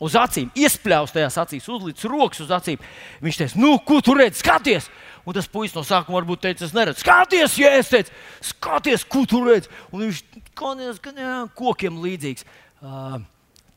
uz 0.00 0.16
acīm, 0.16 0.48
iespļaus 0.56 1.12
tajās 1.12 1.36
acīs, 1.42 1.68
uzlicis 1.68 2.08
rokas 2.08 2.40
uz 2.44 2.52
acīm, 2.56 2.80
viņš 3.20 3.40
teica, 3.42 3.60
nu, 3.60 3.74
ko 3.84 4.00
tu 4.04 4.16
redzi, 4.16 4.40
skaties! 4.40 4.88
Un 5.28 5.36
tas 5.36 5.50
puisis 5.52 5.76
no 5.76 5.82
sākuma 5.84 6.16
varbūt 6.16 6.40
teica, 6.46 6.64
es 6.64 6.72
neredzu, 6.72 7.02
skaties, 7.02 7.58
ja 7.60 7.74
es 7.76 7.90
teicu, 7.92 8.14
skaties, 8.54 9.04
ko 9.04 9.26
tu 9.28 9.42
redzi! 9.44 9.68
Un 9.92 10.06
viņš 10.06 10.22
ka 10.56 11.12
jā, 11.12 11.34
kokiem 11.58 12.00
līdzīgs. 12.00 12.46
Uh, 12.80 13.18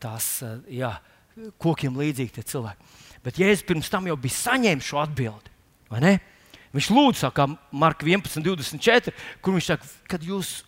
tās, 0.03 0.29
uh, 0.47 0.61
jā, 0.71 0.93
kokiem 1.59 1.97
līdzīgi 1.99 2.38
tie 2.38 2.45
cilvēki. 2.53 2.93
Bet 3.23 3.39
Jēzus 3.39 3.65
pirms 3.67 3.91
tam 3.91 4.07
jau 4.07 4.15
bija 4.19 4.38
saņēmis 4.38 4.88
šo 4.88 5.01
atbildi. 5.03 5.51
Viņš 6.73 6.88
lūdza, 6.89 7.29
kā 7.36 7.45
Marka 7.75 8.07
11, 8.07 8.41
24, 8.43 9.13
kur 9.43 9.55
viņš 9.55 9.67
saka, 9.73 9.89
kad 10.09 10.23
jūs 10.25 10.61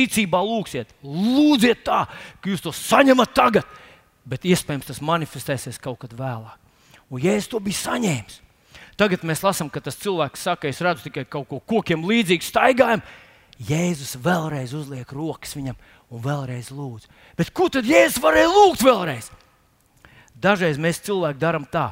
ticībā 0.00 0.40
lūgsiet, 0.42 0.90
lūdziet 1.04 1.84
tā, 1.86 2.02
ka 2.40 2.50
jūs 2.50 2.64
to 2.64 2.72
saņemat 2.74 3.36
tagad, 3.36 3.68
bet 4.28 4.48
iespējams 4.48 4.88
tas 4.90 5.02
manifestēsies 5.04 5.80
kaut 5.82 6.00
kad 6.02 6.16
vēlāk. 6.16 6.56
Un 7.10 7.22
Jēzus 7.22 7.50
to 7.50 7.60
bija 7.62 7.78
saņēmis. 7.78 8.38
Tagad 9.00 9.24
mēs 9.26 9.42
lasām, 9.42 9.70
ka 9.72 9.80
tas 9.82 9.98
cilvēks 9.98 10.42
saka, 10.44 10.68
es 10.68 10.80
redzu 10.84 11.08
tikai 11.08 11.24
kaut 11.28 11.48
ko 11.50 11.58
kokiem 11.72 12.04
līdzīgu 12.06 12.44
staigājumu. 12.44 13.18
Jēzus 13.60 14.14
vēlreiz 14.20 14.72
uzliek 14.76 15.08
rokas 15.12 15.52
viņam 15.56 15.76
un 16.12 16.22
vēlreiz 16.24 16.70
lūdz. 16.72 17.08
Bet 17.36 17.52
ko 17.56 17.68
tad 17.72 17.88
Jēzus 17.88 18.20
varēja 18.22 18.50
lūgt 18.52 18.84
vēlreiz? 18.84 19.30
Dažreiz 20.40 20.78
mēs 20.80 21.02
cilvēki 21.04 21.40
darām 21.40 21.66
tā, 21.68 21.90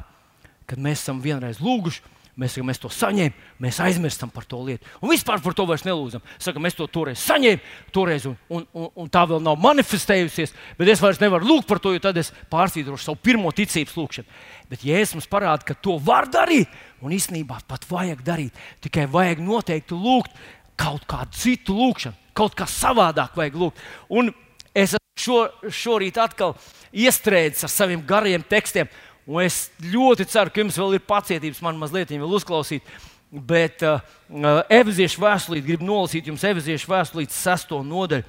kad 0.69 0.81
mēs 0.81 1.03
esam 1.03 1.19
vienreiz 1.21 1.59
lūguši, 1.61 2.01
Mēs, 2.39 2.53
sakam, 2.55 2.69
mēs 2.69 2.79
to 2.79 2.89
saņēmām, 2.93 3.47
mēs 3.59 3.77
aizmirstam 3.83 4.29
par 4.31 4.45
to 4.47 4.61
lietu. 4.63 4.87
Un 5.03 5.11
vispār 5.11 5.41
par 5.43 5.55
to 5.57 5.65
vairs 5.67 5.83
nelūdzam. 5.83 6.23
Saka, 6.39 6.61
mēs 6.63 6.77
to 6.77 6.85
toreiz 6.87 7.19
saņēmām, 7.25 7.65
toreiz, 7.95 8.27
un, 8.29 8.37
un, 8.47 8.63
un, 8.71 8.87
un 9.03 9.09
tā 9.11 9.25
vēl 9.27 9.41
nav 9.43 9.59
manifestējusies, 9.59 10.53
bet 10.79 10.91
es 10.93 11.03
vairs 11.03 11.19
nevaru 11.19 11.49
lūgt 11.49 11.67
par 11.67 11.81
to, 11.83 11.91
jo 11.95 12.03
tad 12.03 12.19
es 12.21 12.31
pārsvītrošu 12.53 13.09
savu 13.09 13.19
pirmo 13.27 13.51
ticības 13.55 13.97
lūgšanu. 13.99 14.39
Bet 14.71 14.85
Jēzus 14.87 15.17
mums 15.17 15.27
parāda, 15.31 15.67
ka 15.67 15.75
to 15.75 15.97
var 15.99 16.29
darīt, 16.31 16.71
un 17.03 17.15
īstenībā 17.17 17.59
pat 17.67 17.83
vajag 17.89 18.23
darīt. 18.23 18.63
Tikai 18.85 19.09
vajag 19.11 19.43
noteikti 19.43 19.99
lūgt 19.99 20.39
kaut 20.79 21.03
kādu 21.09 21.35
citu 21.35 21.75
lūgšanu, 21.75 22.31
kaut 22.37 22.55
kā 22.55 22.69
savādāk 22.69 23.35
vajag 23.35 23.59
lūgt. 23.59 23.83
Un 24.15 24.31
es 24.71 24.95
šo, 25.19 25.43
šorīt 25.67 26.19
atkal 26.21 26.55
iestrēdzis 26.95 27.67
ar 27.67 27.73
saviem 27.73 28.03
gariem 28.07 28.43
tekstiem 28.47 28.89
Un 29.29 29.43
es 29.43 29.67
ļoti 29.85 30.25
ceru, 30.25 30.49
ka 30.49 30.63
jums 30.63 30.77
vēl 30.79 30.97
ir 30.97 31.05
pacietības 31.05 31.61
man 31.61 31.77
mazliet 31.77 32.11
uzklausīt. 32.17 32.85
Bet 33.29 33.83
uh, 33.85 34.01
uh 34.33 34.63
Efeziešu 34.73 35.21
vēstulīt, 35.21 35.67
gribu 35.67 35.85
nolasīt 35.85 36.25
jums 36.25 36.43
Efeziešu 36.43 36.89
vēstulīt 36.89 37.29
sesto 37.29 37.83
nodaļu. 37.85 38.25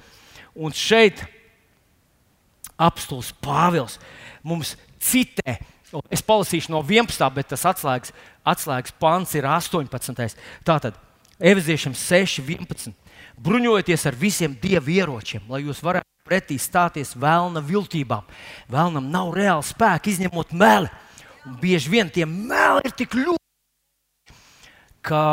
Un 0.61 0.75
šeit 0.77 1.23
apstults 2.77 3.31
Pāvils 3.41 3.97
mums 4.43 4.75
citē. 5.01 5.57
Es 6.13 6.21
palasīšu 6.21 6.71
no 6.71 6.83
11. 6.85 7.25
bet 7.33 7.49
tas 7.49 7.65
atslēgas, 7.65 8.13
atslēgas 8.45 8.93
pants 9.01 9.33
ir 9.35 9.49
18. 9.49 10.37
Tātad 10.67 11.01
Efeziešiem 11.41 11.97
6, 11.97 12.45
11. 12.45 12.93
Bruņojieties 13.41 14.05
ar 14.05 14.21
visiem 14.21 14.53
dievu 14.61 14.93
ieročiem, 14.93 15.49
lai 15.49 15.63
jūs 15.65 15.81
varētu 15.81 16.10
pretī 16.31 16.55
stāties 16.61 17.11
vēlna 17.19 17.59
viltībām. 17.65 18.23
Vēlnam 18.71 19.11
nav 19.11 19.33
reāla 19.35 19.65
spēka, 19.65 20.11
izņemot 20.11 20.55
meli. 20.55 20.87
Un 21.43 21.57
bieži 21.59 21.91
vien 21.91 22.09
tie 22.13 22.23
meli 22.29 22.85
ir 22.87 22.93
tik 22.95 23.17
ļoti, 23.17 23.41
ka, 25.03 25.23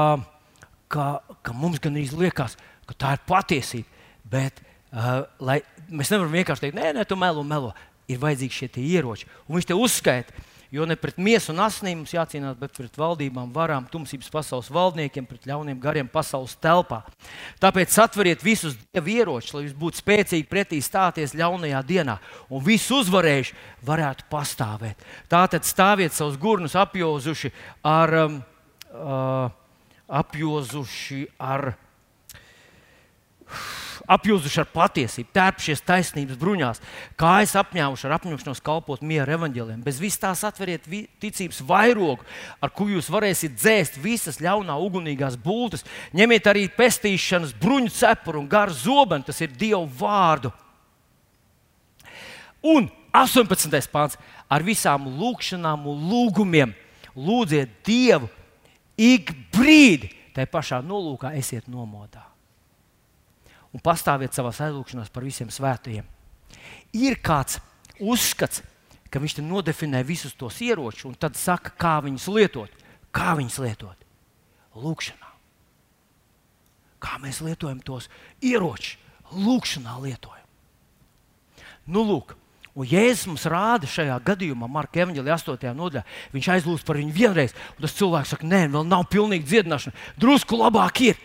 ka, 0.90 1.06
ka 1.44 1.54
mums 1.54 1.78
gan 1.84 1.94
liekas, 1.94 2.56
ka 2.88 2.96
tā 2.96 3.14
ir 3.14 3.24
patiesība. 3.28 4.00
Bet 4.28 4.62
uh, 4.64 5.28
lai, 5.40 5.60
mēs 5.88 6.10
nevaram 6.12 6.34
vienkārši 6.34 6.66
teikt, 6.66 6.78
nē, 6.80 6.92
nē, 6.96 7.06
tu 7.08 7.16
melo, 7.20 7.44
melo. 7.46 7.74
Ir 8.08 8.20
vajadzīgi 8.22 8.56
šie 8.56 8.70
ieroči. 8.80 9.28
Un 9.46 9.58
viņš 9.58 9.68
te 9.68 9.76
uzskaita, 9.76 10.46
Jo 10.70 10.84
ne 10.84 10.98
pret 11.00 11.16
miesu 11.16 11.54
un 11.54 11.62
asinīm 11.64 12.02
mums 12.02 12.12
jācīnās, 12.12 12.58
bet 12.60 12.74
pret 12.76 12.98
valdībām, 13.00 13.48
varām, 13.54 13.86
tumsības 13.88 14.28
pasaules 14.28 14.68
valdniekiem, 14.68 15.24
pret 15.24 15.46
ļauniem 15.48 15.78
gariem 15.80 16.10
pasaules 16.12 16.58
telpā. 16.60 17.00
Tāpēc 17.62 17.94
satveriet 17.96 18.44
visus 18.44 18.76
dievu 18.92 19.14
ieročus, 19.14 19.54
lai 19.56 19.64
jūs 19.64 19.78
būtu 19.80 20.02
spēcīgi 20.02 20.44
pretī 20.50 20.82
stāties 20.84 21.32
ļaunajā 21.40 21.80
dienā, 21.88 22.18
un 22.52 22.64
visu 22.66 23.00
uzvarējuši 23.00 23.56
varētu 23.88 24.28
pastāvēt. 24.28 25.08
Tātad 25.32 25.64
stāviet 25.64 26.12
savus 26.12 26.36
gurnus 26.36 26.76
apjozuši 26.76 27.54
ar, 27.88 28.16
um, 28.26 28.38
uh, 28.92 29.48
apjozuši 30.20 31.24
ar, 31.40 31.70
apjūzuši 34.08 34.62
ar 34.62 34.68
patiesību, 34.72 35.30
tērpušies 35.36 35.82
taisnības 35.86 36.38
bruņās, 36.40 36.80
kājas 37.20 37.54
apņēmuši 37.60 38.06
ar 38.08 38.14
apņemšanos 38.16 38.62
kalpot 38.64 39.02
miera 39.06 39.36
evaņģēliem. 39.36 39.82
Bez 39.84 40.00
vis 40.00 40.16
tās 40.20 40.44
atveriet 40.48 40.86
ticības 41.20 41.60
vairogu, 41.68 42.24
ar 42.64 42.72
kuru 42.74 42.96
jūs 42.96 43.10
varēsiet 43.12 43.58
dzēst 43.58 43.98
visas 44.02 44.40
ļaunā 44.42 44.78
ugunīgās 44.84 45.36
bultas. 45.42 45.84
Ņemiet 46.16 46.48
arī 46.48 46.66
pestīšanas 46.72 47.52
bruņu 47.60 47.92
cepuru 47.98 48.42
un 48.42 48.48
garu 48.50 48.76
zobenu, 48.76 49.26
tas 49.28 49.42
ir 49.44 49.52
Dieva 49.52 49.84
vārdu. 50.00 50.52
Un 52.64 52.88
18. 53.14 53.92
pāns 53.92 54.16
ar 54.48 54.64
visām 54.64 55.06
lūgšanām 55.20 55.84
un 55.90 56.08
lūgumiem 56.08 56.72
lūdziet 57.18 57.76
Dievu 57.86 58.30
ik 58.98 59.30
brīdi, 59.54 60.10
tai 60.34 60.48
pašā 60.50 60.80
nolūkā 60.82 61.36
esiet 61.38 61.68
nomodā 61.70 62.24
un 63.74 63.82
pastāviet 63.84 64.36
savā 64.36 64.52
aizlūgšanās 64.52 65.12
par 65.12 65.26
visiem 65.26 65.50
svētajiem. 65.52 66.06
Ir 66.96 67.18
kāds 67.24 67.58
uzskats, 68.00 68.62
ka 69.12 69.20
viņš 69.20 69.38
nodefinē 69.44 70.02
visus 70.06 70.36
tos 70.36 70.60
ieročus, 70.64 71.06
un 71.08 71.16
tad 71.16 71.36
saka, 71.36 71.72
kā 71.76 71.98
viņus 72.04 72.28
lietot. 72.32 72.72
Kā 73.14 73.34
viņus 73.38 73.60
lietot? 73.64 74.04
Lūkšanā. 74.78 75.30
Kā 77.02 77.20
mēs 77.22 77.40
lietojam 77.44 77.80
tos 77.84 78.08
ieročus? 78.44 78.98
Lūkšanā 79.32 79.96
lietojam. 80.02 80.44
Nu, 81.88 82.04
lūk, 82.04 82.34
Un 82.78 82.86
Jēzus 82.86 83.26
mums 83.26 83.42
rāda 83.50 83.88
šajā 83.90 84.14
gadījumā, 84.22 84.68
Marka 84.70 85.00
Evanģelija 85.02 85.34
8. 85.40 85.72
nodaļā, 85.74 86.04
viņš 86.30 86.48
aizlūdz 86.54 86.84
par 86.86 87.00
viņu 87.00 87.14
vienreiz, 87.16 87.54
un 87.74 87.82
tas 87.82 87.96
cilvēks 87.98 88.34
saka, 88.36 88.46
nē, 88.46 88.60
vēl 88.70 88.84
nav 88.86 89.02
pilnīgi 89.10 89.48
dziedināšana, 89.50 89.98
drusku 90.20 90.60
labāk 90.60 91.00
ir. 91.08 91.18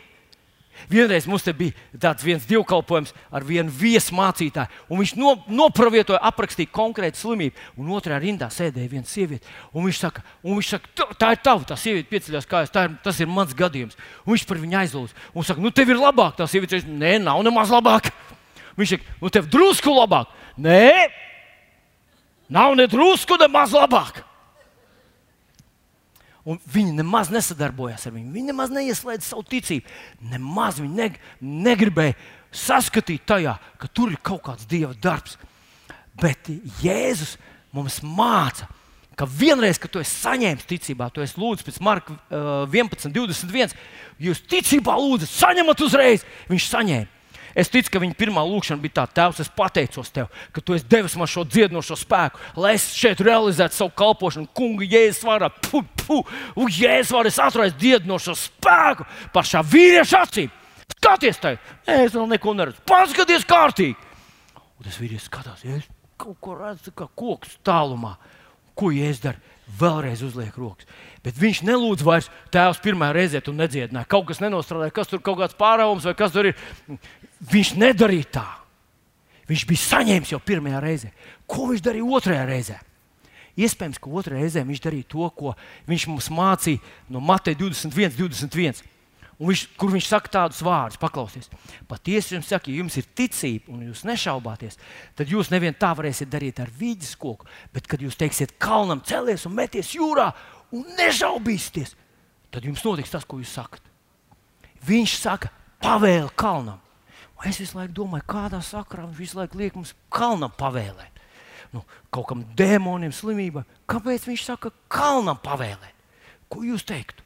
Vienreiz 0.92 1.28
mums 1.30 1.46
bija 1.58 1.74
tāds 2.00 2.26
viens 2.26 2.46
divkalpojums 2.48 3.14
ar 3.32 3.46
vienu 3.48 3.72
viesmācītāju, 3.74 4.84
un 4.90 5.02
viņš 5.02 5.14
no, 5.20 5.36
nopravietoja, 5.48 6.22
aprakstīja 6.30 6.72
konkrētu 6.74 7.22
slimību. 7.22 7.56
Un 7.80 7.94
otrā 7.96 8.20
rindā 8.22 8.50
sēdēja 8.54 8.92
viena 8.92 9.10
sieviete. 9.10 9.48
Un 9.74 9.88
viņš 9.88 10.02
saka, 10.06 10.26
un 10.44 10.60
viņš 10.60 10.74
saka 10.76 11.08
tā 11.20 11.32
ir 11.36 11.42
tava, 11.46 11.68
tā 11.70 11.78
sieviete 11.80 12.12
pieceļās 12.12 12.50
kājās, 12.50 12.74
ir, 12.74 12.98
tas 13.06 13.22
ir 13.24 13.32
mans 13.32 13.56
gadījums. 13.58 13.98
Un 14.26 14.36
viņš 14.36 14.48
par 14.50 14.62
viņu 14.62 14.80
aizlūdz. 14.84 15.16
Un 15.34 15.48
saka, 15.48 15.64
nu 15.64 15.72
tev 15.72 15.94
ir 15.94 16.02
labāk. 16.02 16.38
Tā 16.40 16.50
sieviete 16.50 16.78
teica, 16.78 16.92
nē, 16.92 17.16
nav 17.24 17.42
nemaz 17.46 17.74
labāk. 17.74 18.12
Viņš 18.80 18.96
saka, 18.96 19.18
nu 19.22 19.34
tev 19.34 19.50
drusku 19.54 19.94
labāk. 19.94 20.32
Nē, 20.58 21.10
nav 22.54 22.76
ne 22.78 22.90
drusku, 22.90 23.40
ne 23.42 23.50
maz 23.52 23.74
labāk. 23.76 24.24
Un 26.44 26.60
viņi 26.68 26.98
nemaz 26.98 27.30
nesadarbojās 27.32 28.04
ar 28.08 28.16
viņu. 28.18 28.34
Viņi 28.34 28.52
nemaz 28.52 28.72
neieslēdza 28.74 29.30
savu 29.30 29.46
ticību. 29.48 29.88
Nemaz 30.34 30.82
viņi 30.82 30.98
neg 30.98 31.20
negribēja 31.40 32.18
saskatīt 32.54 33.24
tajā, 33.28 33.56
ka 33.80 33.88
tur 33.88 34.12
ir 34.12 34.20
kaut 34.22 34.44
kāds 34.50 34.68
dieva 34.70 34.92
darbs. 35.00 35.38
Bet 36.20 36.52
Jēzus 36.84 37.38
mums 37.74 38.02
māca, 38.06 38.68
ka 39.18 39.26
vienreiz, 39.30 39.80
kad 39.82 39.94
tu 39.94 40.02
esi 40.02 40.14
saņēmis 40.20 40.68
ticībā, 40.70 41.08
tu 41.14 41.24
esi 41.24 41.40
lūdzis 41.40 41.66
pēc 41.66 41.80
Marka 41.86 42.14
uh, 42.14 42.68
11, 42.68 43.14
21, 43.16 43.74
jūs 44.22 44.44
ticībā 44.50 44.98
lūdzat, 45.00 45.32
saņemat 45.32 45.86
uzreiz. 45.88 46.28
Viņš 46.52 46.70
saņēma. 46.70 47.23
Es 47.54 47.70
ticu, 47.70 47.92
ka 47.94 48.02
viņa 48.02 48.18
pirmā 48.18 48.42
lūkšana 48.48 48.82
bija 48.82 48.98
tāda, 49.00 49.14
Tēvs, 49.20 49.44
es 49.44 49.52
pateicos 49.54 50.10
tev, 50.14 50.32
ka 50.56 50.62
tu 50.66 50.74
esi 50.74 50.88
devis 50.90 51.16
man 51.20 51.30
šo 51.30 51.44
dziedinošo 51.46 51.98
spēku, 52.02 52.42
lai 52.58 52.74
es 52.80 52.88
šeit 52.98 53.22
realizētu 53.22 53.78
savu 53.78 53.94
kalpošanu, 54.02 54.50
kungu, 54.58 54.88
jēzus 54.88 55.22
vārā, 55.28 55.52
pu, 55.68 55.84
pu, 56.02 56.20
un 56.58 56.74
jēzus 56.74 57.14
vārā 57.14 57.30
es 57.30 57.40
atradu 57.44 57.78
dziedinošo 57.78 58.36
spēku 58.42 59.06
pašā 59.36 59.62
vīrieša 59.70 60.24
acīm. 60.26 60.52
Skaties, 60.98 61.40
tai, 61.44 61.58
es 61.86 62.16
vēl 62.16 62.26
neko 62.34 62.56
neredzu. 62.58 62.82
Paskaties, 62.90 63.46
kārtīgi. 63.48 63.98
Un 64.58 64.88
tas 64.88 64.98
vīrietis 65.00 65.30
skatās, 65.30 65.62
ja 65.68 65.78
es 65.78 65.90
kaut 66.20 66.40
ko 66.42 66.58
redzu, 66.58 66.94
kā 66.96 67.08
koks 67.20 67.58
tālumā. 67.66 68.16
Ko 68.74 68.90
jēzus 68.90 69.22
dara? 69.28 69.52
Vēlreiz 69.80 70.22
uzliek 70.26 70.56
rokas. 70.60 70.88
Bet 71.24 71.38
viņš 71.40 71.62
nelūdz 71.66 72.04
vairs 72.06 72.28
tēvs 72.54 72.82
pirmā 72.84 73.14
reizē, 73.16 73.40
tu 73.42 73.54
nedziedināji. 73.56 74.10
Kaut 74.12 74.28
kas 74.28 74.42
nenostrādāja, 74.44 74.94
kas 74.94 75.10
tur 75.10 75.22
kaut 75.24 75.40
kāds 75.40 75.56
pārāvums 75.58 76.06
vai 76.10 76.14
kas 76.20 76.34
tur 76.36 76.50
ir. 76.50 76.58
Viņš 77.52 77.74
nedarīja 77.80 78.30
tā. 78.40 78.48
Viņš 79.50 79.66
bija 79.68 79.84
saņēmis 79.84 80.32
jau 80.32 80.40
pirmajā 80.40 80.80
reizē. 80.84 81.12
Ko 81.50 81.68
viņš 81.72 81.84
darīja 81.84 82.18
otrajā 82.18 82.46
reizē? 82.48 82.80
Iespējams, 83.60 84.00
ka 84.02 84.10
otrajā 84.10 84.42
reizē 84.42 84.64
viņš 84.66 84.82
darīja 84.82 85.10
to, 85.12 85.28
ko 85.36 85.54
viņš 85.90 86.08
mums 86.10 86.30
mācīja 86.34 86.82
no 87.12 87.22
Mateja 87.22 87.60
21, 87.60 88.16
21. 88.18 88.82
Un 89.42 89.50
viņš, 89.50 89.64
kur 89.82 89.92
viņš 89.92 90.08
saka 90.08 90.32
tādus 90.32 90.62
vārdus, 90.64 91.00
paklausieties. 91.02 91.50
Patiesi 91.90 92.36
jums 92.36 92.50
saka, 92.50 92.70
ja 92.70 92.80
jums 92.80 92.96
ir 93.02 93.08
ticība 93.18 93.74
un 93.74 93.82
jūs 93.90 94.04
nešaubāties, 94.08 94.78
tad 95.18 95.32
jūs 95.32 95.50
nevien 95.52 95.76
tā 95.78 95.90
varēsiet 95.98 96.30
darīt 96.32 96.62
ar 96.64 96.70
vīģes 96.70 97.16
koku, 97.20 97.50
bet 97.74 97.90
kad 97.90 98.02
jūs 98.02 98.18
teiksiet, 98.20 98.56
kalnam 98.62 99.02
celies 99.06 99.44
un 99.50 99.56
meties 99.58 99.90
jūrā 99.98 100.30
un 100.74 100.86
nežaubīsieties, 101.00 101.96
tad 102.54 102.70
jums 102.70 102.86
notiks 102.86 103.14
tas, 103.14 103.26
ko 103.26 103.42
jūs 103.42 103.58
sakat. 103.58 103.82
Viņš 104.86 105.18
saka, 105.26 105.50
pavēli 105.82 106.30
kalnam. 106.38 106.83
Es 107.44 107.60
visu 107.60 107.78
laiku 107.78 107.96
domāju, 107.98 108.24
kādā 108.30 108.62
sakrā 108.64 109.04
viņš 109.08 109.20
visu 109.20 109.40
laiku 109.40 109.60
liek 109.60 109.76
mums 109.76 109.92
kalnam 110.14 110.54
pavēlēt. 110.56 111.20
Nu, 111.74 111.82
kaut 112.14 112.30
kam 112.30 112.44
dēmoniem, 112.58 113.12
slimībai. 113.16 113.66
Kāpēc 113.90 114.28
viņš 114.30 114.46
saka, 114.46 114.72
kalnam 114.92 115.40
pavēlēt? 115.44 115.98
Ko 116.54 116.62
jūs 116.64 116.86
teiktu? 116.88 117.26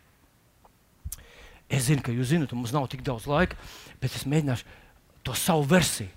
Es 1.67 1.89
zinu, 1.89 2.01
ka 2.01 2.15
jūs 2.15 2.31
zinat, 2.31 2.53
mums 2.55 2.71
nav 2.71 2.87
tik 2.89 3.03
daudz 3.05 3.27
laika, 3.27 3.57
bet 4.01 4.15
es 4.15 4.23
mēģināšu 4.29 4.65
to 5.27 5.35
savu 5.35 5.67
versiju. 5.67 6.13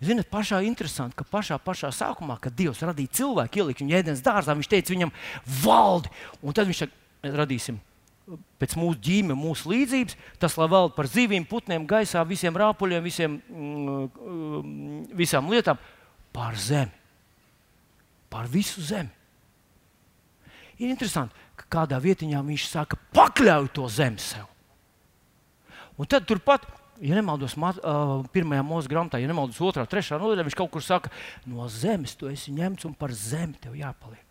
Ziniet, 0.00 0.30
pašā 0.32 0.62
interesanti, 0.64 1.14
ka 1.18 1.26
pašā, 1.28 1.58
pašā 1.60 1.90
sākumā, 1.92 2.38
kad 2.40 2.56
Dievs 2.56 2.80
radīja 2.82 3.20
cilvēku, 3.20 3.60
ielika 3.60 3.84
viņu 3.84 3.96
ēdienas 3.98 4.24
dārzā, 4.24 4.56
viņš 4.56 4.70
teica 4.72 4.94
viņam, 4.94 5.12
valdi. 5.60 6.10
Un 6.40 6.56
tad 6.56 6.70
viņš 6.70 6.82
saka, 6.82 7.00
radīsim 7.36 7.78
pēc 8.60 8.76
mūsu 8.78 9.00
ģīme, 9.04 9.36
mūsu 9.38 9.70
līdzības, 9.72 10.16
tas 10.42 10.56
lai 10.60 10.68
valda 10.70 10.94
par 10.96 11.08
zivīm, 11.10 11.46
putniem, 11.48 11.86
gaisā, 11.88 12.22
visiem 12.28 12.56
rāpuļiem, 12.56 13.04
visiem, 13.04 13.38
mm, 13.48 14.10
mm, 14.10 15.00
visām 15.18 15.50
lietām, 15.52 15.80
pār 16.34 16.58
zemi. 16.60 16.92
Pār 18.30 18.50
visu 18.50 18.82
zemi. 18.84 19.10
Ir 20.80 20.92
interesanti, 20.92 21.34
ka 21.58 21.66
kādā 21.80 21.98
vietiņā 22.00 22.40
viņš 22.46 22.68
saka, 22.70 22.98
pakļauj 23.16 23.72
to 23.76 23.88
zemi 23.92 24.22
sev. 24.22 24.46
Un 26.00 26.08
tad 26.08 26.24
turpat, 26.28 26.64
ja 27.02 27.18
nemaldos, 27.18 27.58
uh, 27.58 28.22
pirmajā 28.32 28.62
mūža 28.64 28.92
grāmatā, 28.92 29.20
ja 29.20 29.28
nemaldos, 29.28 29.60
otrā, 29.60 29.84
trešā 29.88 30.16
nodaļā, 30.20 30.46
viņš 30.46 30.56
kaut 30.56 30.70
kur 30.72 30.84
saka, 30.84 31.12
no 31.44 31.66
zemes 31.68 32.14
tu 32.16 32.30
esi 32.30 32.54
ņemts 32.56 32.88
un 32.88 32.96
par 32.96 33.12
zemi 33.12 33.58
tev 33.60 33.76
jāpaliek. 33.76 34.24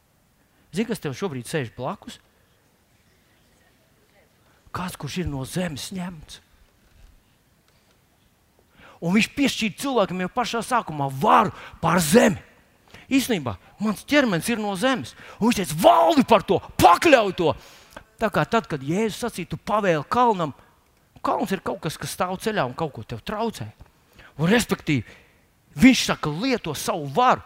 Zini, 0.74 0.88
kas 0.90 1.02
tev 1.02 1.14
šobrīd 1.18 1.50
sēž 1.50 1.72
blakus? 1.78 2.20
Kāds, 4.76 4.98
kurš 5.00 5.24
ir 5.24 5.30
no 5.30 5.46
zemes 5.48 5.90
ņemts. 5.96 6.40
Un 9.00 9.16
viņš 9.16 9.30
piešķīra 9.36 9.80
cilvēkam 9.80 10.24
jau 10.26 10.30
pašā 10.36 10.62
sākumā 10.66 11.08
varu 11.22 11.54
pār 11.80 12.02
zemi. 12.04 12.42
Īsnībā 13.10 13.56
mans 13.82 14.04
ķermenis 14.06 14.50
ir 14.52 14.60
no 14.62 14.76
zemes. 14.78 15.16
Un 15.40 15.50
viņš 15.50 15.62
teica, 15.62 15.78
valdi 15.82 16.26
par 16.28 16.44
to, 16.46 16.60
pakļauj 16.78 17.36
to. 17.40 17.54
Tā 18.20 18.28
kā 18.34 18.44
tad, 18.44 18.68
kad 18.68 18.84
Jēzus 18.84 19.22
sacīja, 19.24 19.54
tu 19.54 19.58
pavēli 19.58 20.04
kalnam, 20.12 20.52
kalns 21.24 21.54
ir 21.56 21.64
kaut 21.64 21.80
kas, 21.86 21.98
kas 21.98 22.12
stāv 22.14 22.36
ceļā 22.44 22.68
un 22.68 22.76
kaut 22.78 22.92
ko 22.98 23.06
tev 23.08 23.24
traucē. 23.24 23.70
Un, 24.36 24.50
respektīvi, 24.52 25.06
viņš 25.80 26.04
saka, 26.12 26.32
lieto 26.32 26.76
savu 26.76 27.08
varu. 27.16 27.46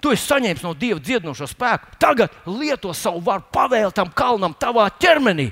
Tu 0.00 0.12
esi 0.12 0.26
saņēmis 0.28 0.64
no 0.64 0.72
Dieva 0.76 1.00
dziedinošo 1.00 1.46
spēku. 1.48 1.94
Tagad 2.00 2.32
lieto 2.48 2.92
savu 2.96 3.22
varu, 3.24 3.44
pavēli 3.52 3.92
tam 3.96 4.10
kalnam, 4.16 4.56
tavā 4.56 4.88
ķermenī. 5.00 5.50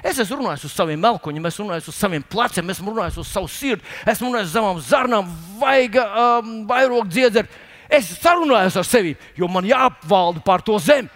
Es 0.00 0.18
esmu 0.22 0.40
runājis 0.40 0.64
uz 0.66 0.72
saviem 0.74 1.02
melkuņiem, 1.02 1.48
esmu 1.50 1.66
runājis 1.66 1.90
uz 1.92 1.98
saviem 1.98 2.24
pleciem, 2.24 2.70
esmu 2.72 2.94
runājis 2.94 3.20
uz 3.20 3.28
savu 3.28 3.50
sirdi, 3.52 3.84
esmu 4.08 4.30
runājis 4.30 4.48
uz 4.48 4.56
savām 4.56 4.80
zarnām, 4.86 5.28
vaiga, 5.60 6.06
um, 6.40 6.54
vairogu 6.68 7.10
dziedzeri. 7.12 7.50
Es 7.92 8.08
sarunājos 8.22 8.78
ar 8.80 8.88
sevi, 8.88 9.12
jo 9.36 9.50
man 9.52 9.68
jāapvalda 9.68 10.40
pār 10.46 10.64
to 10.64 10.78
zemi. 10.80 11.12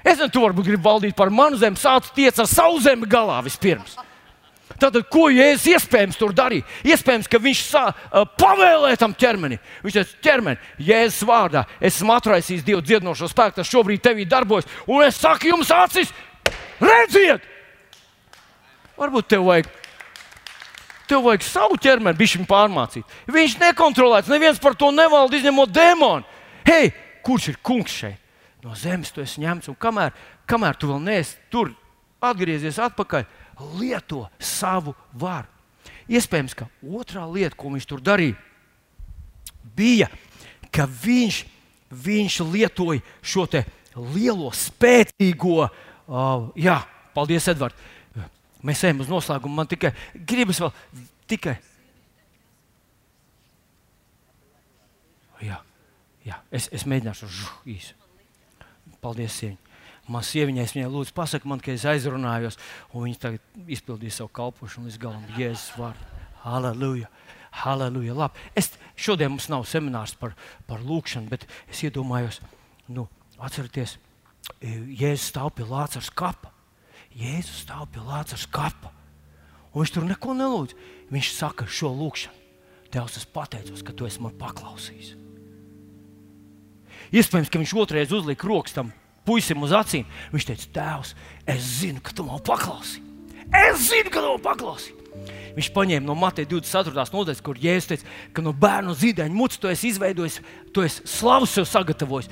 Es 0.00 0.14
nezinu, 0.16 0.30
tu 0.32 0.44
varbūt 0.44 0.68
gribi 0.68 0.84
valdīt 0.84 1.16
par 1.16 1.32
manu 1.32 1.58
zemi, 1.60 1.80
sāc 1.80 2.12
tiec 2.16 2.38
ar 2.40 2.48
savu 2.48 2.80
zemi 2.84 3.08
galā 3.08 3.40
vispirms. 3.44 3.96
Tātad, 4.80 5.02
ko 5.12 5.26
Jēzus 5.28 5.66
iespējams 5.74 6.16
tur 6.16 6.32
darīja? 6.36 6.64
Iespējams, 6.88 7.28
ka 7.28 7.40
viņš 7.42 7.62
sā, 7.66 7.82
uh, 7.90 8.24
pavēlēja 8.40 9.00
tam 9.02 9.12
ķermenim. 9.18 9.60
Viņš 9.84 9.96
teica, 9.98 10.20
ķermeni, 10.24 10.70
Jēzus 10.86 11.26
vārdā, 11.28 11.66
esmu 11.84 12.14
atraisījis 12.14 12.64
Dievu 12.64 12.84
dziedinošo 12.86 13.28
spēku, 13.28 13.58
tas 13.58 13.68
šobrīd 13.68 14.00
tevī 14.04 14.24
darbojas. 14.28 14.68
Un 14.88 15.04
es 15.04 15.20
saku 15.20 15.50
jums, 15.50 15.72
acis, 15.74 16.14
redziet, 16.80 17.44
Varbūt 19.00 19.30
tev 19.32 19.46
vajag, 19.48 19.68
tev 21.08 21.24
vajag 21.24 21.44
savu 21.46 21.78
ķermeni, 21.80 22.18
bišķiņu 22.18 22.48
pārmācīt. 22.50 23.14
Viņš 23.32 23.56
nekontrolēts, 23.62 24.28
neviens 24.28 24.60
par 24.60 24.76
to 24.76 24.90
nevalda, 24.92 25.38
izņemot 25.38 25.72
demonu. 25.72 26.26
Hei, 26.68 26.90
kurš 27.24 27.54
ir 27.54 27.62
kungs 27.64 27.94
šeit? 28.02 28.18
No 28.60 28.74
zemes 28.76 29.08
tu 29.08 29.22
esi 29.24 29.40
ņemts, 29.40 29.70
un 29.72 29.76
kamēr, 29.80 30.12
kamēr 30.44 30.76
tu 30.76 30.90
vēl 30.90 31.00
neesi 31.00 31.38
tur, 31.52 31.70
atgriezies 32.20 32.76
atpakaļ, 32.84 33.24
lieto 33.80 34.26
savu 34.36 34.92
varu. 35.16 35.48
Iespējams, 36.10 36.56
ka 36.58 36.66
otrā 36.84 37.24
lieta, 37.30 37.56
ko 37.56 37.70
viņš 37.72 37.86
tur 37.88 38.02
darīja, 38.04 38.36
bija, 39.76 40.10
ka 40.74 40.84
viņš, 40.84 41.38
viņš 42.04 42.36
lietoja 42.50 43.00
šo 43.22 43.46
lielo, 44.12 44.50
spēcīgo, 44.52 45.64
uh, 45.64 46.50
jā, 46.58 46.76
paldies, 47.16 47.48
Edvards. 47.48 47.88
Mēs 48.66 48.84
ejam 48.84 49.00
uz 49.04 49.10
noslēgumu. 49.10 49.56
Man 49.56 49.68
tikai 49.70 49.92
gribas 50.14 50.60
vēl 50.60 50.72
tikai. 51.30 51.56
Jā, 55.40 55.62
jā. 56.26 56.36
Es, 56.52 56.68
es 56.74 56.84
mēģināšu 56.88 57.30
žuh, 57.32 57.56
īsi. 57.72 57.96
Paldies, 59.00 59.38
sieviņ. 59.40 59.58
Man 60.10 60.24
sieviņai 60.26 60.64
es 60.64 60.74
viņai 60.74 60.90
lūdzu, 60.90 61.14
pasaka 61.14 61.48
man, 61.48 61.60
ka 61.62 61.70
es 61.72 61.86
aizrunājos, 61.88 62.58
un 62.90 63.06
viņa 63.06 63.20
tagad 63.22 63.70
izpildīja 63.70 64.18
savu 64.18 64.32
kalpošanu 64.34 64.88
līdz 64.88 65.00
galam. 65.00 65.26
Jēzus 65.38 65.70
vārdu. 65.78 66.08
Halleluja! 66.42 67.10
Halleluja! 67.62 68.16
Labi. 68.18 68.42
Es, 68.58 68.72
šodien 68.98 69.30
mums 69.32 69.46
nav 69.52 69.66
seminārs 69.70 70.16
par, 70.18 70.34
par 70.66 70.82
lūkšanu, 70.82 71.30
bet 71.30 71.46
es 71.70 71.84
iedomājos, 71.86 72.40
nu, 72.90 73.06
atcerieties, 73.38 73.98
Jēzus 74.60 75.28
stāv 75.30 75.52
pie 75.54 75.68
Lācis 75.68 76.10
kapa. 76.10 76.50
Jēzus 77.16 77.64
stāv 77.64 77.88
pie 77.90 78.02
Lācis 78.04 78.46
kapa. 78.50 78.92
Un 79.70 79.82
viņš 79.82 79.94
tur 79.94 80.06
neko 80.06 80.34
nelūdz. 80.38 80.76
Viņš 81.10 81.32
saka 81.34 81.66
šo 81.66 81.90
lūkšanu. 81.94 82.36
Tevs, 82.90 83.18
es 83.20 83.26
pateicos, 83.26 83.84
ka 83.86 83.94
tu 83.94 84.06
esi 84.06 84.22
man 84.22 84.34
paklausījis. 84.38 85.12
Iespējams, 87.14 87.50
ka 87.50 87.60
viņš 87.62 87.74
otrreiz 87.78 88.14
uzlika 88.14 88.48
rokas 88.50 88.74
tam 88.74 88.90
puisim 89.26 89.62
uz 89.62 89.74
acīm. 89.74 90.08
Viņš 90.34 90.46
teica, 90.48 90.70
Tēvs, 90.78 91.14
es 91.50 91.68
zinu, 91.80 92.02
ka 92.02 92.14
tu 92.14 92.26
man 92.26 92.42
paklausīsi. 92.46 93.02
Es 93.50 93.86
zinu, 93.90 94.10
ka 94.10 94.22
tu 94.22 94.26
man 94.26 94.42
paklausīsi. 94.42 94.96
Viņš 95.56 95.70
paņēma 95.74 96.06
no 96.06 96.14
Mateja 96.18 96.48
24. 96.50 97.06
nodaļas, 97.14 97.42
kur 97.46 97.58
Jēzus 97.58 97.90
teica, 97.90 98.12
ka 98.34 98.42
no 98.42 98.54
bērnu 98.54 98.94
zīdaiņa 98.98 99.34
mutes 99.34 99.58
tu 99.58 99.70
esi 99.70 99.90
izveidojis, 99.90 100.38
tu 100.74 100.84
esi 100.86 101.06
slavu 101.10 101.48
sev 101.50 101.66
sagatavojis. 101.66 102.30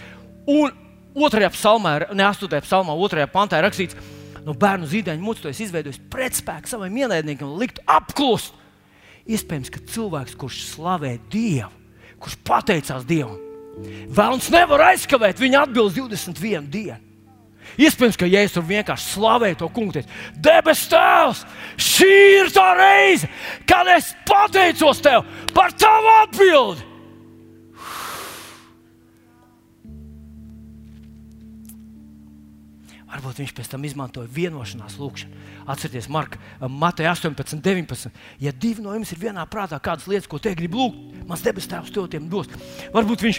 Un 0.49 0.74
otrajā 1.18 1.51
psalmā, 1.55 1.97
ne 2.14 2.26
8. 2.26 2.62
psalmā, 2.66 2.95
2. 2.95 3.26
pantā 3.35 3.59
ir 3.59 3.66
rakstīts, 3.66 3.99
no 4.49 4.55
bērnu 4.57 4.89
zīdaiņa 4.89 5.51
esi 5.53 5.67
izveidojis 5.69 6.01
pretspēku 6.11 6.71
savam 6.71 6.97
ienaidniekam, 6.97 7.53
likt 7.61 7.83
apklust. 7.87 8.57
Iespējams, 9.29 9.69
ka 9.69 9.83
cilvēks, 9.93 10.39
kurš 10.41 10.63
slavē 10.71 11.19
Dievu, 11.29 11.69
kurš 12.19 12.39
pateicās 12.49 13.05
Dievam, 13.05 13.37
Vēlams 14.09 14.49
nevar 14.51 14.89
aizkavēt 14.93 15.39
viņa 15.39 15.67
atbildi 15.67 16.03
21 16.03 16.67
dienu. 16.73 17.05
Iespējams, 17.79 18.17
ka 18.17 18.27
Jēzus 18.27 18.55
tur 18.57 18.65
vienkārši 18.65 19.11
slavēja 19.13 19.59
to 19.61 19.69
kungu. 19.71 19.99
Teica, 19.99 20.21
Debes 20.43 20.87
Tēvs, 20.89 21.43
šī 21.77 22.15
ir 22.41 22.53
tā 22.55 22.67
reize, 22.79 23.29
kad 23.69 23.91
es 23.93 24.15
pateicos 24.27 25.03
Tev 25.05 25.27
par 25.55 25.75
Tavu 25.77 26.15
atbildi. 26.23 26.88
Varbūt 33.09 33.39
viņš 33.41 33.53
pēc 33.57 33.69
tam 33.73 33.85
izmantoja 33.89 34.29
vienošanās 34.29 34.99
lūgšanu. 35.01 35.45
Atcerieties, 35.73 36.11
Marka, 36.13 36.37
Mateja 36.69 37.15
18, 37.15 37.57
19. 37.65 38.11
Ja 38.45 38.53
divi 38.53 38.83
no 38.85 38.93
jums 38.93 39.15
ir 39.15 39.21
vienā 39.23 39.47
prātā, 39.49 39.79
kādas 39.81 40.05
lietas, 40.11 40.29
ko 40.29 40.37
te 40.43 40.53
grib 40.57 40.77
lūgt, 40.77 41.23
mans 41.29 41.45
debesu 41.45 41.71
tēvs 41.73 41.93
to 41.95 42.05
tiem 42.13 42.27
dos. 42.29 42.51
Varbūt 42.93 43.25
viņš, 43.25 43.39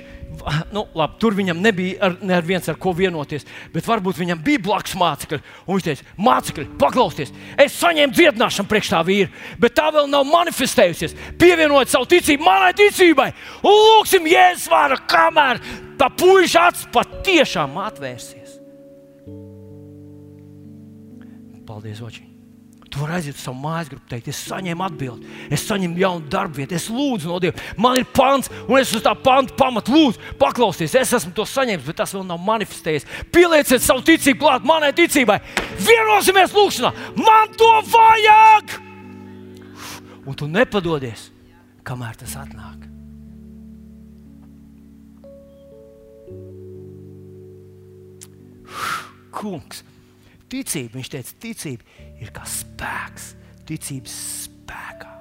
nu, 0.74 0.88
labi, 0.97 1.20
tur 1.22 1.38
viņam 1.38 1.61
nebija 1.61 1.99
ar, 2.07 2.15
ne 2.26 2.34
ar 2.39 2.47
viens 2.47 2.70
ar 2.72 2.80
ko 2.82 2.95
vienoties, 2.97 3.45
bet 3.74 3.86
varbūt 3.89 4.17
viņam 4.24 4.41
bija 4.45 4.63
blakus 4.65 4.97
mācekļi. 4.97 5.41
Un 5.67 5.78
viņš 5.78 5.86
teica, 5.86 6.09
mācekļi, 6.30 6.67
paklausieties, 6.82 7.36
es 7.61 7.78
saņēmu 7.78 8.17
dziedināšanu 8.17 8.74
priekš 8.74 8.93
tā 8.95 9.03
vīra, 9.05 9.30
bet 9.61 9.78
tā 9.78 9.91
vēl 9.93 10.09
nav 10.09 10.26
manifestējusies. 10.32 11.13
Pievienojiet 11.38 11.93
savu 11.93 12.09
ticību 12.09 12.49
manai 12.49 12.74
ticībai 12.78 13.30
un 13.61 13.80
lūgsim 13.86 14.34
Jēzus 14.34 14.70
vārdu, 14.74 14.97
kamēr 15.13 15.61
tā 16.01 16.09
puiša 16.17 16.70
acis 16.72 16.89
patiešām 16.95 17.78
atvērsies. 17.86 18.38
Paldies, 21.70 22.01
Oči. 22.01 22.24
Tu 22.89 22.97
vari 22.97 23.20
aiziet 23.20 23.38
uz 23.38 23.43
savu 23.45 23.59
mājas 23.61 23.91
grupu, 23.91 24.07
teikt, 24.09 24.32
es 24.32 24.39
saņēmu 24.49 24.82
atbildi, 24.82 25.28
es 25.53 25.61
saņēmu 25.70 25.99
jaunu 26.01 26.26
darbu 26.34 26.57
vietu, 26.57 26.74
es 26.74 26.88
lūdzu 26.89 27.30
no 27.30 27.36
Dieva. 27.43 27.61
Man 27.78 27.99
ir 27.99 28.07
pants, 28.09 28.49
un 28.65 28.80
es 28.80 28.89
uz 28.97 29.03
tā 29.05 29.13
panta 29.13 29.53
pamatu 29.53 29.93
lūdzu, 29.93 30.32
paklausieties, 30.41 30.95
es 30.97 31.13
esmu 31.20 31.36
to 31.38 31.45
saņēmis, 31.45 31.86
bet 31.86 31.99
tas 32.01 32.15
vēl 32.15 32.26
nav 32.26 32.41
manifestējies. 32.47 33.05
Pielieciet 33.30 33.86
savu 33.86 34.01
ticību 34.07 34.41
klāt 34.41 34.65
manai 34.65 34.89
ticībai, 34.97 35.38
vienosimies 35.86 36.55
lūgšanā, 36.57 36.91
man 37.22 37.53
to 37.59 37.70
vajag! 37.91 38.74
Un 40.26 40.39
tu 40.41 40.49
nepadodies, 40.49 41.28
kamēr 41.86 42.17
tas 42.17 42.34
atnāk. 42.41 42.89
Kungs, 49.30 49.86
ticība, 50.51 50.97
viņš 50.97 51.13
teica, 51.13 51.37
ticība 51.45 52.03
ir 52.19 52.33
kā 52.35 52.43
spēks, 52.49 53.31
ticības 53.69 54.17
spēkā. 54.45 55.15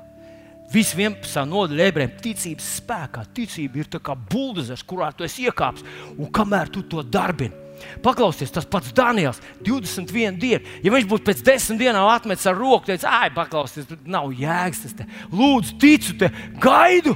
Visi 0.73 0.99
11. 1.01 1.47
nodaļa 1.49 1.87
ebrejiem 1.89 2.19
ticības 2.21 2.67
spēkā. 2.83 3.25
Ticība 3.37 3.81
ir 3.81 3.89
kā 4.05 4.17
buldozers, 4.19 4.85
kurā 4.85 5.09
tu 5.17 5.25
esi 5.25 5.47
iekāpis 5.49 5.87
un 6.19 6.29
kamēr 6.35 6.69
tu 6.73 6.85
to 6.85 7.05
darbini. 7.05 7.69
Paklausieties, 8.03 8.51
tas 8.53 8.67
pats 8.67 8.91
Daniels, 8.93 9.39
21 9.65 10.39
dienu. 10.43 10.77
Ja 10.83 10.93
viņš 10.93 11.07
būtu 11.09 11.27
pēc 11.29 11.45
desmit 11.47 11.79
dienām 11.85 12.09
atmetis 12.11 12.49
ar 12.51 12.59
roku, 12.59 12.89
teicis, 12.89 13.07
ah, 13.09 13.29
paklausieties, 13.35 14.03
nav 14.09 14.33
jēgas, 14.35 14.83
tas 14.83 14.97
te 14.99 15.07
lūdzu, 15.31 15.79
ticu, 15.81 16.17
te 16.19 16.33
gaidu. 16.63 17.15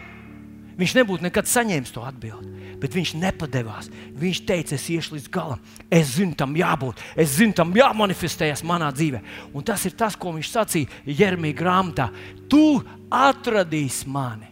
Viņš 0.78 0.96
nebūtu 1.00 1.26
nekad 1.26 1.50
saņēmis 1.50 1.94
to 1.94 2.04
atbildību 2.06 2.62
bet 2.82 2.96
viņš 2.96 3.14
nepadevās. 3.20 3.88
Viņš 4.18 4.40
teica, 4.48 4.74
es 4.74 4.88
iešu 4.90 5.14
līdz 5.14 5.28
galam. 5.32 5.60
Es 5.86 6.16
zinu, 6.16 6.34
tam 6.38 6.56
jābūt, 6.58 6.98
es 7.14 7.36
zinu, 7.36 7.54
tam 7.54 7.74
jāmanifestējas 7.76 8.64
manā 8.66 8.90
dzīvē. 8.94 9.20
Un 9.54 9.66
tas 9.66 9.84
ir 9.86 9.94
tas, 9.98 10.16
ko 10.18 10.34
viņš 10.34 10.50
sacīja 10.50 11.02
Jeremija 11.06 11.58
grāmatā. 11.60 12.08
Tu 12.50 12.80
atradīsi 13.12 14.10
mani, 14.10 14.50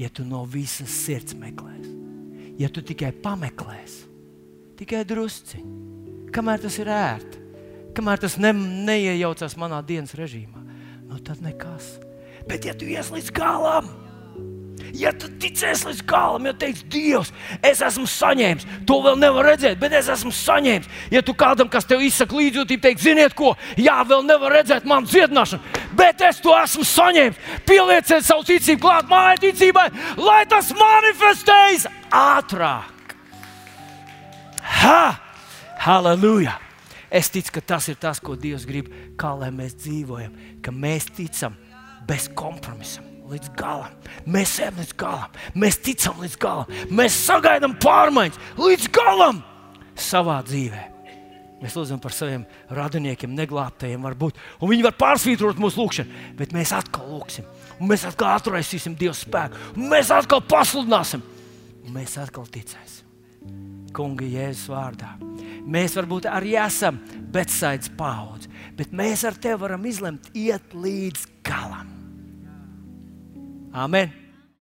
ja 0.00 0.10
tu 0.10 0.26
no 0.26 0.42
visas 0.50 0.90
sirds 1.04 1.36
meklēsi. 1.38 1.94
Ja 2.58 2.72
tu 2.74 2.82
tikai 2.82 3.12
pameklēsi, 3.22 4.08
tikai 4.80 5.04
drusciņi, 5.06 6.32
kamēr 6.34 6.64
tas 6.64 6.80
ir 6.82 6.90
ērti, 6.90 7.44
kamēr 7.94 8.24
tas 8.24 8.34
ne, 8.42 8.50
neiejaucas 8.88 9.54
manā 9.60 9.78
dienas 9.86 10.16
režīmā, 10.18 10.64
nu 11.06 11.22
tad 11.22 11.38
nekas. 11.44 12.00
Bet, 12.50 12.66
ja 12.66 12.74
tu 12.74 12.88
ies 12.90 13.12
līdz 13.14 13.30
galam, 13.36 13.86
Ja 14.96 15.10
tu 15.12 15.28
ticēsi 15.40 15.88
līdz 15.90 16.02
galam, 16.08 16.46
ja 16.48 16.54
teiks, 16.56 16.84
Dievs, 16.88 17.32
es 17.64 17.80
esmu 17.84 18.06
saņēmis, 18.08 18.66
to 18.88 18.98
vēl 19.04 19.18
nevar 19.20 19.50
redzēt, 19.50 19.78
bet 19.80 19.92
es 19.98 20.08
esmu 20.12 20.32
saņēmis. 20.34 20.88
Ja 21.12 21.22
tu 21.24 21.34
kādam, 21.36 21.68
kas 21.72 21.88
tev 21.88 22.02
izsaka 22.04 22.36
līdzjūtību, 22.38 22.82
teiks, 22.84 23.04
ziniet, 23.04 23.34
ko, 23.36 23.52
jā, 23.76 23.98
vēl 24.08 24.24
nevar 24.26 24.56
redzēt 24.58 24.88
manu 24.88 25.10
dziedināšanu, 25.10 25.82
bet 25.98 26.24
es 26.24 26.40
to 26.44 26.54
esmu 26.56 26.86
saņēmis. 26.88 27.42
Pielieciet 27.68 28.26
savu 28.26 28.46
ticību 28.48 28.84
klāt 28.86 29.10
mājai 29.10 29.42
ticībai, 29.48 29.88
lai 30.20 30.40
tas 30.48 30.72
manifestējas 30.78 31.88
ātrāk. 32.08 33.16
Ha! 34.78 35.02
Halleluja! 35.84 36.58
Es 37.08 37.30
ticu, 37.32 37.54
ka 37.56 37.64
tas 37.74 37.88
ir 37.88 37.96
tas, 38.00 38.20
ko 38.20 38.36
Dievs 38.36 38.66
grib, 38.68 38.90
kā 39.20 39.32
lai 39.38 39.48
mēs 39.54 39.78
dzīvojam, 39.80 40.34
ka 40.64 40.74
mēs 40.74 41.08
ticam 41.16 41.56
bez 42.08 42.28
kompromisam 42.36 43.07
līdz 43.32 43.54
galam. 43.58 43.94
Mēs 44.26 44.58
ejam 44.62 44.78
līdz 44.82 44.94
galam, 44.98 45.40
mēs 45.54 45.80
ticam 45.84 46.20
līdz 46.22 46.36
galam, 46.42 46.76
mēs 46.90 47.18
sagaidām 47.28 47.76
pārmaiņas 47.82 48.38
līdz 48.58 48.92
galam 48.94 49.42
savā 49.98 50.40
dzīvē. 50.46 50.84
Mēs 51.58 51.74
lūdzam 51.74 51.98
par 51.98 52.14
saviem 52.14 52.44
radiniekiem, 52.70 53.32
neglābtajiem, 53.34 54.04
varbūt. 54.06 54.36
Un 54.62 54.70
viņi 54.70 54.84
var 54.86 54.94
pārsvītrot 54.98 55.58
mūsu 55.58 55.80
lūgšanu, 55.82 56.22
bet 56.38 56.54
mēs 56.54 56.70
atkal 56.76 57.08
lūgsim. 57.10 57.48
Mēs 57.82 58.04
atkal 58.06 58.36
atraisīsim 58.36 58.94
Dieva 58.98 59.14
spēku. 59.16 59.74
Mēs 59.90 60.12
atkal 60.14 60.42
pasludināsim. 60.46 61.24
Mēs 61.90 62.14
atkal 62.22 62.46
ticēsim. 62.54 63.06
Kunga 63.96 64.26
Jēzus 64.28 64.70
vārdā. 64.70 65.16
Mēs 65.68 65.98
varbūt 65.98 66.30
arī 66.30 66.54
esam 66.62 67.00
betsaites 67.34 67.90
paudze, 67.98 68.50
bet 68.78 68.94
mēs 68.94 69.26
ar 69.26 69.34
tevi 69.34 69.58
varam 69.64 69.86
izlemt 69.88 70.30
iet 70.38 70.74
līdz 70.78 71.26
galam. 71.46 71.97
Amen. 73.74 74.12